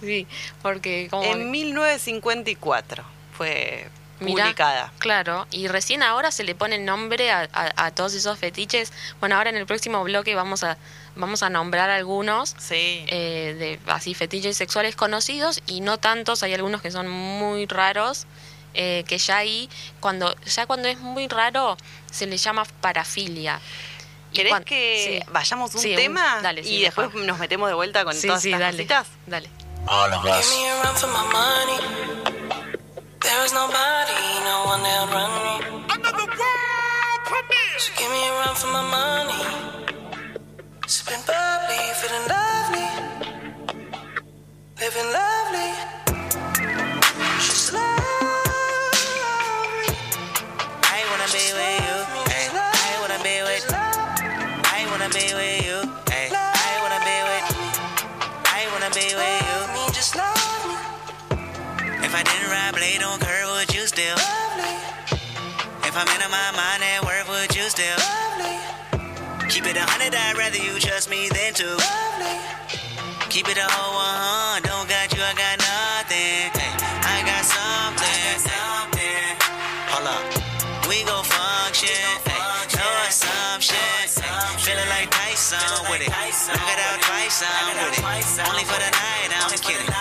sí, 0.00 0.26
porque 0.62 1.08
como... 1.10 1.24
en 1.24 1.50
1954 1.50 3.04
fue 3.36 3.88
Mirá, 4.20 4.44
publicada. 4.44 4.92
Claro, 4.98 5.46
y 5.50 5.66
recién 5.68 6.02
ahora 6.02 6.30
se 6.30 6.44
le 6.44 6.54
pone 6.54 6.78
nombre 6.78 7.30
a, 7.32 7.48
a- 7.52 7.86
a 7.86 7.90
todos 7.94 8.14
esos 8.14 8.38
fetiches. 8.38 8.92
Bueno, 9.20 9.36
ahora 9.36 9.50
en 9.50 9.56
el 9.56 9.66
próximo 9.66 10.02
bloque 10.04 10.34
vamos 10.34 10.62
a, 10.64 10.78
vamos 11.16 11.42
a 11.42 11.50
nombrar 11.50 11.90
algunos 11.90 12.54
Sí. 12.58 13.04
eh, 13.08 13.56
de 13.58 13.92
así 13.92 14.14
fetiches 14.14 14.56
sexuales 14.56 14.94
conocidos 14.96 15.62
y 15.66 15.80
no 15.80 15.98
tantos, 15.98 16.42
hay 16.42 16.54
algunos 16.54 16.80
que 16.80 16.90
son 16.90 17.08
muy 17.08 17.66
raros, 17.66 18.26
eh, 18.74 19.04
que 19.08 19.18
ya 19.18 19.36
ahí, 19.38 19.68
cuando, 20.00 20.34
ya 20.44 20.66
cuando 20.66 20.88
es 20.88 20.98
muy 20.98 21.28
raro, 21.28 21.76
se 22.10 22.26
le 22.26 22.36
llama 22.36 22.64
parafilia. 22.80 23.60
¿Querés 24.32 24.52
que 24.64 25.20
sí. 25.24 25.30
vayamos 25.32 25.72
un 25.76 25.80
Sí, 25.80 25.90
un- 25.90 25.96
tema 25.96 26.40
dale, 26.42 26.64
sí, 26.64 26.76
y 26.76 26.82
después 26.82 27.06
mejor. 27.08 27.24
nos 27.24 27.38
metemos 27.38 27.68
de 27.68 27.74
vuelta 27.74 28.04
con 28.04 28.14
Sí, 28.14 28.26
todas 28.26 28.42
sí, 28.42 28.48
estas 28.50 28.60
dale, 28.60 28.76
cositas? 28.78 29.06
dale. 29.26 29.48
All 29.86 30.12
of 30.12 30.24
us. 30.24 30.52
Give 33.24 33.32
me 33.32 33.38
a 33.38 33.40
run 33.40 33.48
for 33.48 33.56
my 33.56 33.66
money. 33.66 34.04
There 34.04 34.12
is 34.12 34.12
nobody, 34.12 34.22
no 34.44 34.56
one 34.66 34.82
that'll 34.82 35.08
run 35.16 35.30
me. 35.44 35.84
Another 35.94 36.26
world 36.26 37.20
premiere. 37.24 37.78
So 37.78 37.92
give 37.96 38.10
me 38.10 38.28
a 38.28 38.32
run 38.32 38.54
for 38.54 38.66
my 38.68 38.84
money. 38.96 39.42
Sipping 40.86 41.24
bubbly, 41.26 41.80
feeling 42.00 42.28
lovely. 42.28 42.88
Living 44.80 45.12
lovely. 45.12 46.03
If 62.14 62.20
I 62.20 62.30
didn't 62.30 62.46
ride 62.48 62.74
blade 62.78 63.02
on 63.02 63.18
curve, 63.18 63.50
would 63.58 63.74
you 63.74 63.90
still? 63.90 64.14
Lovely, 64.14 64.70
If 65.82 65.98
I'm 65.98 66.06
in 66.06 66.22
my 66.30 66.48
mind 66.54 66.86
at 66.86 67.02
work, 67.02 67.26
would 67.26 67.50
you 67.58 67.66
still? 67.66 67.98
lovely, 67.98 68.54
Keep 69.50 69.66
it 69.66 69.74
a 69.74 69.82
hundred, 69.82 70.14
I'd 70.14 70.38
rather 70.38 70.54
you 70.62 70.78
trust 70.78 71.10
me 71.10 71.26
than 71.34 71.58
to. 71.58 71.66
lovely. 71.74 72.38
Keep 73.34 73.50
it 73.50 73.58
a 73.58 73.66
whole 73.66 73.98
one, 73.98 74.62
don't 74.62 74.86
got 74.86 75.10
you, 75.10 75.26
I 75.26 75.34
got 75.34 75.58
nothing. 75.58 76.54
Ay, 77.02 77.18
I 77.18 77.26
got 77.26 77.42
something. 77.42 78.38
something. 78.46 79.34
Hold 79.90 80.06
up, 80.14 80.22
we 80.86 81.02
go 81.02 81.18
function. 81.18 81.98
Ay, 82.30 82.62
no 82.78 82.86
assumption. 83.10 83.90
Feeling 84.62 84.86
like 84.86 85.10
Tyson 85.10 85.58
with 85.90 86.06
it. 86.06 86.14
Knock 86.14 86.62
it 86.62 86.78
out 86.78 86.98
twice, 87.10 87.42
I'm 87.42 87.74
with 87.74 87.98
it. 87.98 88.46
Only 88.46 88.62
for 88.70 88.78
the 88.78 88.90
night, 89.02 89.34
I'm 89.34 89.50
kidding. 89.58 89.93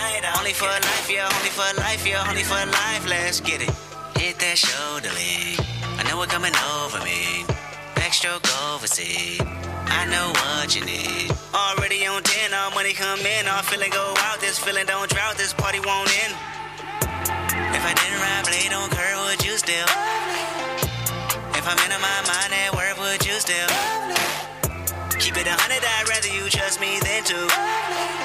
Only 0.43 0.59
for 0.59 0.67
life, 0.67 1.07
yeah, 1.09 1.31
only 1.31 1.55
for 1.55 1.71
life, 1.79 2.05
yeah, 2.05 2.27
only 2.27 2.43
for 2.43 2.59
life. 2.59 3.07
Let's 3.07 3.39
get 3.39 3.63
it. 3.63 3.71
Hit 4.19 4.35
that 4.43 4.57
shoulder 4.59 5.07
lean. 5.15 5.55
I 5.95 6.03
know 6.03 6.19
it 6.19 6.27
coming 6.27 6.51
over 6.83 6.99
me. 6.99 7.47
Backstroke 7.95 8.43
overseas. 8.67 9.39
I 9.87 10.03
know 10.11 10.35
what 10.35 10.75
you 10.75 10.83
need. 10.83 11.31
Already 11.55 12.05
on 12.07 12.23
10, 12.23 12.53
all 12.53 12.71
money 12.75 12.91
come 12.91 13.23
in. 13.23 13.47
All 13.47 13.63
feeling 13.63 13.89
go 13.95 14.13
out. 14.27 14.41
This 14.41 14.59
feeling 14.59 14.85
don't 14.85 15.09
drought. 15.09 15.39
This 15.39 15.53
party 15.53 15.79
won't 15.79 16.11
end. 16.27 16.35
If 17.71 17.83
I 17.87 17.95
didn't 17.95 18.19
ride 18.19 18.43
blade 18.43 18.73
on 18.75 18.91
curve, 18.91 19.23
would 19.23 19.39
you 19.47 19.55
still? 19.55 19.87
If 21.55 21.63
I'm 21.63 21.79
in 21.87 21.95
my 22.03 22.19
mind 22.27 22.51
at 22.51 22.75
work, 22.75 22.99
would 22.99 23.23
you 23.23 23.39
still? 23.39 23.71
Keep 25.23 25.39
it 25.39 25.47
a 25.47 25.55
hundred, 25.55 25.87
I'd 25.87 26.11
rather 26.11 26.27
you 26.27 26.51
trust 26.51 26.83
me 26.83 26.99
than 26.99 27.23
to. 27.31 28.22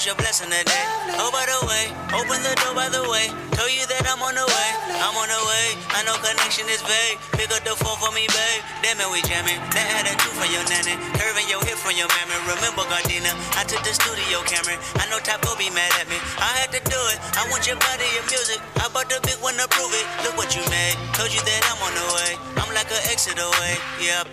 Your 0.00 0.16
blessing 0.16 0.48
today. 0.48 0.84
Oh, 1.20 1.28
by 1.28 1.44
the 1.44 1.60
way, 1.68 1.92
open 2.16 2.40
the 2.40 2.56
door 2.64 2.72
by 2.72 2.88
the 2.88 3.04
way. 3.04 3.28
Tell 3.52 3.68
you 3.68 3.84
that 3.84 4.08
I'm 4.08 4.24
on 4.24 4.32
the 4.32 4.48
way. 4.48 4.70
I'm 4.96 5.12
on 5.12 5.28
the 5.28 5.42
way. 5.44 5.76
I 5.92 6.00
know 6.08 6.16
connection 6.24 6.64
is 6.72 6.80
vague. 6.80 7.20
Pick 7.36 7.52
up 7.52 7.60
the 7.68 7.76
phone 7.76 8.00
for 8.00 8.08
me, 8.16 8.24
babe. 8.24 8.64
Damn 8.80 8.96
it, 8.96 9.12
we 9.12 9.20
jamming. 9.28 9.60
That 9.76 9.84
had 9.92 10.08
a 10.08 10.16
two 10.16 10.32
from 10.32 10.48
your 10.48 10.64
nanny. 10.72 10.96
Curving 11.20 11.44
your 11.52 11.60
hip 11.68 11.76
from 11.76 12.00
your 12.00 12.08
mammy. 12.16 12.32
Remember, 12.48 12.80
Gardena, 12.88 13.28
I 13.60 13.68
took 13.68 13.84
the 13.84 13.92
studio 13.92 14.40
camera. 14.48 14.80
I 14.96 15.04
know 15.12 15.20
go 15.20 15.52
be 15.60 15.68
mad 15.68 15.92
at 16.00 16.08
me. 16.08 16.16
I 16.40 16.48
had 16.64 16.72
to 16.72 16.80
do 16.80 17.00
it. 17.12 17.20
I 17.36 17.44
want 17.52 17.68
your 17.68 17.76
body, 17.76 18.08
your 18.16 18.24
music. 18.32 18.56
I 18.80 18.88
bought 18.88 19.12
the 19.12 19.20
big 19.20 19.36
one 19.44 19.60
to 19.60 19.68
prove 19.68 19.92
it. 19.92 20.06
Look 20.24 20.40
what 20.40 20.56
you 20.56 20.64
made. 20.72 20.96
Told 21.12 21.28
you 21.28 21.44
that 21.44 21.60
I'm 21.68 21.80
on 21.84 21.92
the 21.92 22.06
way. 22.16 22.32
I'm 22.56 22.72
like 22.72 22.88
an 22.88 23.04
exit 23.12 23.36
away. 23.36 23.76
Yep. 24.00 24.24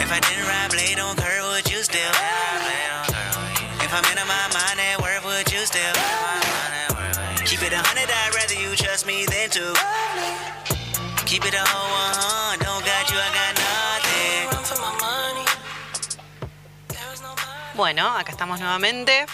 If 0.00 0.08
I 0.08 0.24
didn't 0.24 0.48
ride 0.48 0.72
blade 0.72 0.96
on 1.04 1.20
curve, 1.20 1.52
would 1.52 1.68
you 1.68 1.84
still? 1.84 2.16
If 3.90 3.96
I'm 3.96 4.16
in 4.16 4.22
my 4.22 4.46
mind 4.54 4.78
at 4.78 5.02
work, 5.02 5.24
would 5.24 5.50
you 5.50 5.66
still? 5.66 5.82
Keep 7.44 7.62
it 7.66 7.72
a 7.72 7.82
hundred, 7.82 8.06
I'd 8.06 8.32
rather 8.36 8.54
you 8.54 8.76
trust 8.76 9.04
me 9.04 9.26
than 9.26 9.50
to. 9.50 9.74
Keep 11.26 11.44
it 11.44 11.54
a 11.54 11.64
whole 11.66 11.90
one, 11.98 12.58
don't 12.60 12.84
got 12.86 13.10
you, 13.10 13.18
I 13.18 13.28
got 13.34 13.52
nothing. 13.58 14.46
Run 14.46 14.62
for 14.62 14.78
my 14.78 14.94
money. 15.02 15.44
There 16.86 17.12
is 17.12 17.20
nobody. 17.20 17.74
Bueno, 17.74 18.16
acá 18.16 18.30
estamos 18.30 18.60
nuevamente. 18.60 19.26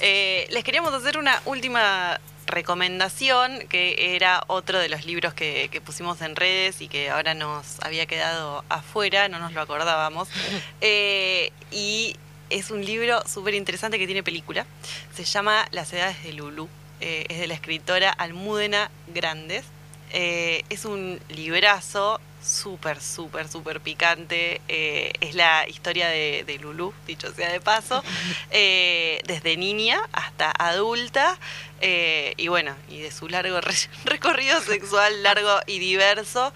Eh, 0.00 0.48
les 0.50 0.64
queríamos 0.64 0.92
hacer 0.92 1.16
una 1.16 1.40
última 1.46 2.20
recomendación, 2.44 3.66
que 3.68 4.14
era 4.16 4.44
otro 4.48 4.80
de 4.80 4.90
los 4.90 5.06
libros 5.06 5.32
que, 5.32 5.70
que 5.72 5.80
pusimos 5.80 6.20
en 6.20 6.36
redes 6.36 6.82
y 6.82 6.88
que 6.88 7.08
ahora 7.08 7.32
nos 7.32 7.80
había 7.80 8.04
quedado 8.04 8.66
afuera, 8.68 9.30
no 9.30 9.38
nos 9.38 9.54
lo 9.54 9.62
acordábamos. 9.62 10.28
Eh, 10.82 11.50
y 11.70 12.16
es 12.50 12.70
un 12.70 12.84
libro 12.84 13.22
súper 13.26 13.54
interesante 13.54 13.98
que 13.98 14.06
tiene 14.06 14.22
película. 14.22 14.66
Se 15.14 15.24
llama 15.24 15.66
Las 15.70 15.92
edades 15.92 16.22
de 16.22 16.32
Lulu. 16.32 16.68
eh, 17.00 17.26
es 17.28 17.38
de 17.40 17.46
la 17.46 17.54
escritora 17.54 18.10
Almudena 18.10 18.90
Grandes. 19.08 19.64
Eh, 20.12 20.62
es 20.70 20.84
un 20.84 21.18
librazo 21.28 22.20
súper, 22.42 23.00
súper, 23.00 23.48
súper 23.48 23.80
picante. 23.80 24.60
Eh, 24.68 25.12
es 25.20 25.34
la 25.34 25.66
historia 25.68 26.06
de, 26.08 26.44
de 26.46 26.58
Lulú, 26.58 26.94
dicho 27.06 27.32
sea 27.34 27.50
de 27.50 27.60
paso, 27.60 28.02
eh, 28.52 29.20
desde 29.26 29.56
niña 29.56 30.00
hasta 30.12 30.52
adulta. 30.56 31.36
eh, 31.80 32.34
y 32.36 32.46
bueno, 32.48 32.76
y 32.88 33.00
de 33.00 33.10
su 33.10 33.28
largo 33.28 33.60
re- 33.60 33.74
recorrido 34.04 34.60
sexual, 34.60 35.22
largo 35.24 35.58
y 35.66 35.78
diverso. 35.80 36.52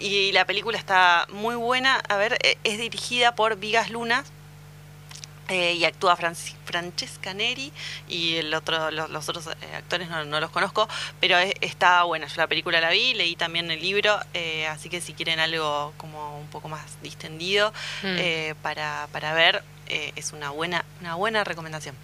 Y 0.00 0.30
la 0.32 0.44
película 0.44 0.78
está 0.78 1.26
muy 1.30 1.56
buena. 1.56 1.96
A 2.08 2.16
ver, 2.16 2.38
es 2.64 2.78
dirigida 2.78 3.34
por 3.34 3.56
Vigas 3.56 3.90
Luna. 3.90 4.24
Eh, 5.48 5.72
y 5.74 5.84
actúa 5.84 6.16
Franci- 6.16 6.54
Francesca 6.64 7.32
Neri 7.34 7.72
y 8.08 8.36
el 8.36 8.52
otro, 8.54 8.90
los, 8.90 9.08
los 9.10 9.28
otros 9.28 9.46
eh, 9.46 9.76
actores 9.76 10.08
no, 10.10 10.24
no 10.24 10.40
los 10.40 10.50
conozco, 10.50 10.88
pero 11.20 11.38
es- 11.38 11.54
está 11.60 12.02
buena. 12.04 12.26
Yo 12.26 12.36
la 12.36 12.46
película 12.46 12.80
la 12.80 12.90
vi, 12.90 13.14
leí 13.14 13.34
también 13.36 13.70
el 13.70 13.80
libro, 13.80 14.18
eh, 14.34 14.66
así 14.66 14.88
que 14.88 15.00
si 15.00 15.14
quieren 15.14 15.40
algo 15.40 15.92
como 15.96 16.38
un 16.38 16.46
poco 16.48 16.68
más 16.68 17.00
distendido 17.02 17.72
Mm. 18.02 18.16
eh, 18.18 18.54
para, 18.62 19.08
para 19.12 19.32
ver, 19.32 19.62
eh, 19.88 20.12
es 20.16 20.32
una 20.32 20.50
buena, 20.50 20.84
una 21.00 21.14
buena 21.14 21.44
recomendación. 21.44 21.94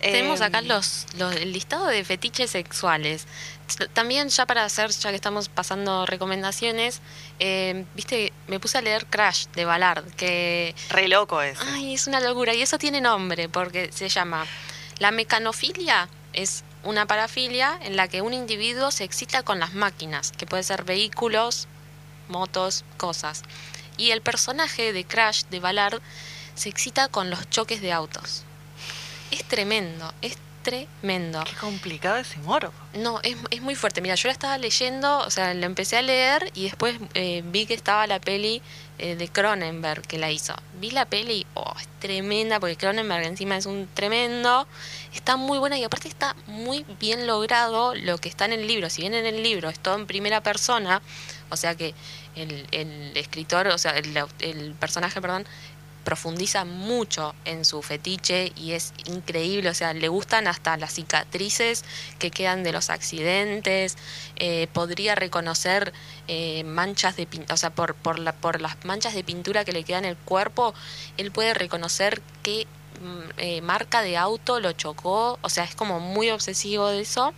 Tenemos 0.00 0.40
Eh, 0.40 0.44
acá 0.44 0.60
los, 0.60 1.06
los- 1.16 1.34
el 1.36 1.52
listado 1.52 1.86
de 1.86 2.04
fetiches 2.04 2.50
sexuales. 2.50 3.26
También 3.92 4.28
ya 4.28 4.46
para 4.46 4.64
hacer, 4.64 4.90
ya 4.90 5.10
que 5.10 5.16
estamos 5.16 5.48
pasando 5.48 6.04
recomendaciones, 6.06 7.00
eh, 7.38 7.84
viste, 7.94 8.32
me 8.46 8.60
puse 8.60 8.78
a 8.78 8.82
leer 8.82 9.06
Crash 9.06 9.46
de 9.54 9.64
Ballard, 9.64 10.04
que 10.16 10.74
Re 10.90 11.08
loco 11.08 11.40
es. 11.42 11.58
ay, 11.72 11.94
es 11.94 12.06
una 12.06 12.20
locura 12.20 12.54
y 12.54 12.62
eso 12.62 12.78
tiene 12.78 13.00
nombre 13.00 13.48
porque 13.48 13.90
se 13.92 14.08
llama 14.08 14.46
la 14.98 15.10
mecanofilia 15.10 16.08
es 16.34 16.62
una 16.82 17.06
parafilia 17.06 17.78
en 17.82 17.96
la 17.96 18.08
que 18.08 18.20
un 18.20 18.34
individuo 18.34 18.90
se 18.90 19.04
excita 19.04 19.42
con 19.42 19.58
las 19.58 19.72
máquinas, 19.72 20.32
que 20.32 20.46
puede 20.46 20.62
ser 20.62 20.84
vehículos, 20.84 21.66
motos, 22.28 22.84
cosas. 22.96 23.42
Y 23.96 24.10
el 24.10 24.20
personaje 24.20 24.92
de 24.92 25.04
Crash 25.04 25.44
de 25.50 25.60
Ballard 25.60 26.00
se 26.54 26.68
excita 26.68 27.08
con 27.08 27.30
los 27.30 27.48
choques 27.50 27.80
de 27.80 27.92
autos. 27.92 28.44
Es 29.30 29.44
tremendo, 29.44 30.12
es 30.22 30.36
tremendo. 30.64 31.44
Qué 31.44 31.54
complicado 31.56 32.16
ese 32.16 32.38
moro. 32.38 32.72
No, 32.94 33.20
es, 33.22 33.36
es 33.50 33.60
muy 33.62 33.74
fuerte. 33.74 34.00
Mira, 34.00 34.14
yo 34.16 34.28
la 34.28 34.32
estaba 34.32 34.58
leyendo, 34.58 35.18
o 35.18 35.30
sea, 35.30 35.54
la 35.54 35.66
empecé 35.66 35.96
a 35.96 36.02
leer 36.02 36.50
y 36.54 36.64
después 36.64 36.96
eh, 37.14 37.42
vi 37.46 37.66
que 37.66 37.74
estaba 37.74 38.06
la 38.06 38.18
peli 38.18 38.62
eh, 38.98 39.14
de 39.14 39.28
Cronenberg 39.28 40.02
que 40.02 40.18
la 40.18 40.30
hizo. 40.30 40.54
Vi 40.80 40.90
la 40.90 41.04
peli, 41.04 41.46
oh, 41.54 41.74
es 41.78 41.86
tremenda, 42.00 42.58
porque 42.58 42.76
Cronenberg 42.76 43.26
encima 43.26 43.56
es 43.56 43.66
un 43.66 43.88
tremendo. 43.92 44.66
Está 45.12 45.36
muy 45.36 45.58
buena 45.58 45.78
y 45.78 45.84
aparte 45.84 46.08
está 46.08 46.34
muy 46.46 46.84
bien 46.98 47.26
logrado 47.26 47.94
lo 47.94 48.18
que 48.18 48.28
está 48.28 48.46
en 48.46 48.52
el 48.52 48.66
libro. 48.66 48.88
Si 48.90 49.02
bien 49.02 49.14
en 49.14 49.26
el 49.26 49.42
libro 49.42 49.68
es 49.68 49.78
todo 49.78 49.94
en 49.96 50.06
primera 50.06 50.42
persona, 50.42 51.02
o 51.50 51.56
sea 51.56 51.74
que 51.74 51.94
el, 52.36 52.66
el 52.72 53.16
escritor, 53.16 53.68
o 53.68 53.78
sea, 53.78 53.92
el, 53.92 54.16
el 54.40 54.74
personaje, 54.74 55.20
perdón, 55.20 55.46
profundiza 56.04 56.64
mucho 56.64 57.34
en 57.44 57.64
su 57.64 57.82
fetiche 57.82 58.52
y 58.56 58.72
es 58.72 58.92
increíble, 59.06 59.70
o 59.70 59.74
sea, 59.74 59.92
le 59.94 60.08
gustan 60.08 60.46
hasta 60.46 60.76
las 60.76 60.92
cicatrices 60.94 61.84
que 62.18 62.30
quedan 62.30 62.62
de 62.62 62.72
los 62.72 62.90
accidentes, 62.90 63.96
eh, 64.36 64.68
podría 64.72 65.14
reconocer 65.14 65.92
eh, 66.28 66.62
manchas 66.64 67.16
de 67.16 67.26
pintura, 67.26 67.54
o 67.54 67.56
sea, 67.56 67.70
por, 67.70 67.94
por, 67.94 68.18
la, 68.18 68.32
por 68.32 68.60
las 68.60 68.76
manchas 68.84 69.14
de 69.14 69.24
pintura 69.24 69.64
que 69.64 69.72
le 69.72 69.84
quedan 69.84 70.04
en 70.04 70.10
el 70.10 70.16
cuerpo, 70.16 70.74
él 71.16 71.32
puede 71.32 71.54
reconocer 71.54 72.22
qué 72.42 72.66
mm, 73.00 73.30
eh, 73.38 73.60
marca 73.62 74.02
de 74.02 74.16
auto 74.16 74.60
lo 74.60 74.72
chocó, 74.72 75.38
o 75.40 75.48
sea, 75.48 75.64
es 75.64 75.74
como 75.74 76.00
muy 76.00 76.30
obsesivo 76.30 76.88
de 76.88 77.00
eso. 77.00 77.32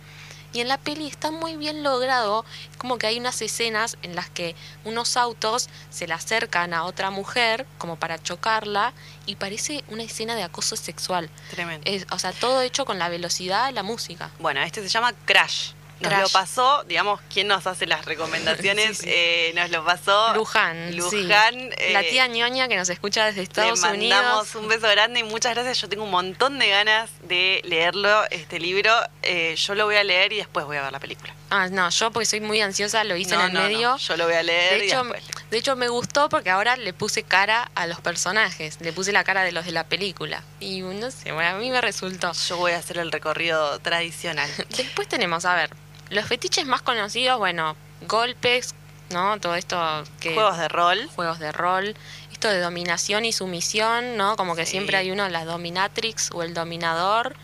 Y 0.57 0.61
en 0.61 0.69
la 0.69 0.79
peli 0.79 1.05
está 1.05 1.29
muy 1.29 1.55
bien 1.55 1.83
logrado, 1.83 2.43
como 2.79 2.97
que 2.97 3.05
hay 3.05 3.19
unas 3.19 3.39
escenas 3.43 3.95
en 4.01 4.15
las 4.15 4.27
que 4.27 4.55
unos 4.85 5.15
autos 5.15 5.69
se 5.91 6.07
le 6.07 6.15
acercan 6.15 6.73
a 6.73 6.85
otra 6.85 7.11
mujer 7.11 7.67
como 7.77 7.97
para 7.97 8.17
chocarla 8.17 8.91
y 9.27 9.35
parece 9.35 9.83
una 9.89 10.01
escena 10.01 10.33
de 10.33 10.41
acoso 10.41 10.75
sexual. 10.75 11.29
Tremendo. 11.51 11.83
Es, 11.85 12.07
o 12.09 12.17
sea, 12.17 12.31
todo 12.31 12.63
hecho 12.63 12.85
con 12.85 12.97
la 12.97 13.07
velocidad 13.07 13.67
de 13.67 13.73
la 13.73 13.83
música. 13.83 14.31
Bueno, 14.39 14.59
este 14.61 14.81
se 14.81 14.89
llama 14.89 15.13
Crash. 15.25 15.73
Nos 15.99 16.13
lo 16.21 16.29
pasó, 16.29 16.83
digamos, 16.83 17.19
¿quién 17.33 17.47
nos 17.47 17.65
hace 17.67 17.85
las 17.87 18.05
recomendaciones? 18.05 18.97
Sí, 18.97 19.03
sí. 19.03 19.09
Eh, 19.11 19.51
nos 19.55 19.69
lo 19.71 19.83
pasó 19.83 20.33
Luján, 20.35 20.91
sí. 20.91 21.23
Luján. 21.23 21.55
eh, 21.77 21.89
la 21.93 22.01
tía 22.01 22.27
ñoña 22.27 22.67
que 22.67 22.75
nos 22.75 22.89
escucha 22.89 23.25
desde 23.25 23.41
Estados 23.41 23.79
le 23.81 23.87
mandamos 23.87 24.55
Unidos. 24.55 24.55
un 24.55 24.67
beso 24.67 24.87
grande 24.89 25.19
y 25.19 25.23
muchas 25.23 25.53
gracias. 25.55 25.81
Yo 25.81 25.89
tengo 25.89 26.03
un 26.03 26.11
montón 26.11 26.59
de 26.59 26.69
ganas 26.69 27.09
de 27.23 27.61
leerlo, 27.65 28.23
este 28.31 28.59
libro. 28.59 28.93
Eh, 29.23 29.55
yo 29.57 29.75
lo 29.75 29.85
voy 29.85 29.95
a 29.95 30.03
leer 30.03 30.33
y 30.33 30.37
después 30.37 30.65
voy 30.65 30.77
a 30.77 30.83
ver 30.83 30.91
la 30.91 30.99
película. 30.99 31.33
Ah, 31.49 31.67
no, 31.69 31.89
yo 31.89 32.11
porque 32.11 32.25
soy 32.25 32.41
muy 32.41 32.59
ansiosa 32.61 33.03
lo 33.05 33.15
hice 33.15 33.35
No, 33.35 33.41
en 33.41 33.47
el 33.47 33.53
no, 33.53 33.59
no, 33.61 33.67
medio. 33.67 33.97
Yo 33.97 34.17
lo 34.17 34.25
voy 34.25 34.33
a 34.35 34.43
leer 34.43 34.79
De 34.79 34.85
y 34.85 34.89
hecho, 34.89 35.03
después. 35.03 35.23
de 35.49 35.57
hecho, 35.57 35.75
me 35.75 35.87
gustó 35.87 36.27
porque 36.29 36.49
ahora 36.49 36.75
le 36.75 36.93
puse 36.93 37.23
cara 37.23 37.71
a 37.75 37.87
los 37.87 38.01
personajes, 38.01 38.77
le 38.81 38.91
puse 38.93 39.11
la 39.11 39.23
cara 39.23 39.43
de 39.43 39.51
los 39.51 39.65
de 39.65 39.71
la 39.71 39.85
película. 39.85 40.43
Y 40.59 40.81
no 40.81 41.09
sé, 41.11 41.31
bueno, 41.31 41.49
a 41.49 41.53
mí 41.59 41.69
me 41.71 41.79
resultó. 41.81 42.31
Yo 42.33 42.57
voy 42.57 42.73
a 42.73 42.77
hacer 42.79 42.97
el 42.97 43.11
recorrido 43.11 43.79
tradicional. 43.79 44.49
Después 44.75 45.07
tenemos, 45.07 45.45
a 45.45 45.55
ver, 45.55 45.69
los 46.09 46.25
fetiches 46.25 46.65
más 46.65 46.81
conocidos, 46.81 47.37
bueno, 47.39 47.75
golpes, 48.07 48.73
¿no? 49.09 49.39
Todo 49.39 49.55
esto 49.55 50.03
que... 50.19 50.33
Juegos 50.33 50.57
de 50.57 50.67
rol. 50.67 51.09
juegos 51.15 51.39
de 51.39 51.51
rol, 51.51 51.95
esto 52.31 52.49
de 52.49 52.59
dominación 52.59 53.25
y 53.25 53.33
sumisión, 53.33 54.17
¿no? 54.17 54.35
Como 54.35 54.55
que 54.55 54.65
Sí. 54.65 54.71
siempre 54.71 54.97
hay 54.97 55.11
uno, 55.11 55.27
la 55.29 55.45
dominatrix 55.45 56.29
o 56.33 56.43
el 56.43 56.53
dominador. 56.53 57.35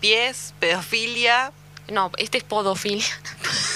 Pies, 0.00 0.54
pedofilia. 0.60 1.52
No, 1.88 2.12
este 2.18 2.38
es 2.38 2.44
podofilia. 2.44 3.04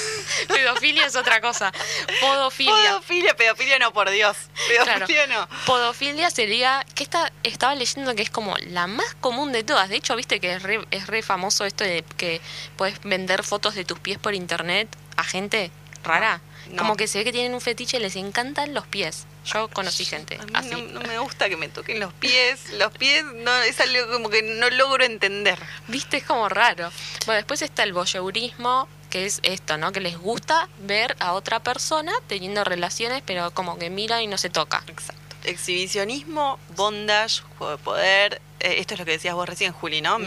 Pedofilia 0.48 1.06
es 1.06 1.16
otra 1.16 1.40
cosa. 1.40 1.72
Podofilia. 2.20 2.72
Podofilia, 2.72 3.36
pedofilia 3.36 3.78
no, 3.78 3.92
por 3.92 4.10
Dios. 4.10 4.36
Pedofilia 4.68 5.26
no. 5.26 5.48
Podofilia 5.66 6.30
sería, 6.30 6.84
que 6.94 7.02
esta, 7.02 7.32
estaba 7.42 7.74
leyendo 7.74 8.14
que 8.14 8.22
es 8.22 8.30
como 8.30 8.56
la 8.58 8.86
más 8.86 9.14
común 9.20 9.52
de 9.52 9.64
todas. 9.64 9.88
De 9.88 9.96
hecho, 9.96 10.16
viste 10.16 10.40
que 10.40 10.54
es 10.54 10.62
re, 10.62 10.84
es 10.90 11.06
re 11.06 11.22
famoso 11.22 11.64
esto 11.64 11.84
de 11.84 12.04
que 12.16 12.40
puedes 12.76 13.00
vender 13.02 13.42
fotos 13.42 13.74
de 13.74 13.84
tus 13.84 13.98
pies 13.98 14.18
por 14.18 14.34
internet 14.34 14.88
a 15.16 15.24
gente 15.24 15.70
rara. 16.02 16.40
No. 16.70 16.76
Como 16.78 16.96
que 16.96 17.08
se 17.08 17.18
ve 17.18 17.24
que 17.24 17.32
tienen 17.32 17.54
un 17.54 17.60
fetiche 17.60 17.96
y 17.96 18.00
les 18.00 18.16
encantan 18.16 18.72
los 18.72 18.86
pies. 18.86 19.26
Yo 19.44 19.68
conocí 19.68 20.04
gente 20.04 20.38
A 20.40 20.44
mí 20.44 20.52
así. 20.54 20.70
no, 20.70 21.00
no 21.00 21.00
me 21.00 21.18
gusta 21.18 21.48
que 21.48 21.56
me 21.56 21.68
toquen 21.68 21.98
los 21.98 22.12
pies. 22.12 22.72
Los 22.74 22.92
pies 22.92 23.24
no, 23.24 23.54
es 23.62 23.80
algo 23.80 24.12
como 24.12 24.30
que 24.30 24.42
no 24.42 24.70
logro 24.70 25.04
entender. 25.04 25.58
Viste, 25.88 26.18
es 26.18 26.24
como 26.24 26.48
raro. 26.48 26.90
Bueno, 27.26 27.38
después 27.38 27.62
está 27.62 27.82
el 27.82 27.92
voyeurismo, 27.92 28.88
que 29.12 29.26
es 29.26 29.40
esto, 29.42 29.76
¿no? 29.76 29.92
Que 29.92 30.00
les 30.00 30.16
gusta 30.16 30.68
ver 30.80 31.14
a 31.20 31.34
otra 31.34 31.60
persona 31.62 32.12
teniendo 32.28 32.64
relaciones, 32.64 33.22
pero 33.26 33.50
como 33.52 33.78
que 33.78 33.90
mira 33.90 34.22
y 34.22 34.26
no 34.26 34.38
se 34.38 34.48
toca. 34.48 34.82
Exacto. 34.86 35.20
Exhibicionismo, 35.44 36.58
bondage, 36.76 37.42
juego 37.58 37.76
de 37.76 37.78
poder. 37.82 38.40
eh, 38.60 38.76
esto 38.78 38.94
es 38.94 39.00
lo 39.00 39.04
que 39.06 39.10
decías 39.12 39.34
vos 39.34 39.46
recién, 39.48 39.72
Juli, 39.72 40.00
¿no? 40.00 40.18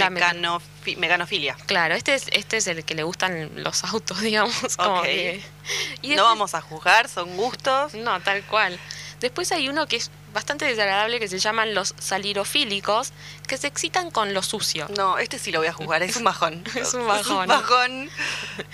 Mecanofilia. 0.98 1.56
Claro, 1.66 1.96
este 1.96 2.14
es, 2.16 2.26
este 2.32 2.58
es 2.58 2.68
el 2.68 2.84
que 2.84 2.94
le 2.94 3.04
gustan 3.04 3.64
los 3.64 3.84
autos, 3.86 4.20
digamos. 4.22 4.78
Como 4.78 5.00
Ok. 5.00 5.04
que- 5.06 5.42
y 6.02 6.10
No 6.10 6.14
después- 6.16 6.22
vamos 6.22 6.54
a 6.54 6.62
juzgar, 6.62 7.10
son 7.10 7.36
gustos. 7.38 7.94
No, 7.96 8.20
tal 8.22 8.44
cual. 8.44 8.78
Después 9.20 9.52
hay 9.52 9.70
uno 9.70 9.88
que 9.88 9.96
es 9.96 10.12
bastante 10.36 10.66
desagradable 10.66 11.20
que 11.20 11.28
se 11.28 11.40
llaman 11.40 11.74
los 11.74 11.96
salirofílicos, 11.98 13.12
que 13.48 13.58
se 13.58 13.66
excitan 13.68 14.12
con 14.12 14.34
lo 14.36 14.44
sucio. 14.44 14.88
No, 14.96 15.18
este 15.18 15.40
sí 15.40 15.52
lo 15.52 15.60
voy 15.60 15.68
a 15.70 15.74
juzgar, 15.74 16.04
es 16.04 16.16
un 16.18 16.24
bajón. 16.26 16.64
Es 16.76 16.76
un 16.76 16.84
Es 16.84 16.94
un 16.94 17.08
bajón. 17.08 17.48
bajón. 17.48 18.10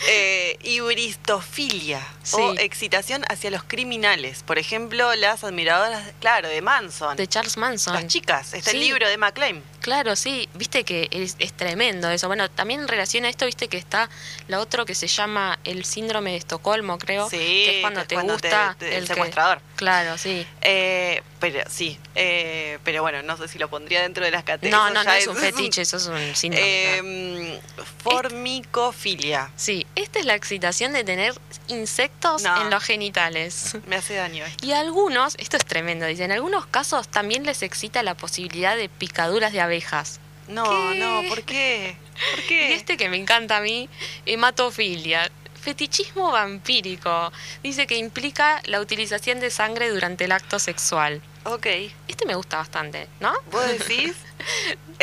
Eh, 0.10 0.58
ibristofilia 0.64 2.06
Sí. 2.24 2.36
o 2.40 2.54
excitación 2.60 3.24
hacia 3.30 3.50
los 3.52 3.64
criminales. 3.64 4.44
Por 4.44 4.60
ejemplo, 4.60 5.16
las 5.16 5.44
admiradoras, 5.44 6.04
claro, 6.20 6.50
de 6.50 6.62
Manson. 6.62 7.16
De 7.18 7.28
Charles 7.28 7.58
Manson. 7.58 7.94
las 7.94 8.08
chicas. 8.08 8.54
Está 8.54 8.72
el 8.72 8.78
Sí. 8.78 8.84
libro 8.84 9.08
de 9.08 9.18
McLean. 9.18 9.64
Claro, 9.80 10.16
sí, 10.16 10.48
viste 10.54 10.84
que 10.84 11.08
es, 11.12 11.36
es 11.40 11.54
tremendo 11.54 12.10
eso. 12.10 12.28
Bueno, 12.28 12.50
también 12.52 12.82
en 12.82 12.88
relación 12.88 13.26
a 13.26 13.30
esto, 13.30 13.46
viste 13.46 13.68
que 13.68 13.78
está 13.78 14.10
la 14.48 14.60
otro 14.60 14.86
que 14.86 14.94
se 14.94 15.08
llama 15.08 15.58
el 15.64 15.86
síndrome 15.86 16.32
de 16.32 16.38
Estocolmo, 16.38 16.98
creo. 17.00 17.30
Sí, 17.30 17.38
que 17.38 17.76
es 17.78 17.82
cuando 17.82 18.00
que 18.00 18.04
es 18.04 18.08
te 18.10 18.16
cuando 18.16 18.34
gusta 18.34 18.76
te- 18.78 18.90
te- 18.90 18.98
el 18.98 19.08
secuestrador. 19.08 19.62
Claro, 19.76 20.18
sí. 20.20 20.46
Eh, 20.62 21.24
pero 21.42 21.60
sí, 21.70 21.98
eh, 22.16 22.78
pero 22.86 23.02
bueno, 23.02 23.24
no 23.24 23.36
sé 23.36 23.48
si 23.48 23.58
lo 23.58 23.68
pondría 23.70 24.04
dentro 24.04 24.24
de 24.24 24.30
las 24.32 24.44
categorías. 24.44 24.80
No, 24.80 24.90
no, 24.92 25.04
no 25.04 25.12
es 25.12 25.26
un 25.28 25.36
fetiche, 25.36 25.82
eso 25.82 25.98
es 25.98 26.06
un 26.06 26.14
claro. 26.16 26.64
Eh, 26.64 27.60
formicofilia. 28.04 29.50
Sí, 29.56 29.86
esta 29.96 30.20
es 30.20 30.26
la 30.26 30.36
excitación 30.36 30.94
de 30.94 31.04
tener 31.04 31.34
insectos 31.68 32.44
No. 32.44 32.62
en 32.62 32.70
los 32.70 32.84
genitales. 32.84 33.76
Me 33.88 33.96
hace 33.96 34.14
daño 34.14 34.46
esto. 34.46 34.66
Y 34.66 34.74
algunos, 34.74 35.36
esto 35.40 35.58
es 35.58 35.66
tremendo, 35.66 36.06
dice, 36.06 36.24
en 36.24 36.32
algunos 36.32 36.68
casos 36.68 37.08
también 37.08 37.44
les 37.44 37.64
excita 37.64 38.04
la 38.04 38.16
posibilidad 38.16 38.78
de 38.78 38.88
picaduras 38.88 39.52
de 39.52 39.62
abejas. 39.62 40.20
No, 40.48 40.64
¿Qué? 40.64 41.00
no, 41.00 41.24
¿por 41.28 41.42
qué? 41.44 41.96
¿Por 42.36 42.44
qué? 42.46 42.70
Y 42.70 42.74
este 42.74 42.98
que 42.98 43.10
me 43.10 43.18
encanta 43.18 43.58
a 43.58 43.62
mí, 43.62 43.90
hematofilia. 44.28 45.32
Fetichismo 45.62 46.32
vampírico. 46.32 47.32
Dice 47.64 47.88
que 47.88 47.98
implica 47.98 48.62
la 48.66 48.82
utilización 48.82 49.40
de 49.40 49.50
sangre 49.52 49.90
durante 49.90 50.26
el 50.26 50.32
acto 50.32 50.60
sexual. 50.60 51.22
Ok. 51.44 51.68
Este 52.08 52.26
me 52.26 52.36
gusta 52.36 52.58
bastante, 52.58 53.08
¿no? 53.20 53.34
¿Vos 53.52 53.66
decís? 53.68 54.16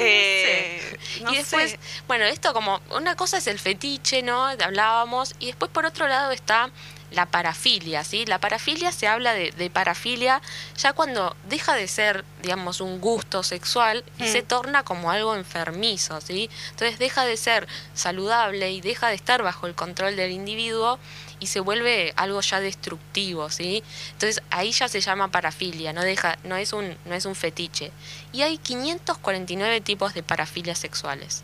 Eh, 0.01 0.81
no 1.23 1.33
y 1.33 1.39
después, 1.39 1.73
sé. 1.73 1.79
bueno, 2.07 2.25
esto 2.25 2.53
como 2.53 2.81
una 2.91 3.17
cosa 3.17 3.39
es 3.39 3.49
el 3.49 3.59
fetiche, 3.59 4.23
¿no? 4.23 4.47
Hablábamos, 4.47 5.35
y 5.41 5.47
después 5.47 5.73
por 5.73 5.87
otro 5.87 6.07
lado 6.07 6.31
está 6.31 6.71
la 7.11 7.27
parafilia, 7.27 8.05
¿sí? 8.05 8.27
La 8.27 8.39
parafilia 8.39 8.93
se 8.93 9.07
habla 9.09 9.33
de, 9.33 9.51
de 9.53 9.71
parafilia 9.71 10.43
ya 10.77 10.93
cuando 10.93 11.35
deja 11.49 11.75
de 11.75 11.89
ser, 11.89 12.25
digamos, 12.43 12.81
un 12.81 13.01
gusto 13.01 13.43
sexual 13.43 14.05
y 14.19 14.25
Mm. 14.25 14.33
se 14.33 14.43
torna 14.43 14.83
como 14.85 15.11
algo 15.11 15.35
enfermizo, 15.35 16.21
¿sí? 16.21 16.51
Entonces 16.71 16.99
deja 16.99 17.25
de 17.25 17.37
ser 17.37 17.67
saludable 17.95 18.71
y 18.73 18.81
deja 18.81 19.09
de 19.09 19.15
estar 19.15 19.43
bajo 19.43 19.67
el 19.67 19.75
control 19.75 20.17
del 20.17 20.33
individuo 20.33 20.99
y 21.41 21.47
se 21.47 21.61
vuelve 21.61 22.13
algo 22.17 22.41
ya 22.41 22.61
destructivo, 22.61 23.49
¿sí? 23.49 23.83
Entonces 24.13 24.43
ahí 24.51 24.73
ya 24.73 24.89
se 24.89 25.01
llama 25.01 25.29
parafilia, 25.29 25.93
no 25.93 26.03
deja, 26.03 26.37
no 26.45 26.57
es 26.57 26.73
un, 26.73 26.97
no 27.07 27.15
es 27.15 27.25
un 27.27 27.35
fetiche. 27.35 27.91
Y 28.33 28.43
hay 28.43 28.59
549 28.59 29.81
tipos 29.81 30.15
de 30.15 30.23
parafilias 30.23 30.79
sexuales. 30.79 31.43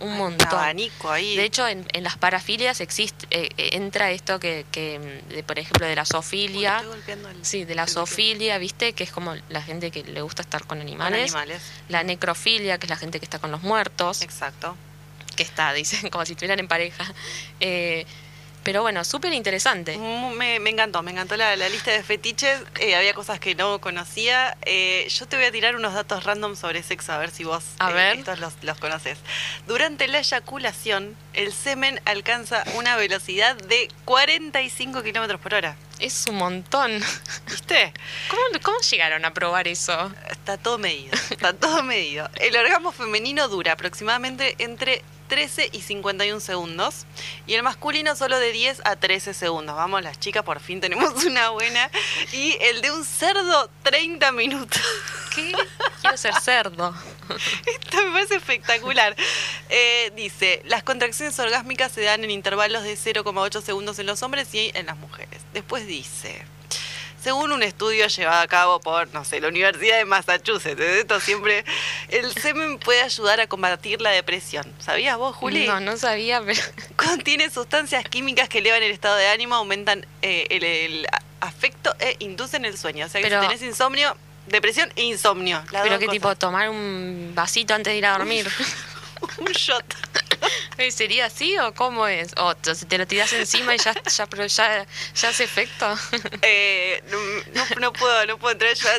Un 0.00 0.12
Hay 0.12 0.18
montón. 0.18 0.48
abanico 0.48 1.10
ahí. 1.10 1.36
De 1.36 1.44
hecho, 1.44 1.66
en, 1.66 1.86
en 1.92 2.04
las 2.04 2.16
parafilias 2.18 2.80
existe, 2.80 3.26
eh, 3.30 3.48
eh, 3.56 3.70
entra 3.72 4.10
esto 4.10 4.38
que, 4.38 4.66
que, 4.70 4.98
mm, 4.98 5.32
de, 5.34 5.42
por 5.42 5.58
ejemplo, 5.58 5.86
de 5.86 5.96
la 5.96 6.02
Uy, 6.02 6.06
zoofilia. 6.06 6.76
estoy 6.76 6.88
golpeando 6.90 7.28
el- 7.30 7.44
Sí, 7.46 7.64
de 7.64 7.74
la 7.74 7.86
zoofilia, 7.86 8.58
¿viste? 8.58 8.92
Que 8.92 9.04
es 9.04 9.10
como 9.12 9.34
la 9.48 9.62
gente 9.62 9.90
que 9.90 10.04
le 10.04 10.20
gusta 10.22 10.42
estar 10.42 10.60
con 10.66 10.78
Con 10.78 10.80
animales. 10.80 11.22
animales. 11.34 11.62
La 11.88 12.02
necrofilia, 12.02 12.78
que 12.78 12.86
es 12.86 12.90
la 12.90 12.96
gente 12.96 13.18
que 13.18 13.24
está 13.24 13.38
con 13.38 13.50
los 13.50 13.62
muertos. 13.62 14.20
Exacto. 14.22 14.76
Que 15.34 15.42
está, 15.42 15.72
dicen, 15.74 16.10
como 16.10 16.26
si 16.26 16.32
estuvieran 16.32 16.58
en 16.60 16.68
pareja. 16.68 17.04
Eh, 17.60 18.04
pero 18.66 18.82
bueno, 18.82 19.04
súper 19.04 19.32
interesante. 19.32 19.96
Me, 19.96 20.58
me 20.58 20.70
encantó, 20.70 21.00
me 21.00 21.12
encantó 21.12 21.36
la, 21.36 21.54
la 21.54 21.68
lista 21.68 21.92
de 21.92 22.02
fetiches. 22.02 22.60
Eh, 22.80 22.96
había 22.96 23.14
cosas 23.14 23.38
que 23.38 23.54
no 23.54 23.80
conocía. 23.80 24.56
Eh, 24.62 25.06
yo 25.08 25.28
te 25.28 25.36
voy 25.36 25.44
a 25.44 25.52
tirar 25.52 25.76
unos 25.76 25.94
datos 25.94 26.24
random 26.24 26.56
sobre 26.56 26.82
sexo, 26.82 27.12
a 27.12 27.18
ver 27.18 27.30
si 27.30 27.44
vos 27.44 27.62
A 27.78 27.92
eh, 27.92 27.94
ver. 27.94 28.16
estos 28.18 28.40
los, 28.40 28.54
los 28.62 28.76
conoces. 28.78 29.18
Durante 29.68 30.08
la 30.08 30.18
eyaculación, 30.18 31.16
el 31.32 31.52
semen 31.52 32.00
alcanza 32.06 32.64
una 32.74 32.96
velocidad 32.96 33.54
de 33.54 33.88
45 34.04 35.04
kilómetros 35.04 35.40
por 35.40 35.54
hora. 35.54 35.76
Es 36.00 36.26
un 36.26 36.34
montón. 36.34 37.00
¿Viste? 37.48 37.94
¿Cómo, 38.28 38.42
¿Cómo 38.64 38.78
llegaron 38.80 39.24
a 39.24 39.32
probar 39.32 39.68
eso? 39.68 40.12
Está 40.28 40.58
todo 40.58 40.76
medido, 40.78 41.12
está 41.30 41.52
todo 41.52 41.84
medido. 41.84 42.28
El 42.34 42.56
orgasmo 42.56 42.90
femenino 42.90 43.46
dura 43.46 43.74
aproximadamente 43.74 44.56
entre 44.58 45.04
13 45.28 45.70
y 45.72 45.80
51 45.80 46.40
segundos 46.40 47.06
y 47.46 47.54
el 47.54 47.62
masculino 47.62 48.16
solo 48.16 48.38
de 48.38 48.52
10 48.52 48.82
a 48.84 48.96
13 48.96 49.34
segundos. 49.34 49.76
Vamos, 49.76 50.02
las 50.02 50.18
chicas, 50.18 50.42
por 50.44 50.60
fin 50.60 50.80
tenemos 50.80 51.24
una 51.26 51.50
buena. 51.50 51.90
Y 52.32 52.56
el 52.60 52.80
de 52.82 52.90
un 52.90 53.04
cerdo, 53.04 53.70
30 53.82 54.32
minutos. 54.32 54.80
¿Qué? 55.34 55.52
Quiero 56.00 56.16
ser 56.16 56.34
cerdo. 56.40 56.94
Esto 57.66 58.04
me 58.04 58.12
parece 58.12 58.36
espectacular. 58.36 59.16
Eh, 59.68 60.12
dice, 60.16 60.62
las 60.64 60.82
contracciones 60.82 61.38
orgásmicas 61.38 61.92
se 61.92 62.02
dan 62.02 62.24
en 62.24 62.30
intervalos 62.30 62.82
de 62.84 62.94
0,8 62.94 63.62
segundos 63.62 63.98
en 63.98 64.06
los 64.06 64.22
hombres 64.22 64.54
y 64.54 64.70
en 64.74 64.86
las 64.86 64.96
mujeres. 64.96 65.42
Después 65.52 65.86
dice, 65.86 66.44
según 67.26 67.50
un 67.50 67.64
estudio 67.64 68.06
llevado 68.06 68.40
a 68.40 68.46
cabo 68.46 68.78
por, 68.78 69.12
no 69.12 69.24
sé, 69.24 69.40
la 69.40 69.48
Universidad 69.48 69.98
de 69.98 70.04
Massachusetts, 70.04 70.80
esto 70.80 71.18
siempre, 71.18 71.64
el 72.08 72.32
semen 72.32 72.78
puede 72.78 73.02
ayudar 73.02 73.40
a 73.40 73.48
combatir 73.48 74.00
la 74.00 74.10
depresión. 74.10 74.64
¿Sabías 74.78 75.18
vos, 75.18 75.34
Juli? 75.34 75.66
No, 75.66 75.80
no 75.80 75.96
sabía, 75.96 76.40
pero... 76.40 76.62
Contiene 76.96 77.50
sustancias 77.50 78.04
químicas 78.04 78.48
que 78.48 78.58
elevan 78.58 78.80
el 78.84 78.92
estado 78.92 79.16
de 79.16 79.26
ánimo, 79.26 79.56
aumentan 79.56 80.06
eh, 80.22 80.46
el, 80.50 80.62
el 80.62 81.06
afecto 81.40 81.96
e 81.98 82.14
inducen 82.20 82.64
el 82.64 82.78
sueño. 82.78 83.06
O 83.06 83.08
sea 83.08 83.20
que 83.20 83.26
Pero- 83.26 83.42
si 83.42 83.48
tenés 83.48 83.62
insomnio, 83.62 84.16
depresión 84.46 84.92
e 84.94 85.02
insomnio. 85.02 85.64
Pero 85.72 85.98
qué 85.98 86.06
cosas. 86.06 86.12
tipo, 86.12 86.36
tomar 86.36 86.70
un 86.70 87.32
vasito 87.34 87.74
antes 87.74 87.92
de 87.92 87.98
ir 87.98 88.06
a 88.06 88.12
dormir. 88.12 88.48
un 89.38 89.46
shot. 89.46 89.84
¿Sería 90.90 91.26
así 91.26 91.56
o 91.58 91.74
cómo 91.74 92.06
es? 92.06 92.32
O 92.36 92.54
te 92.54 92.74
te 92.74 92.98
lo 92.98 93.06
tiras 93.06 93.32
encima 93.32 93.74
y 93.74 93.78
ya, 93.78 93.94
ya, 94.04 94.26
pero 94.26 94.46
ya, 94.46 94.86
ya 95.14 95.28
hace 95.28 95.44
efecto. 95.44 95.86
Eh, 96.42 97.02
no, 97.10 97.18
no- 97.54 97.80
no 97.80 97.92
puedo, 97.92 98.26
no 98.26 98.38
puedo 98.38 98.52
entrar 98.52 98.74
ya. 98.74 98.96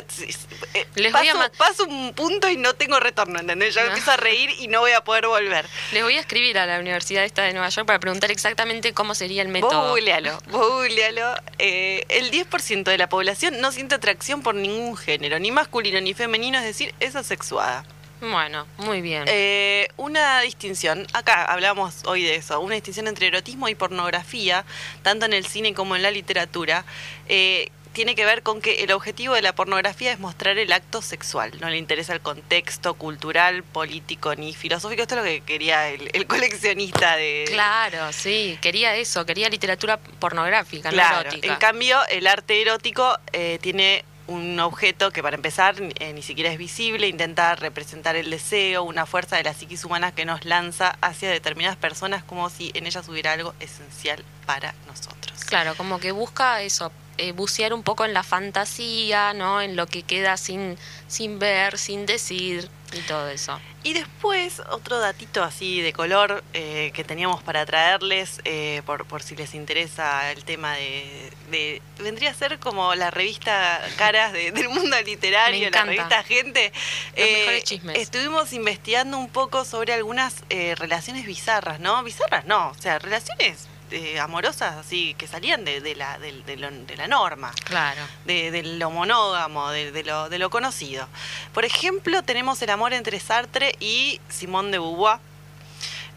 eh, 0.74 0.86
Les 0.96 1.12
paso, 1.12 1.24
voy 1.36 1.44
a 1.46 1.50
paso 1.56 1.84
un 1.86 2.12
punto 2.14 2.48
y 2.50 2.56
no 2.56 2.74
tengo 2.74 2.98
retorno, 3.00 3.38
¿entendés? 3.40 3.74
Ya 3.74 3.82
me 3.82 3.88
empiezo 3.88 4.10
a 4.12 4.16
reír 4.16 4.50
y 4.58 4.68
no 4.68 4.80
voy 4.80 4.92
a 4.92 5.02
poder 5.02 5.26
volver. 5.26 5.66
Les 5.92 6.02
voy 6.02 6.16
a 6.16 6.20
escribir 6.20 6.58
a 6.58 6.66
la 6.66 6.78
Universidad 6.80 7.24
esta 7.24 7.42
de 7.42 7.52
Nueva 7.52 7.68
York 7.68 7.86
para 7.86 7.98
preguntar 8.00 8.30
exactamente 8.30 8.92
cómo 8.92 9.14
sería 9.14 9.42
el 9.42 9.48
Vos 9.48 9.52
método. 9.54 9.88
googlealo, 9.90 10.38
vos 10.48 10.68
googlealo. 10.72 11.34
Eh, 11.58 12.04
el 12.08 12.30
10% 12.30 12.84
de 12.90 12.98
la 12.98 13.08
población 13.08 13.60
no 13.60 13.72
siente 13.72 13.94
atracción 13.94 14.42
por 14.42 14.54
ningún 14.54 14.96
género, 14.96 15.38
ni 15.38 15.50
masculino 15.50 16.00
ni 16.00 16.14
femenino, 16.14 16.58
es 16.58 16.64
decir, 16.64 16.94
es 17.00 17.16
asexuada. 17.16 17.84
Bueno, 18.20 18.66
muy 18.78 19.00
bien. 19.00 19.24
Eh, 19.26 19.88
una 19.96 20.40
distinción, 20.40 21.06
acá 21.12 21.44
hablamos 21.44 22.02
hoy 22.04 22.22
de 22.22 22.36
eso, 22.36 22.60
una 22.60 22.74
distinción 22.74 23.06
entre 23.06 23.28
erotismo 23.28 23.68
y 23.68 23.74
pornografía, 23.74 24.64
tanto 25.02 25.26
en 25.26 25.32
el 25.32 25.46
cine 25.46 25.74
como 25.74 25.94
en 25.94 26.02
la 26.02 26.10
literatura, 26.10 26.84
eh, 27.28 27.70
tiene 27.92 28.14
que 28.14 28.24
ver 28.24 28.42
con 28.42 28.60
que 28.60 28.84
el 28.84 28.92
objetivo 28.92 29.34
de 29.34 29.42
la 29.42 29.54
pornografía 29.54 30.12
es 30.12 30.20
mostrar 30.20 30.58
el 30.58 30.72
acto 30.72 31.02
sexual, 31.02 31.52
no 31.60 31.68
le 31.68 31.78
interesa 31.78 32.12
el 32.12 32.20
contexto 32.20 32.94
cultural, 32.94 33.62
político 33.64 34.34
ni 34.34 34.54
filosófico, 34.54 35.02
esto 35.02 35.16
es 35.16 35.20
lo 35.20 35.24
que 35.24 35.40
quería 35.40 35.88
el, 35.88 36.10
el 36.12 36.26
coleccionista 36.26 37.16
de... 37.16 37.44
Claro, 37.48 38.12
sí, 38.12 38.58
quería 38.60 38.94
eso, 38.94 39.24
quería 39.26 39.48
literatura 39.48 39.98
pornográfica, 39.98 40.92
no 40.92 41.02
erótica. 41.02 41.52
en 41.52 41.56
cambio 41.56 41.98
el 42.08 42.26
arte 42.26 42.60
erótico 42.60 43.18
eh, 43.32 43.58
tiene 43.62 44.04
un 44.28 44.60
objeto 44.60 45.10
que 45.10 45.22
para 45.22 45.34
empezar 45.36 45.80
ni- 45.80 45.92
eh, 45.98 46.12
ni 46.12 46.22
siquiera 46.22 46.52
es 46.52 46.58
visible, 46.58 47.08
intenta 47.08 47.56
representar 47.56 48.14
el 48.14 48.30
deseo, 48.30 48.84
una 48.84 49.04
fuerza 49.06 49.36
de 49.36 49.42
la 49.42 49.54
psiquis 49.54 49.84
humana 49.84 50.12
que 50.14 50.24
nos 50.24 50.44
lanza 50.44 50.96
hacia 51.00 51.30
determinadas 51.30 51.76
personas 51.76 52.22
como 52.22 52.48
si 52.50 52.70
en 52.74 52.86
ellas 52.86 53.08
hubiera 53.08 53.32
algo 53.32 53.54
esencial 53.58 54.22
para 54.46 54.74
nosotros. 54.86 55.44
Claro, 55.46 55.74
como 55.76 55.98
que 55.98 56.12
busca 56.12 56.62
eso, 56.62 56.92
eh, 57.18 57.32
bucear 57.32 57.72
un 57.74 57.82
poco 57.82 58.04
en 58.04 58.14
la 58.14 58.22
fantasía, 58.22 59.32
¿no? 59.34 59.60
En 59.60 59.76
lo 59.76 59.86
que 59.86 60.02
queda 60.02 60.36
sin, 60.36 60.76
sin 61.08 61.38
ver, 61.38 61.78
sin 61.78 62.06
decir 62.06 62.68
y 62.92 63.00
todo 63.00 63.28
eso. 63.28 63.60
Y 63.84 63.92
después, 63.92 64.60
otro 64.70 64.98
datito 64.98 65.42
así 65.44 65.80
de 65.80 65.92
color 65.92 66.42
eh, 66.52 66.90
que 66.94 67.04
teníamos 67.04 67.42
para 67.42 67.64
traerles, 67.66 68.40
eh, 68.44 68.82
por, 68.86 69.04
por 69.06 69.22
si 69.22 69.36
les 69.36 69.54
interesa 69.54 70.30
el 70.32 70.42
tema 70.44 70.74
de, 70.74 71.30
de- 71.50 71.82
Vendría 72.00 72.30
a 72.30 72.34
ser 72.34 72.58
como 72.58 72.94
la 72.94 73.10
revista 73.10 73.80
Caras 73.96 74.32
de- 74.32 74.50
del 74.52 74.68
mundo 74.68 74.96
literario, 75.04 75.70
la 75.70 75.84
revista 75.84 76.22
Gente. 76.24 76.72
Los 77.16 77.30
mejores 77.30 77.64
chismes. 77.64 77.98
Estuvimos 77.98 78.52
investigando 78.52 79.16
un 79.18 79.28
poco 79.28 79.64
sobre 79.64 79.92
algunas 79.92 80.34
eh, 80.50 80.74
relaciones 80.76 81.24
bizarras, 81.26 81.78
¿no? 81.80 82.02
Bizarras 82.02 82.46
no, 82.46 82.68
o 82.70 82.74
sea, 82.74 82.98
relaciones 82.98 83.68
eh, 83.90 84.20
amorosas 84.20 84.76
así 84.76 85.14
que 85.14 85.26
salían 85.26 85.64
de, 85.64 85.80
de 85.80 85.94
la, 85.96 86.18
del- 86.18 86.44
de 86.44 86.56
lo- 86.56 86.70
de 86.70 86.96
la 86.96 87.06
norma 87.08 87.52
Claro. 87.64 88.00
de, 88.24 88.50
de 88.50 88.62
lo 88.62 88.90
monógamo, 88.90 89.70
de, 89.70 89.92
de 89.92 90.04
lo, 90.04 90.28
de 90.28 90.38
lo 90.38 90.50
conocido. 90.50 91.06
Por 91.54 91.64
ejemplo, 91.64 92.22
tenemos 92.22 92.60
el 92.62 92.70
amor 92.70 92.92
entre 92.92 93.18
Sartre 93.20 93.74
y 93.80 94.20
Simone 94.28 94.70
de 94.72 94.78
Beauvoir. 94.78 95.18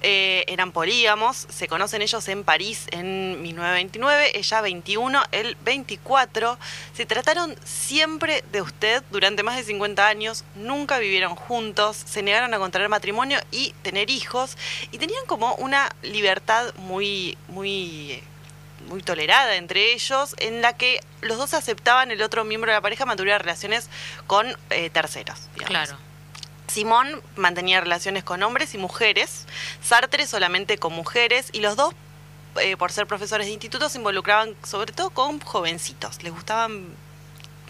Eh, 0.03 0.45
eran 0.47 0.71
polígamos, 0.71 1.47
se 1.49 1.67
conocen 1.67 2.01
ellos 2.01 2.27
en 2.27 2.43
París 2.43 2.87
en 2.91 3.41
1929, 3.41 4.31
ella 4.37 4.61
21, 4.61 5.21
él 5.31 5.57
24. 5.63 6.57
Se 6.93 7.05
trataron 7.05 7.55
siempre 7.63 8.43
de 8.51 8.61
usted 8.61 9.03
durante 9.11 9.43
más 9.43 9.57
de 9.57 9.63
50 9.63 10.07
años, 10.07 10.43
nunca 10.55 10.97
vivieron 10.97 11.35
juntos, 11.35 11.97
se 11.97 12.23
negaron 12.23 12.53
a 12.53 12.57
contraer 12.57 12.89
matrimonio 12.89 13.39
y 13.51 13.73
tener 13.83 14.09
hijos, 14.09 14.57
y 14.91 14.97
tenían 14.97 15.25
como 15.27 15.53
una 15.55 15.89
libertad 16.01 16.73
muy, 16.75 17.37
muy 17.47 18.23
muy 18.87 19.03
tolerada 19.03 19.55
entre 19.55 19.93
ellos, 19.93 20.35
en 20.39 20.63
la 20.63 20.75
que 20.75 21.01
los 21.21 21.37
dos 21.37 21.53
aceptaban 21.53 22.09
el 22.09 22.21
otro 22.23 22.43
miembro 22.43 22.71
de 22.71 22.77
la 22.77 22.81
pareja 22.81 23.05
mantuviera 23.05 23.37
relaciones 23.37 23.89
con 24.25 24.47
eh, 24.71 24.89
terceros. 24.89 25.47
digamos. 25.53 25.69
Claro. 25.69 26.10
Simón 26.71 27.21
mantenía 27.35 27.81
relaciones 27.81 28.23
con 28.23 28.41
hombres 28.43 28.73
y 28.73 28.77
mujeres, 28.77 29.45
Sartre 29.83 30.25
solamente 30.25 30.77
con 30.77 30.93
mujeres, 30.93 31.49
y 31.51 31.59
los 31.59 31.75
dos, 31.75 31.93
eh, 32.61 32.77
por 32.77 32.91
ser 32.91 33.07
profesores 33.07 33.47
de 33.47 33.53
instituto, 33.53 33.89
se 33.89 33.97
involucraban 33.97 34.55
sobre 34.63 34.93
todo 34.93 35.09
con 35.09 35.39
jovencitos, 35.39 36.23
les 36.23 36.31
gustaban 36.31 36.85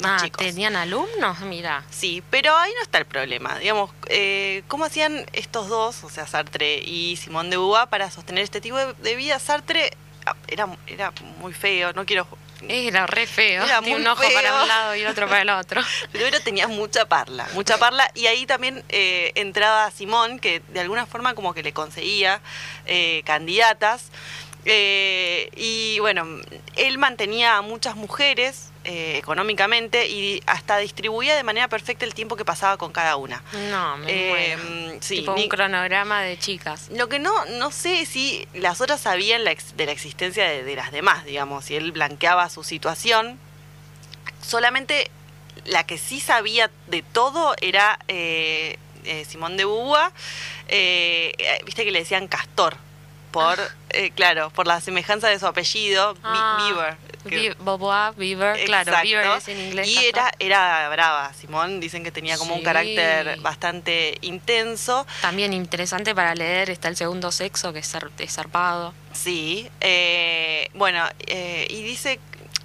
más 0.02 0.22
Ah, 0.22 0.26
chicos. 0.26 0.45
¿tenían 0.45 0.76
alumnos? 0.76 1.39
Mira. 1.41 1.84
Sí, 1.89 2.24
pero 2.30 2.56
ahí 2.56 2.72
no 2.76 2.82
está 2.82 2.97
el 2.99 3.06
problema. 3.06 3.58
Digamos, 3.60 3.91
eh, 4.08 4.64
¿cómo 4.68 4.86
hacían 4.86 5.26
estos 5.34 5.68
dos, 5.68 6.04
o 6.04 6.10
sea, 6.10 6.28
Sartre 6.28 6.80
y 6.80 7.16
Simón 7.18 7.49
de 7.49 7.58
Beauvoir, 7.58 7.88
para 7.88 8.10
sostener 8.12 8.43
este 8.43 8.62
tipo 8.62 8.78
de, 8.78 8.93
de 8.93 9.16
vida? 9.16 9.38
Sartre 9.39 9.91
ah, 10.26 10.36
era, 10.47 10.68
era 10.88 11.12
muy 11.39 11.54
feo, 11.54 11.93
no 11.93 12.06
quiero... 12.06 12.28
Era 12.68 13.07
re 13.07 13.28
feo. 13.28 13.64
Era 13.64 13.80
Tiene 13.80 13.97
muy 13.97 14.01
un 14.01 14.07
ojo 14.07 14.24
feo. 14.24 14.34
para 14.34 14.62
un 14.62 14.68
lado 14.68 14.95
y 14.95 15.01
el 15.01 15.07
otro 15.07 15.28
para 15.28 15.41
el 15.41 15.49
otro. 15.49 15.82
Primero 16.12 16.39
tenía 16.41 16.68
mucha 16.68 17.05
parla, 17.05 17.47
mucha 17.53 17.78
parla, 17.78 18.09
y 18.16 18.28
ahí 18.28 18.45
también 18.45 18.84
eh, 18.89 19.32
entraba 19.36 19.89
Simón, 19.91 20.39
que 20.39 20.62
de 20.70 20.80
alguna 20.80 21.05
forma 21.05 21.34
como 21.36 21.53
que 21.53 21.64
le 21.64 21.74
conseguía 21.74 22.41
eh, 22.86 23.24
candidatas. 23.26 24.05
Eh, 24.66 25.49
y 25.55 25.99
bueno, 25.99 26.26
él 26.76 26.97
mantenía 26.97 27.57
a 27.57 27.62
muchas 27.62 27.95
mujeres 27.95 28.70
eh, 28.84 29.17
económicamente 29.17 30.07
y 30.07 30.41
hasta 30.47 30.77
distribuía 30.77 31.36
de 31.36 31.43
manera 31.43 31.67
perfecta 31.67 32.03
el 32.05 32.13
tiempo 32.15 32.36
que 32.36 32.43
pasaba 32.45 32.77
con 32.77 32.91
cada 32.91 33.15
una. 33.15 33.43
No, 33.69 33.97
me 33.97 34.07
Eh, 34.11 34.57
muero. 34.57 34.97
sí, 35.01 35.17
tipo 35.17 35.36
ni- 35.36 35.43
un 35.43 35.49
cronograma 35.49 36.21
de 36.23 36.38
chicas. 36.39 36.89
Lo 36.89 37.07
que 37.07 37.19
no, 37.19 37.45
no 37.45 37.71
sé 37.71 38.05
si 38.05 38.47
las 38.53 38.82
otras 38.82 39.01
sabían 39.01 39.43
la 39.43 39.51
ex- 39.51 39.77
de 39.77 39.86
la 39.86 39.91
existencia 39.91 40.47
de, 40.49 40.63
de 40.63 40.75
las 40.75 40.91
demás, 40.91 41.25
digamos, 41.25 41.65
si 41.65 41.75
él 41.75 41.91
blanqueaba 41.91 42.49
su 42.49 42.63
situación. 42.63 43.38
Solamente 44.41 45.11
la 45.65 45.86
que 45.86 45.97
sí 45.97 46.19
sabía 46.19 46.71
de 46.88 47.03
todo 47.03 47.53
era 47.61 47.99
eh, 48.07 49.25
Simón 49.27 49.57
de 49.57 49.65
eh, 51.38 51.61
viste 51.65 51.84
que 51.84 51.91
le 51.91 51.99
decían 51.99 52.27
Castor, 52.27 52.75
por, 53.32 53.57
eh, 53.89 54.11
claro, 54.11 54.49
por 54.51 54.67
la 54.67 54.82
semejanza 54.82 55.27
de 55.29 55.39
su 55.39 55.47
apellido, 55.47 56.15
Ah, 56.23 56.57
Beaver. 56.67 56.97
que- 57.29 57.55
Beaver, 58.17 58.65
claro. 58.65 58.91
Beaver 59.03 59.38
es 59.38 59.47
en 59.47 59.59
inglés. 59.59 59.88
Y 59.88 60.05
era, 60.05 60.32
era 60.39 60.89
brava, 60.89 61.34
Simón, 61.34 61.79
dicen 61.79 62.03
que 62.03 62.11
tenía 62.11 62.38
como 62.38 62.55
un 62.55 62.63
carácter 62.63 63.39
bastante 63.41 64.17
intenso. 64.21 65.05
También 65.21 65.53
interesante 65.53 66.13
para 66.15 66.36
leer 66.36 66.69
está 66.69 66.88
el 66.88 66.95
segundo 66.97 67.32
sexo, 67.32 67.73
que 67.73 67.79
es, 67.79 67.93
zar- 67.93 68.11
es 68.17 68.34
zarpado. 68.36 68.93
Sí, 69.13 69.69
eh, 69.82 70.69
bueno, 70.73 71.05
eh, 71.27 71.67
y 71.69 71.84
dice, 71.84 72.19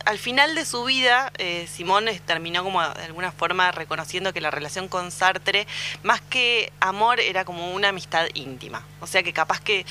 al 0.04 0.18
final 0.18 0.54
de 0.54 0.64
su 0.64 0.84
vida, 0.84 1.32
eh, 1.38 1.68
Simón 1.70 2.06
terminó 2.26 2.62
como 2.62 2.80
de 2.80 3.04
alguna 3.04 3.32
forma 3.32 3.72
reconociendo 3.72 4.32
que 4.32 4.40
la 4.40 4.52
relación 4.52 4.86
con 4.88 5.10
Sartre, 5.10 5.66
más 6.04 6.20
que 6.20 6.72
amor, 6.80 7.18
era 7.20 7.44
como 7.44 7.72
una 7.72 7.88
amistad 7.88 8.26
íntima. 8.34 8.84
O 9.00 9.06
sea 9.08 9.22
que 9.24 9.32
capaz 9.32 9.60
que 9.60 9.84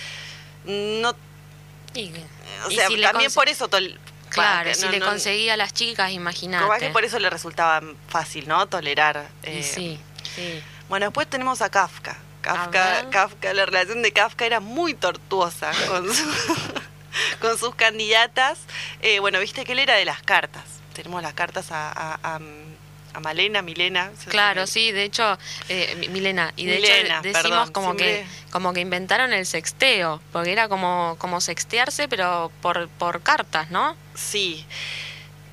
no... 0.66 1.16
Y, 1.94 2.12
O 2.66 2.72
sea, 2.72 2.88
si 2.88 3.02
también 3.02 3.32
por 3.34 3.48
eso... 3.50 3.70
tol- 3.70 3.98
Claro, 4.30 4.68
que 4.70 4.76
si 4.76 4.86
no- 4.86 4.92
le 4.92 5.00
no- 5.00 5.06
conseguía 5.06 5.54
a 5.54 5.58
las 5.58 5.74
chicas, 5.74 6.12
imagínate. 6.12 6.80
que 6.80 6.90
por 6.90 7.06
eso 7.06 7.20
le 7.20 7.30
resultaba 7.30 7.82
fácil, 8.10 8.48
¿no? 8.50 8.66
Tolerar. 8.68 9.30
Eh, 9.44 9.64
sí, 9.64 9.98
sí. 10.36 10.62
Bueno, 10.90 11.06
después 11.06 11.28
tenemos 11.30 11.62
a 11.62 11.70
Kafka. 11.70 12.18
Kafka. 12.42 13.10
Kafka, 13.12 13.54
la 13.54 13.66
relación 13.66 14.02
de 14.02 14.12
Kafka 14.12 14.46
era 14.46 14.60
muy 14.60 14.94
tortuosa 14.94 15.72
con, 15.88 16.14
su- 16.14 16.24
con 17.40 17.58
sus 17.58 17.76
candidatas. 17.76 18.60
Eh, 19.02 19.20
bueno, 19.20 19.40
viste 19.40 19.64
que 19.64 19.72
él 19.72 19.80
era 19.80 19.94
de 19.96 20.04
las 20.06 20.22
cartas. 20.22 20.64
Tenemos 20.94 21.22
las 21.22 21.34
cartas 21.34 21.72
a, 21.72 21.92
a, 21.92 22.20
a- 22.36 22.40
a 23.16 23.20
Malena, 23.20 23.62
Milena. 23.62 24.12
Claro, 24.28 24.68
sí, 24.68 24.92
de 24.92 25.04
hecho, 25.04 25.38
eh, 25.70 25.96
Mi- 26.00 26.10
Milena, 26.10 26.54
y 26.56 26.66
de 26.66 26.76
Milena, 26.76 27.20
hecho 27.20 27.22
decimos 27.24 27.44
perdón, 27.44 27.72
como 27.74 27.96
que 27.96 28.26
como 28.52 28.74
que 28.74 28.82
inventaron 28.82 29.34
el 29.34 29.46
sexteo, 29.46 30.22
porque 30.32 30.52
era 30.52 30.68
como 30.70 31.16
como 31.20 31.42
sextearse 31.42 32.08
pero 32.08 32.52
por 32.62 32.88
por 32.90 33.22
cartas, 33.22 33.72
¿no? 33.72 33.96
Sí, 34.16 34.66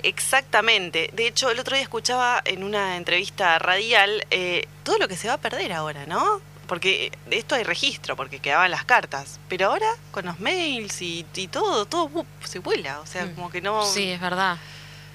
exactamente. 0.02 1.10
De 1.12 1.26
hecho, 1.26 1.50
el 1.50 1.58
otro 1.60 1.74
día 1.76 1.82
escuchaba 1.82 2.42
en 2.44 2.64
una 2.64 2.96
entrevista 2.96 3.58
radial 3.58 4.26
eh, 4.30 4.66
todo 4.84 4.98
lo 4.98 5.08
que 5.08 5.16
se 5.16 5.28
va 5.28 5.34
a 5.34 5.38
perder 5.40 5.72
ahora, 5.72 6.06
¿no? 6.06 6.40
Porque 6.66 7.12
de 7.26 7.36
esto 7.38 7.54
hay 7.54 7.64
registro, 7.64 8.16
porque 8.16 8.38
quedaban 8.38 8.70
las 8.70 8.84
cartas. 8.84 9.38
Pero 9.48 9.66
ahora, 9.66 9.88
con 10.10 10.24
los 10.24 10.40
mails 10.40 11.02
y, 11.02 11.26
y 11.34 11.48
todo, 11.48 11.84
todo 11.86 12.24
se 12.44 12.60
vuela. 12.60 13.00
O 13.00 13.06
sea, 13.06 13.26
Mm. 13.26 13.34
como 13.34 13.50
que 13.50 13.60
no... 13.60 13.84
Sí, 13.84 14.10
es 14.10 14.20
verdad. 14.20 14.56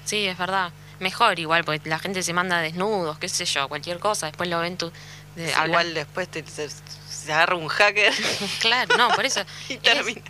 Sí, 0.04 0.26
es 0.26 0.38
verdad. 0.38 0.70
Mejor 1.00 1.38
igual, 1.38 1.64
porque 1.64 1.88
la 1.88 1.98
gente 1.98 2.22
se 2.22 2.32
manda 2.32 2.60
desnudos, 2.60 3.18
qué 3.18 3.28
sé 3.28 3.44
yo, 3.44 3.68
cualquier 3.68 3.98
cosa, 3.98 4.26
después 4.26 4.48
lo 4.50 4.58
ven 4.60 4.76
tú 4.76 4.92
de, 5.36 5.48
Sí, 5.48 5.54
igual 5.66 5.94
después 5.94 6.28
te- 6.28 6.44
se, 6.46 6.68
se 7.08 7.32
agarra 7.32 7.54
un 7.54 7.68
hacker 7.68 8.12
Claro, 8.60 8.96
no, 8.96 9.08
por 9.10 9.24
eso. 9.24 9.40
y 9.68 9.74
es- 9.74 9.82
termina. 9.82 10.22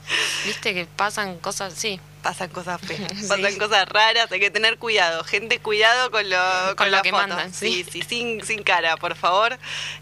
Viste 0.44 0.74
que 0.74 0.84
pasan 0.84 1.38
cosas, 1.38 1.72
sí. 1.74 1.98
Pasan 2.22 2.50
cosas 2.50 2.78
feas, 2.86 3.10
Sí. 3.18 3.26
pasan 3.28 3.56
cosas 3.58 3.88
raras, 3.88 4.30
hay 4.30 4.40
que 4.40 4.50
tener 4.50 4.76
cuidado. 4.76 5.24
Gente, 5.24 5.60
cuidado 5.60 6.10
con 6.10 6.28
lo, 6.28 6.76
Con 6.76 6.90
lo 6.90 7.00
que 7.00 7.10
fotos. 7.10 7.28
mandan, 7.28 7.54
sí. 7.54 7.86
sí, 7.90 8.02
sin, 8.06 8.44
sin 8.44 8.62
cara, 8.62 8.96
por 8.98 9.14
favor. 9.16 9.56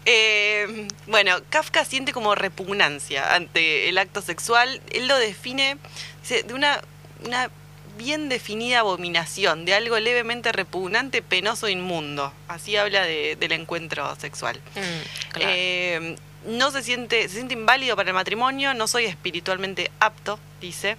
Eh, 0.05 0.87
bueno, 1.05 1.37
Kafka 1.49 1.85
siente 1.85 2.11
como 2.11 2.35
repugnancia 2.35 3.35
ante 3.35 3.87
el 3.87 3.97
acto 3.97 4.21
sexual. 4.21 4.81
Él 4.89 5.07
lo 5.07 5.17
define 5.17 5.77
dice, 6.21 6.43
de 6.43 6.53
una, 6.53 6.81
una 7.23 7.49
bien 7.97 8.29
definida 8.29 8.79
abominación, 8.79 9.65
de 9.65 9.73
algo 9.73 9.99
levemente 9.99 10.51
repugnante, 10.51 11.21
penoso, 11.21 11.67
inmundo. 11.67 12.31
Así 12.47 12.75
habla 12.77 13.03
de- 13.03 13.35
del 13.35 13.51
encuentro 13.53 14.15
sexual. 14.15 14.61
Mm, 14.75 15.29
claro. 15.33 15.51
Eh, 15.53 16.15
no 16.45 16.71
se 16.71 16.83
siente, 16.83 17.23
se 17.27 17.35
siente 17.35 17.53
inválido 17.55 17.95
para 17.95 18.09
el 18.09 18.13
matrimonio, 18.13 18.73
no 18.73 18.87
soy 18.87 19.05
espiritualmente 19.05 19.91
apto, 19.99 20.39
dice. 20.61 20.95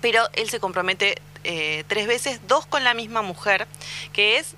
Pero 0.00 0.28
él 0.34 0.50
se 0.50 0.60
compromete 0.60 1.16
eh, 1.44 1.84
tres 1.88 2.06
veces, 2.06 2.40
dos 2.46 2.66
con 2.66 2.84
la 2.84 2.92
misma 2.92 3.22
mujer, 3.22 3.66
que 4.12 4.36
es 4.36 4.54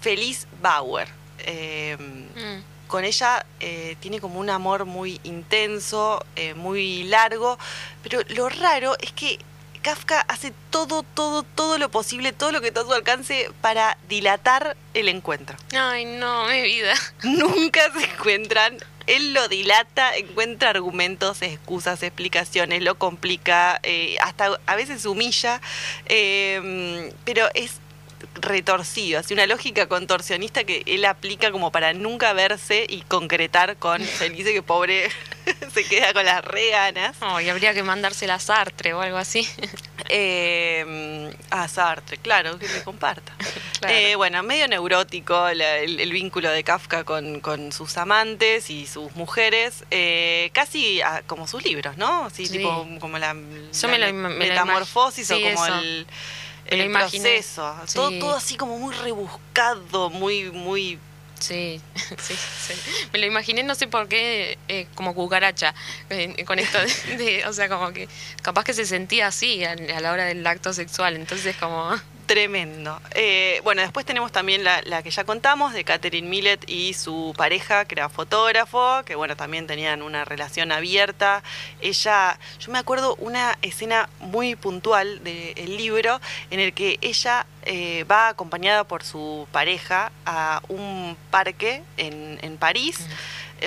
Feliz 0.00 0.48
Bauer. 0.60 1.06
Eh, 1.40 1.96
Mm. 1.98 2.62
con 2.88 3.04
ella 3.04 3.44
eh, 3.60 3.96
tiene 4.00 4.20
como 4.20 4.38
un 4.40 4.50
amor 4.50 4.84
muy 4.84 5.20
intenso, 5.24 6.24
muy 6.56 7.04
largo, 7.04 7.58
pero 8.02 8.20
lo 8.30 8.48
raro 8.48 8.96
es 9.00 9.12
que 9.12 9.38
Kafka 9.84 10.20
hace 10.28 10.54
todo, 10.70 11.02
todo, 11.02 11.42
todo 11.42 11.76
lo 11.76 11.90
posible, 11.90 12.32
todo 12.32 12.52
lo 12.52 12.62
que 12.62 12.68
está 12.68 12.80
a 12.80 12.84
su 12.84 12.94
alcance 12.94 13.50
para 13.60 13.98
dilatar 14.08 14.78
el 14.94 15.10
encuentro 15.10 15.58
Ay, 15.78 16.06
no, 16.06 16.46
mi 16.46 16.62
vida. 16.62 16.94
nunca 17.22 17.80
se 17.92 18.04
encuentran. 18.04 18.78
Él 19.06 19.34
lo 19.34 19.46
dilata, 19.48 20.16
encuentra 20.16 20.70
argumentos, 20.70 21.42
excusas, 21.42 22.02
explicaciones, 22.02 22.82
lo 22.82 22.94
complica, 22.94 23.78
eh, 23.82 24.16
hasta 24.22 24.58
a 24.64 24.76
veces 24.76 25.04
humilla, 25.04 25.60
eh, 26.06 27.12
pero 27.26 27.46
es 27.52 27.80
retorcido, 28.34 29.20
así 29.20 29.34
una 29.34 29.46
lógica 29.46 29.86
contorsionista 29.88 30.64
que 30.64 30.82
él 30.86 31.04
aplica 31.04 31.50
como 31.52 31.70
para 31.72 31.92
nunca 31.94 32.32
verse 32.32 32.86
y 32.88 33.02
concretar 33.02 33.76
con 33.76 34.02
Felice 34.02 34.52
que 34.52 34.62
pobre 34.62 35.08
se 35.74 35.84
queda 35.84 36.12
con 36.12 36.24
las 36.24 36.44
reganas. 36.44 37.16
Ay, 37.20 37.48
habría 37.48 37.74
que 37.74 37.82
mandársela 37.82 38.34
a 38.34 38.38
Sartre 38.40 38.94
o 38.94 39.00
algo 39.00 39.16
así. 39.18 39.48
Eh, 40.10 41.32
a 41.50 41.66
Sartre, 41.66 42.18
claro, 42.18 42.58
que 42.58 42.68
me 42.68 42.82
comparta. 42.82 43.32
Claro. 43.80 43.94
Eh, 43.94 44.14
bueno, 44.16 44.42
medio 44.42 44.68
neurótico 44.68 45.50
la- 45.52 45.78
el, 45.78 45.98
el 45.98 46.12
vínculo 46.12 46.50
de 46.50 46.62
Kafka 46.62 47.04
con, 47.04 47.40
con 47.40 47.72
sus 47.72 47.96
amantes 47.96 48.68
y 48.70 48.86
sus 48.86 49.14
mujeres, 49.16 49.84
eh, 49.90 50.50
casi 50.52 51.00
como 51.26 51.46
sus 51.46 51.64
libros, 51.64 51.96
¿no? 51.96 52.26
Así, 52.26 52.46
Sí. 52.46 52.58
tipo 52.58 52.86
como 53.00 53.18
la, 53.18 53.34
Yo 53.34 53.88
la 53.88 53.88
me 53.88 53.98
lo 53.98 54.06
me- 54.06 54.12
im- 54.12 54.14
me 54.14 54.28
lo 54.30 54.38
metamorfosis 54.38 55.30
o 55.30 55.34
como 55.40 55.64
eso. 55.64 55.78
el, 55.78 56.06
Lo 56.70 56.82
el 56.84 56.90
proceso. 57.22 57.74
Todo, 57.94 58.10
todo 58.20 58.34
así 58.36 58.56
como 58.56 58.78
muy 58.78 58.94
rebuscado, 58.94 60.10
muy, 60.10 60.50
muy... 60.50 60.98
Sí, 61.38 61.80
sí, 62.22 62.34
sí. 62.36 62.74
Me 63.12 63.18
lo 63.18 63.26
imaginé, 63.26 63.62
no 63.64 63.74
sé 63.74 63.86
por 63.86 64.08
qué, 64.08 64.56
eh, 64.68 64.86
como 64.94 65.14
cucaracha, 65.14 65.74
eh, 66.10 66.44
con 66.46 66.58
esto 66.58 66.78
de, 66.78 67.16
de- 67.16 67.46
o 67.46 67.52
sea, 67.52 67.68
como 67.68 67.92
que 67.92 68.08
capaz 68.40 68.64
que 68.64 68.72
se 68.72 68.86
sentía 68.86 69.26
así 69.26 69.62
a, 69.64 69.72
a 69.72 70.00
la 70.00 70.12
hora 70.12 70.24
del 70.24 70.46
acto 70.46 70.72
sexual, 70.72 71.16
entonces 71.16 71.54
como... 71.56 71.90
Tremendo. 72.26 73.00
Eh, 73.14 73.60
bueno, 73.64 73.82
después 73.82 74.06
tenemos 74.06 74.32
también 74.32 74.64
la, 74.64 74.80
la 74.86 75.02
que 75.02 75.10
ya 75.10 75.24
contamos 75.24 75.74
de 75.74 75.84
Catherine 75.84 76.26
Millet 76.26 76.64
y 76.66 76.94
su 76.94 77.34
pareja, 77.36 77.84
que 77.84 77.96
era 77.96 78.08
fotógrafo, 78.08 79.02
que 79.04 79.14
bueno, 79.14 79.36
también 79.36 79.66
tenían 79.66 80.00
una 80.00 80.24
relación 80.24 80.72
abierta. 80.72 81.42
Ella, 81.82 82.38
yo 82.58 82.72
me 82.72 82.78
acuerdo 82.78 83.14
una 83.16 83.58
escena 83.60 84.08
muy 84.20 84.56
puntual 84.56 85.22
del 85.22 85.76
libro 85.76 86.18
en 86.50 86.60
el 86.60 86.72
que 86.72 86.98
ella 87.02 87.44
eh, 87.66 88.04
va 88.10 88.28
acompañada 88.28 88.84
por 88.84 89.04
su 89.04 89.46
pareja 89.52 90.10
a 90.24 90.62
un 90.68 91.18
parque 91.30 91.82
en, 91.98 92.38
en 92.40 92.56
París. 92.56 93.06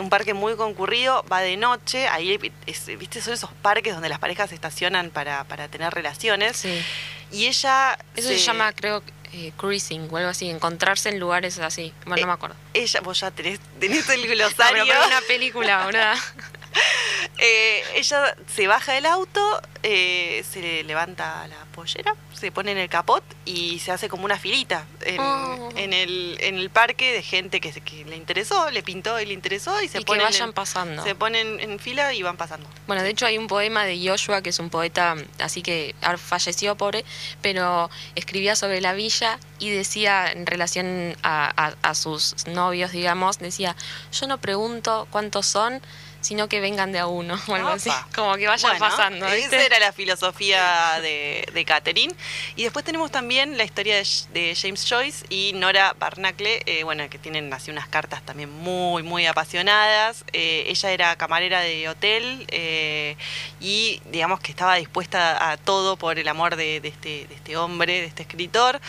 Un 0.02 0.10
parque 0.10 0.34
muy 0.34 0.56
concurrido, 0.56 1.24
va 1.32 1.42
de 1.42 1.58
noche, 1.58 2.08
ahí 2.08 2.40
es- 2.66 2.98
viste, 2.98 3.22
son 3.22 3.34
esos 3.34 3.52
parques 3.62 3.94
donde 3.94 4.10
las 4.10 4.20
parejas 4.20 4.50
se 4.50 4.56
estacionan 4.56 5.10
para, 5.12 5.44
para 5.46 5.68
tener 5.70 5.94
relaciones. 5.94 6.58
Sí. 6.58 6.84
Y 7.32 7.48
ella. 7.48 7.98
Eso 8.16 8.30
se 8.30 8.38
llama, 8.38 8.72
creo, 8.74 9.04
eh, 9.34 9.52
cruising 9.58 10.08
o 10.12 10.18
algo 10.18 10.30
así, 10.30 10.50
encontrarse 10.50 11.10
en 11.10 11.20
lugares 11.20 11.60
así. 11.60 11.94
Bueno, 12.06 12.18
Eh, 12.18 12.22
no 12.22 12.28
me 12.28 12.34
acuerdo. 12.34 12.56
Ella, 12.74 13.02
vos 13.02 13.20
ya 13.20 13.32
tenés, 13.32 13.60
tenés 13.80 14.10
el 14.10 14.22
No, 14.22 14.28
glosario. 14.36 14.84
pero 14.86 14.98
fue 15.00 15.08
una 15.08 15.22
película, 15.22 15.86
¿verdad? 15.86 16.16
Eh, 17.40 17.84
ella 17.94 18.36
se 18.52 18.66
baja 18.66 18.94
del 18.94 19.06
auto, 19.06 19.62
eh, 19.84 20.44
se 20.50 20.60
le 20.60 20.84
levanta 20.84 21.48
la 21.48 21.66
pollera, 21.66 22.16
se 22.34 22.52
pone 22.52 22.72
en 22.72 22.80
el 22.80 22.90
capot 22.90 23.24
y 23.46 23.78
se 23.78 23.92
hace 23.92 24.10
como 24.10 24.26
una 24.26 24.40
filita 24.40 24.86
en, 25.02 25.20
Oh. 25.20 25.70
en 25.76 25.94
el, 25.94 26.38
en 26.40 26.58
el 26.58 26.72
parque 26.72 27.14
de 27.14 27.22
gente 27.22 27.62
que, 27.62 27.72
le 28.06 28.16
interesó, 28.16 28.72
le 28.72 28.82
pintó 28.82 29.20
y 29.22 29.28
le 29.28 29.34
interesó 29.36 29.80
y 29.84 29.88
se 29.88 30.00
y 30.00 30.04
que 30.04 30.18
vayan 30.18 30.50
en, 30.50 30.54
pasando. 30.54 31.04
se 31.04 31.14
ponen 31.14 31.60
en 31.60 31.78
fila 31.78 32.12
y 32.16 32.24
van 32.24 32.38
pasando. 32.38 32.68
Bueno, 32.88 33.04
de 33.04 33.10
hecho 33.12 33.28
hay 33.28 33.38
un 33.38 33.46
poema 33.46 33.86
de 33.86 34.04
Joshua, 34.04 34.42
que 34.42 34.50
es 34.50 34.58
un 34.58 34.72
poeta, 34.72 35.16
así 35.40 35.62
que 35.62 35.94
ah, 36.02 36.18
falleció 36.18 36.76
pobre, 36.76 37.06
pero 37.44 37.92
escribía 38.16 38.56
sobre 38.56 38.82
la 38.82 38.94
villa 38.94 39.38
y 39.60 39.70
decía 39.70 40.32
en 40.32 40.48
relación 40.48 41.16
a, 41.22 41.54
a- 41.68 41.76
a 41.88 41.94
sus 41.94 42.48
novios, 42.48 42.92
digamos, 42.94 43.38
decía, 43.38 43.76
yo 44.12 44.26
no 44.26 44.40
pregunto 44.40 45.08
cuántos 45.12 45.46
son, 45.46 45.82
sino 46.22 46.48
que 46.50 46.60
vengan 46.60 46.92
de 46.92 47.00
a 47.00 47.08
uno 47.08 47.40
o 47.48 47.56
algo 47.56 47.70
así. 47.70 47.92
Como 48.16 48.36
que 48.36 48.48
vayan 48.48 48.78
Bueno, 48.78 48.80
pasando. 48.80 49.26
¿viste? 49.28 49.56
Esa 49.56 49.66
era 49.66 49.80
la 49.80 49.92
filosofía 49.92 51.00
de, 51.02 51.48
de 51.54 51.66
Catherine. 51.66 52.14
Y 52.56 52.64
después 52.64 52.86
tenemos 52.86 53.12
también 53.12 53.58
la 53.58 53.64
historia 53.64 53.96
de, 53.96 54.08
de 54.34 54.56
James 54.56 54.86
Joyce 54.88 55.26
y 55.30 55.54
Nora 55.54 55.96
Barnacle, 56.00 56.62
eh, 56.66 56.84
bueno, 56.84 57.10
que 57.10 57.18
tienen 57.18 57.52
así 57.54 57.72
unas 57.72 57.88
cartas 57.88 58.22
también 58.24 58.50
muy, 58.52 59.04
muy 59.04 59.26
apasionadas. 59.26 60.24
Eh, 60.34 60.66
ella 60.68 60.92
era 60.92 61.16
camarera 61.16 61.62
de 61.62 61.90
hotel 61.90 62.46
eh, 62.50 63.16
y 63.60 64.02
digamos 64.12 64.40
que 64.40 64.52
estaba 64.52 64.76
dispuesta 64.76 65.52
a 65.52 65.58
todo 65.58 65.98
por 65.98 66.20
el 66.20 66.28
amor 66.28 66.56
de, 66.56 66.80
de 66.82 66.88
este, 66.88 67.28
de 67.28 67.36
este 67.36 67.58
hombre, 67.58 68.02
de 68.02 68.06
este 68.06 68.24
escritor. 68.24 68.80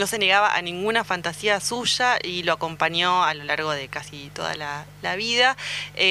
No 0.00 0.06
se 0.06 0.18
negaba 0.18 0.54
a 0.54 0.62
ninguna 0.62 1.04
fantasía 1.04 1.60
suya 1.60 2.18
y 2.22 2.42
lo 2.42 2.52
acompañó 2.52 3.24
a 3.24 3.34
lo 3.34 3.44
largo 3.44 3.70
de 3.70 3.88
casi 3.88 4.30
toda 4.34 4.54
la, 4.54 4.84
la 5.02 5.16
vida. 5.16 5.56
Eh, 5.96 6.09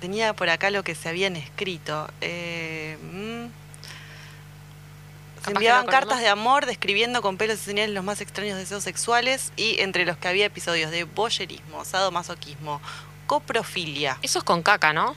tenía 0.00 0.34
por 0.34 0.48
acá 0.48 0.70
lo 0.70 0.82
que 0.82 0.94
se 0.94 1.08
habían 1.08 1.36
escrito. 1.36 2.08
Eh, 2.20 2.98
mm. 3.02 3.46
Se 5.44 5.50
enviaban 5.52 5.86
cartas 5.86 6.20
de 6.20 6.28
amor 6.28 6.66
describiendo 6.66 7.22
con 7.22 7.36
pelos 7.36 7.60
y 7.60 7.64
señales 7.64 7.94
los 7.94 8.04
más 8.04 8.20
extraños 8.20 8.58
deseos 8.58 8.82
sexuales 8.82 9.52
y 9.56 9.80
entre 9.80 10.04
los 10.04 10.16
que 10.16 10.28
había 10.28 10.46
episodios 10.46 10.90
de 10.90 11.04
boyerismo, 11.04 11.84
sadomasoquismo, 11.84 12.80
coprofilia. 13.26 14.18
Eso 14.22 14.40
es 14.40 14.44
con 14.44 14.62
caca, 14.62 14.92
¿no? 14.92 15.14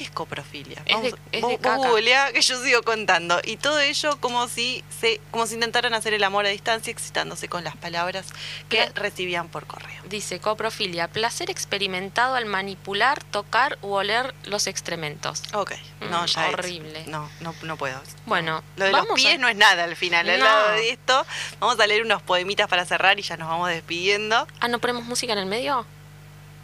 ¿Qué 0.00 0.04
es 0.04 0.10
coprofilia? 0.12 0.80
Es 0.86 1.02
de- 1.02 1.08
es 1.08 1.42
vos- 1.42 1.50
de 1.50 1.56
vos 1.58 1.58
caca. 1.60 1.76
googleá, 1.76 2.32
que 2.32 2.40
yo 2.40 2.58
sigo 2.64 2.82
contando. 2.82 3.38
Y 3.44 3.58
todo 3.58 3.78
ello 3.80 4.18
como 4.18 4.48
si 4.48 4.82
se, 4.98 5.20
como 5.30 5.46
si 5.46 5.56
intentaran 5.56 5.92
hacer 5.92 6.14
el 6.14 6.24
amor 6.24 6.46
a 6.46 6.48
distancia, 6.48 6.90
excitándose 6.90 7.50
con 7.50 7.64
las 7.64 7.76
palabras 7.76 8.28
que 8.70 8.78
Pla- 8.86 8.92
recibían 8.94 9.48
por 9.50 9.66
correo. 9.66 10.02
Dice 10.08 10.40
coprofilia, 10.40 11.06
placer 11.08 11.50
experimentado 11.50 12.34
al 12.34 12.46
manipular, 12.46 13.22
tocar 13.24 13.76
u 13.82 13.92
oler 13.92 14.34
los 14.44 14.66
excrementos. 14.68 15.42
Ok, 15.52 15.72
no, 16.10 16.22
Mm, 16.22 16.26
ya 16.28 16.46
es- 16.48 16.54
horrible. 16.54 17.04
no, 17.06 17.28
no, 17.40 17.54
no 17.60 17.76
puedo. 17.76 18.00
Bueno, 18.24 18.62
Lo 18.76 18.86
de 18.86 18.92
los 18.92 19.06
pies 19.14 19.34
a- 19.34 19.38
no 19.38 19.48
es 19.48 19.56
nada 19.56 19.84
al 19.84 19.96
final. 19.96 20.30
Al 20.30 20.38
No. 20.38 20.46
lado 20.46 20.70
de 20.72 20.92
esto, 20.92 21.26
vamos 21.58 21.78
a 21.78 21.86
leer 21.86 22.02
unos 22.06 22.22
poemitas 22.22 22.68
para 22.68 22.86
cerrar 22.86 23.18
y 23.18 23.22
ya 23.22 23.36
nos 23.36 23.50
vamos 23.50 23.68
despidiendo. 23.68 24.46
Ah, 24.60 24.68
¿no 24.68 24.78
ponemos 24.78 25.04
música 25.04 25.34
en 25.34 25.40
el 25.40 25.46
medio? 25.46 25.84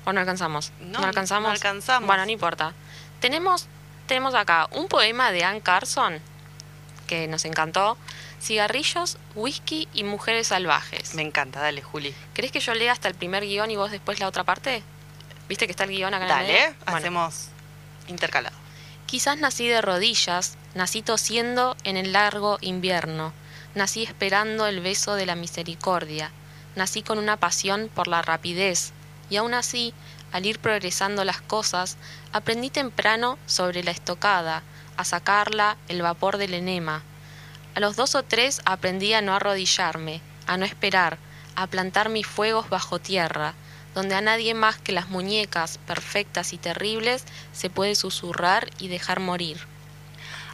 ¿O 0.07 0.13
no 0.13 0.21
alcanzamos? 0.21 0.71
No, 0.79 1.01
alcanzamos? 1.01 1.49
no 1.49 1.53
alcanzamos. 1.53 2.07
Bueno, 2.07 2.25
no 2.25 2.31
importa. 2.31 2.73
Tenemos, 3.27 3.67
tenemos 4.07 4.37
acá 4.37 4.69
un 4.71 4.87
poema 4.87 5.33
de 5.33 5.43
Anne 5.43 5.61
Carson, 5.61 6.21
que 7.09 7.27
nos 7.27 7.45
encantó. 7.45 7.99
Cigarrillos, 8.41 9.19
whisky 9.35 9.89
y 9.93 10.05
mujeres 10.05 10.47
salvajes. 10.47 11.13
Me 11.17 11.23
encanta, 11.23 11.59
dale, 11.59 11.83
Juli. 11.83 12.15
¿Querés 12.35 12.53
que 12.53 12.61
yo 12.61 12.73
lea 12.73 12.93
hasta 12.93 13.09
el 13.09 13.17
primer 13.17 13.43
guion 13.43 13.69
y 13.73 13.75
vos 13.75 13.91
después 13.91 14.21
la 14.21 14.29
otra 14.29 14.45
parte? 14.45 14.85
¿Viste 15.49 15.67
que 15.67 15.73
está 15.73 15.83
el 15.83 15.91
guion 15.91 16.15
acá 16.15 16.25
en 16.25 16.31
el 16.31 16.37
Dale, 16.37 16.53
medio? 16.53 16.75
Bueno. 16.85 16.99
hacemos 16.99 17.49
intercalado. 18.07 18.57
Quizás 19.07 19.39
nací 19.39 19.67
de 19.67 19.83
rodillas, 19.83 20.57
nací 20.77 21.03
tosiendo 21.03 21.77
en 21.83 21.97
el 21.97 22.13
largo 22.13 22.59
invierno, 22.61 23.33
nací 23.75 24.05
esperando 24.05 24.69
el 24.69 24.79
beso 24.79 25.17
de 25.17 25.27
la 25.27 25.35
misericordia, 25.35 26.31
nací 26.77 27.03
con 27.03 27.19
una 27.19 27.37
pasión 27.37 27.91
por 27.93 28.07
la 28.07 28.23
rapidez, 28.23 28.93
y 29.31 29.37
aún 29.37 29.55
así, 29.55 29.95
al 30.37 30.45
ir 30.45 30.59
progresando 30.59 31.25
las 31.25 31.41
cosas, 31.41 31.97
aprendí 32.31 32.69
temprano 32.69 33.39
sobre 33.47 33.83
la 33.83 33.91
estocada, 33.91 34.63
a 34.99 35.03
sacarla 35.03 35.79
el 35.89 36.03
vapor 36.03 36.37
del 36.37 36.53
enema. 36.53 37.03
A 37.75 37.81
los 37.81 37.97
dos 37.97 38.15
o 38.15 38.23
tres 38.23 38.61
aprendí 38.67 39.15
a 39.15 39.23
no 39.23 39.35
arrodillarme, 39.35 40.21
a 40.47 40.59
no 40.59 40.67
esperar, 40.67 41.17
a 41.55 41.67
plantar 41.69 42.11
mis 42.11 42.27
fuegos 42.27 42.69
bajo 42.69 42.99
tierra, 42.99 43.55
donde 43.95 44.15
a 44.15 44.21
nadie 44.21 44.53
más 44.53 44.77
que 44.77 44.93
las 44.93 45.09
muñecas 45.09 45.79
perfectas 45.87 46.53
y 46.53 46.59
terribles 46.59 47.25
se 47.55 47.71
puede 47.71 47.95
susurrar 47.95 48.69
y 48.79 48.89
dejar 48.89 49.21
morir. 49.21 49.57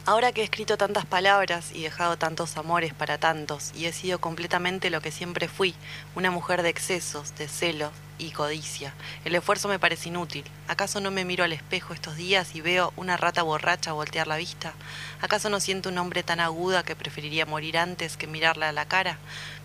Ahora 0.05 0.31
que 0.31 0.39
he 0.39 0.45
escrito 0.45 0.77
tantas 0.77 1.05
palabras 1.05 1.73
y 1.73 1.83
dejado 1.83 2.15
tantos 2.15 2.55
amores 2.55 2.93
para 2.93 3.17
tantos, 3.17 3.73
y 3.75 3.87
he 3.87 3.91
sido 3.91 4.19
completamente 4.19 4.89
lo 4.89 5.01
que 5.01 5.11
siempre 5.11 5.49
fui, 5.49 5.75
una 6.15 6.31
mujer 6.31 6.61
de 6.61 6.69
excesos, 6.69 7.35
de 7.35 7.49
celos 7.49 7.91
y 8.17 8.31
codicia, 8.31 8.93
el 9.25 9.35
esfuerzo 9.35 9.67
me 9.67 9.79
parece 9.79 10.09
inútil. 10.09 10.43
¿Acaso 10.67 10.99
no 10.99 11.11
me 11.11 11.25
miro 11.25 11.43
al 11.43 11.53
espejo 11.53 11.93
estos 11.93 12.15
días 12.15 12.55
y 12.55 12.61
veo 12.61 12.93
una 12.95 13.17
rata 13.17 13.43
borracha 13.43 13.93
voltear 13.93 14.27
la 14.27 14.37
vista? 14.37 14.73
¿Acaso 15.21 15.49
no 15.49 15.59
siento 15.59 15.89
un 15.89 15.97
hombre 15.97 16.23
tan 16.23 16.39
aguda 16.39 16.83
que 16.83 16.95
preferiría 16.95 17.45
morir 17.45 17.77
antes 17.77 18.17
que 18.17 18.27
mirarle 18.27 18.65
a 18.65 18.71
la 18.71 18.85
cara? 18.85 19.17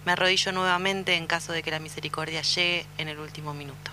Me 0.04 0.12
arrodillo 0.12 0.52
nuevamente 0.52 1.14
en 1.16 1.26
caso 1.26 1.52
de 1.52 1.62
que 1.62 1.70
la 1.70 1.80
misericordia 1.80 2.42
llegue 2.42 2.86
en 2.98 3.08
el 3.08 3.18
último 3.18 3.54
minuto. 3.54 3.90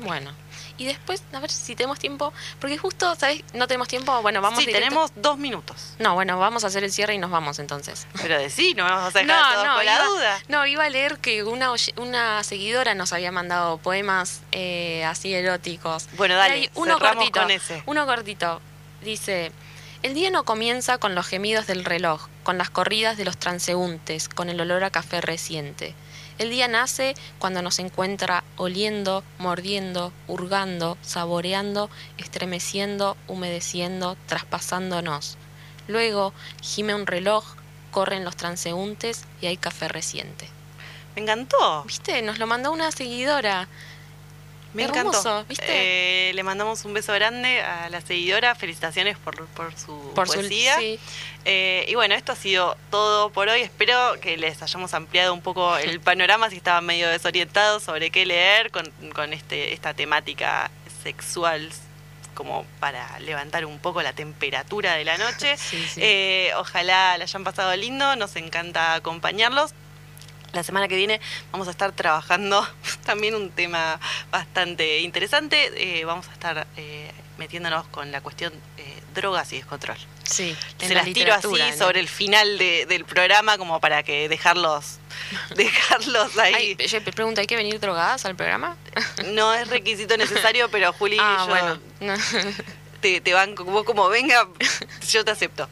Bueno, 0.00 0.32
y 0.80 0.86
después, 0.86 1.22
a 1.34 1.40
ver 1.40 1.50
si 1.50 1.76
tenemos 1.76 1.98
tiempo, 1.98 2.32
porque 2.58 2.78
justo, 2.78 3.14
¿sabes? 3.14 3.42
No 3.52 3.68
tenemos 3.68 3.86
tiempo, 3.86 4.22
bueno, 4.22 4.40
vamos 4.40 4.60
sí, 4.60 4.64
directo- 4.66 4.88
tenemos 4.88 5.12
dos 5.14 5.36
minutos. 5.36 5.76
No, 5.98 6.14
bueno, 6.14 6.38
vamos 6.38 6.64
a 6.64 6.68
hacer 6.68 6.84
el 6.84 6.90
cierre 6.90 7.14
y 7.14 7.18
nos 7.18 7.30
vamos 7.30 7.58
entonces. 7.58 8.06
Pero 8.22 8.38
de 8.38 8.48
sí, 8.48 8.72
no 8.74 8.84
vamos 8.84 9.14
a 9.14 9.18
dejar 9.18 9.38
a 9.38 9.52
todos 9.54 9.66
con 9.76 9.84
la 9.84 9.94
iba, 9.94 10.04
duda. 10.06 10.42
no, 10.48 10.66
iba 10.66 10.84
a 10.84 10.88
leer 10.88 11.18
que 11.18 11.44
una, 11.44 11.70
una 11.96 12.42
seguidora 12.44 12.94
nos 12.94 13.12
había 13.12 13.30
mandado 13.30 13.76
poemas 13.76 14.40
eh, 14.52 15.04
así 15.04 15.34
eróticos. 15.34 16.08
Bueno, 16.16 16.34
dale, 16.34 16.54
hay 16.54 16.70
uno 16.76 16.98
cortito, 16.98 17.40
con 17.40 17.50
ese. 17.50 17.82
Uno 17.84 18.06
cortito. 18.06 18.62
Dice, 19.02 19.52
el 20.02 20.14
día 20.14 20.30
no 20.30 20.44
comienza 20.44 20.96
con 20.96 21.14
los 21.14 21.26
gemidos 21.26 21.66
del 21.66 21.84
reloj, 21.84 22.26
con 22.42 22.56
las 22.56 22.70
corridas 22.70 23.18
de 23.18 23.26
los 23.26 23.36
transeúntes, 23.36 24.30
con 24.30 24.48
el 24.48 24.58
olor 24.62 24.82
a 24.84 24.90
café 24.90 25.20
reciente. 25.20 25.94
El 26.40 26.48
día 26.48 26.68
nace 26.68 27.14
cuando 27.38 27.60
nos 27.60 27.78
encuentra 27.80 28.44
oliendo, 28.56 29.22
mordiendo, 29.36 30.10
hurgando, 30.26 30.96
saboreando, 31.02 31.90
estremeciendo, 32.16 33.18
humedeciendo, 33.28 34.16
traspasándonos. 34.24 35.36
Luego 35.86 36.32
gime 36.62 36.94
un 36.94 37.06
reloj, 37.06 37.44
corren 37.90 38.24
los 38.24 38.36
transeúntes 38.36 39.26
y 39.42 39.48
hay 39.48 39.58
café 39.58 39.88
reciente. 39.88 40.48
Me 41.14 41.20
encantó. 41.20 41.84
¿Viste? 41.84 42.22
Nos 42.22 42.38
lo 42.38 42.46
mandó 42.46 42.72
una 42.72 42.90
seguidora. 42.90 43.68
Me 44.72 44.84
Hermoso, 44.84 45.18
encantó. 45.20 45.44
¿viste? 45.48 45.64
Eh, 45.68 46.32
le 46.34 46.42
mandamos 46.42 46.84
un 46.84 46.94
beso 46.94 47.12
grande 47.12 47.60
a 47.60 47.88
la 47.90 48.00
seguidora. 48.00 48.54
Felicitaciones 48.54 49.18
por, 49.18 49.46
por 49.48 49.76
su 49.76 50.12
Por 50.14 50.28
su 50.28 50.34
poesía. 50.34 50.76
sí. 50.78 50.98
Eh, 51.44 51.86
y 51.88 51.94
bueno, 51.94 52.14
esto 52.14 52.32
ha 52.32 52.36
sido 52.36 52.76
todo 52.90 53.30
por 53.30 53.48
hoy. 53.48 53.62
Espero 53.62 54.14
que 54.20 54.36
les 54.36 54.62
hayamos 54.62 54.94
ampliado 54.94 55.32
un 55.34 55.40
poco 55.40 55.76
el 55.76 56.00
panorama 56.00 56.50
si 56.50 56.56
estaban 56.56 56.84
medio 56.86 57.08
desorientados 57.08 57.82
sobre 57.82 58.10
qué 58.10 58.26
leer 58.26 58.70
con, 58.70 58.90
con 59.14 59.32
este, 59.32 59.72
esta 59.72 59.94
temática 59.94 60.70
sexual 61.02 61.70
como 62.34 62.64
para 62.78 63.18
levantar 63.20 63.66
un 63.66 63.78
poco 63.80 64.00
la 64.02 64.12
temperatura 64.12 64.94
de 64.94 65.04
la 65.04 65.18
noche. 65.18 65.56
Sí, 65.58 65.84
sí. 65.88 66.00
Eh, 66.02 66.52
ojalá 66.56 67.18
la 67.18 67.24
hayan 67.24 67.44
pasado 67.44 67.74
lindo, 67.76 68.16
nos 68.16 68.36
encanta 68.36 68.94
acompañarlos. 68.94 69.72
La 70.52 70.62
semana 70.62 70.88
que 70.88 70.96
viene 70.96 71.20
vamos 71.52 71.68
a 71.68 71.70
estar 71.70 71.92
trabajando 71.92 72.66
también 73.04 73.34
un 73.34 73.50
tema 73.50 73.98
bastante 74.30 74.98
interesante. 75.00 75.70
Eh, 75.76 76.04
vamos 76.04 76.28
a 76.28 76.32
estar 76.32 76.66
eh, 76.76 77.10
metiéndonos 77.38 77.86
con 77.86 78.10
la 78.12 78.20
cuestión 78.20 78.52
eh, 78.76 79.00
drogas 79.14 79.52
y 79.52 79.56
descontrol. 79.56 79.96
Sí, 80.24 80.56
Se 80.78 80.88
la 80.94 81.02
las 81.02 81.12
tiro 81.12 81.34
así 81.34 81.48
sobre 81.76 81.98
el 82.00 82.08
final 82.08 82.58
de- 82.58 82.86
del 82.86 83.04
programa 83.04 83.58
como 83.58 83.80
para 83.80 84.02
que 84.04 84.28
dejarlos, 84.28 84.98
dejarlos 85.56 86.36
ahí. 86.38 86.76
Ay, 86.78 86.86
yo 86.86 87.02
pregunto, 87.04 87.40
¿hay 87.40 87.46
que 87.46 87.56
venir 87.56 87.80
drogadas 87.80 88.24
al 88.26 88.36
programa? 88.36 88.76
No 89.26 89.52
es 89.54 89.66
requisito 89.68 90.16
necesario, 90.16 90.68
pero 90.72 90.92
Juli, 90.92 91.16
ah, 91.20 91.36
yo 91.40 91.46
bueno. 91.48 91.80
Te, 93.00 93.20
te 93.20 93.32
banco, 93.32 93.64
vos 93.64 93.84
como 93.84 94.08
venga, 94.08 94.48
yo 95.08 95.24
te 95.24 95.30
acepto. 95.30 95.68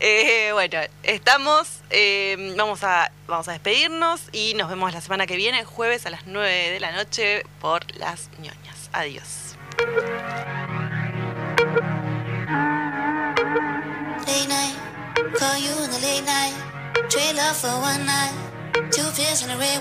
Eh, 0.00 0.50
bueno, 0.52 0.80
estamos, 1.02 1.68
eh, 1.90 2.54
vamos, 2.56 2.82
a, 2.84 3.12
vamos 3.26 3.48
a 3.48 3.52
despedirnos 3.52 4.22
y 4.32 4.54
nos 4.54 4.68
vemos 4.68 4.92
la 4.92 5.00
semana 5.00 5.26
que 5.26 5.36
viene, 5.36 5.64
jueves 5.64 6.06
a 6.06 6.10
las 6.10 6.26
9 6.26 6.70
de 6.70 6.80
la 6.80 6.92
noche 6.92 7.44
por 7.60 7.84
Las 7.96 8.30
ñoñas. 8.38 8.90
Adiós. 8.92 9.56
Late 14.26 14.48
night, 14.48 14.76
call 15.38 15.58
you 15.58 15.72
in 15.84 15.90
the 15.90 16.00
late 16.00 16.24
night. 16.24 16.54
Trade 17.10 17.36
love 17.36 17.56
for 17.56 17.68
one 17.80 18.04
night. 18.06 18.34
Two 18.90 19.04
pills 19.14 19.42
in 19.42 19.50
a 19.50 19.56
red 19.58 19.76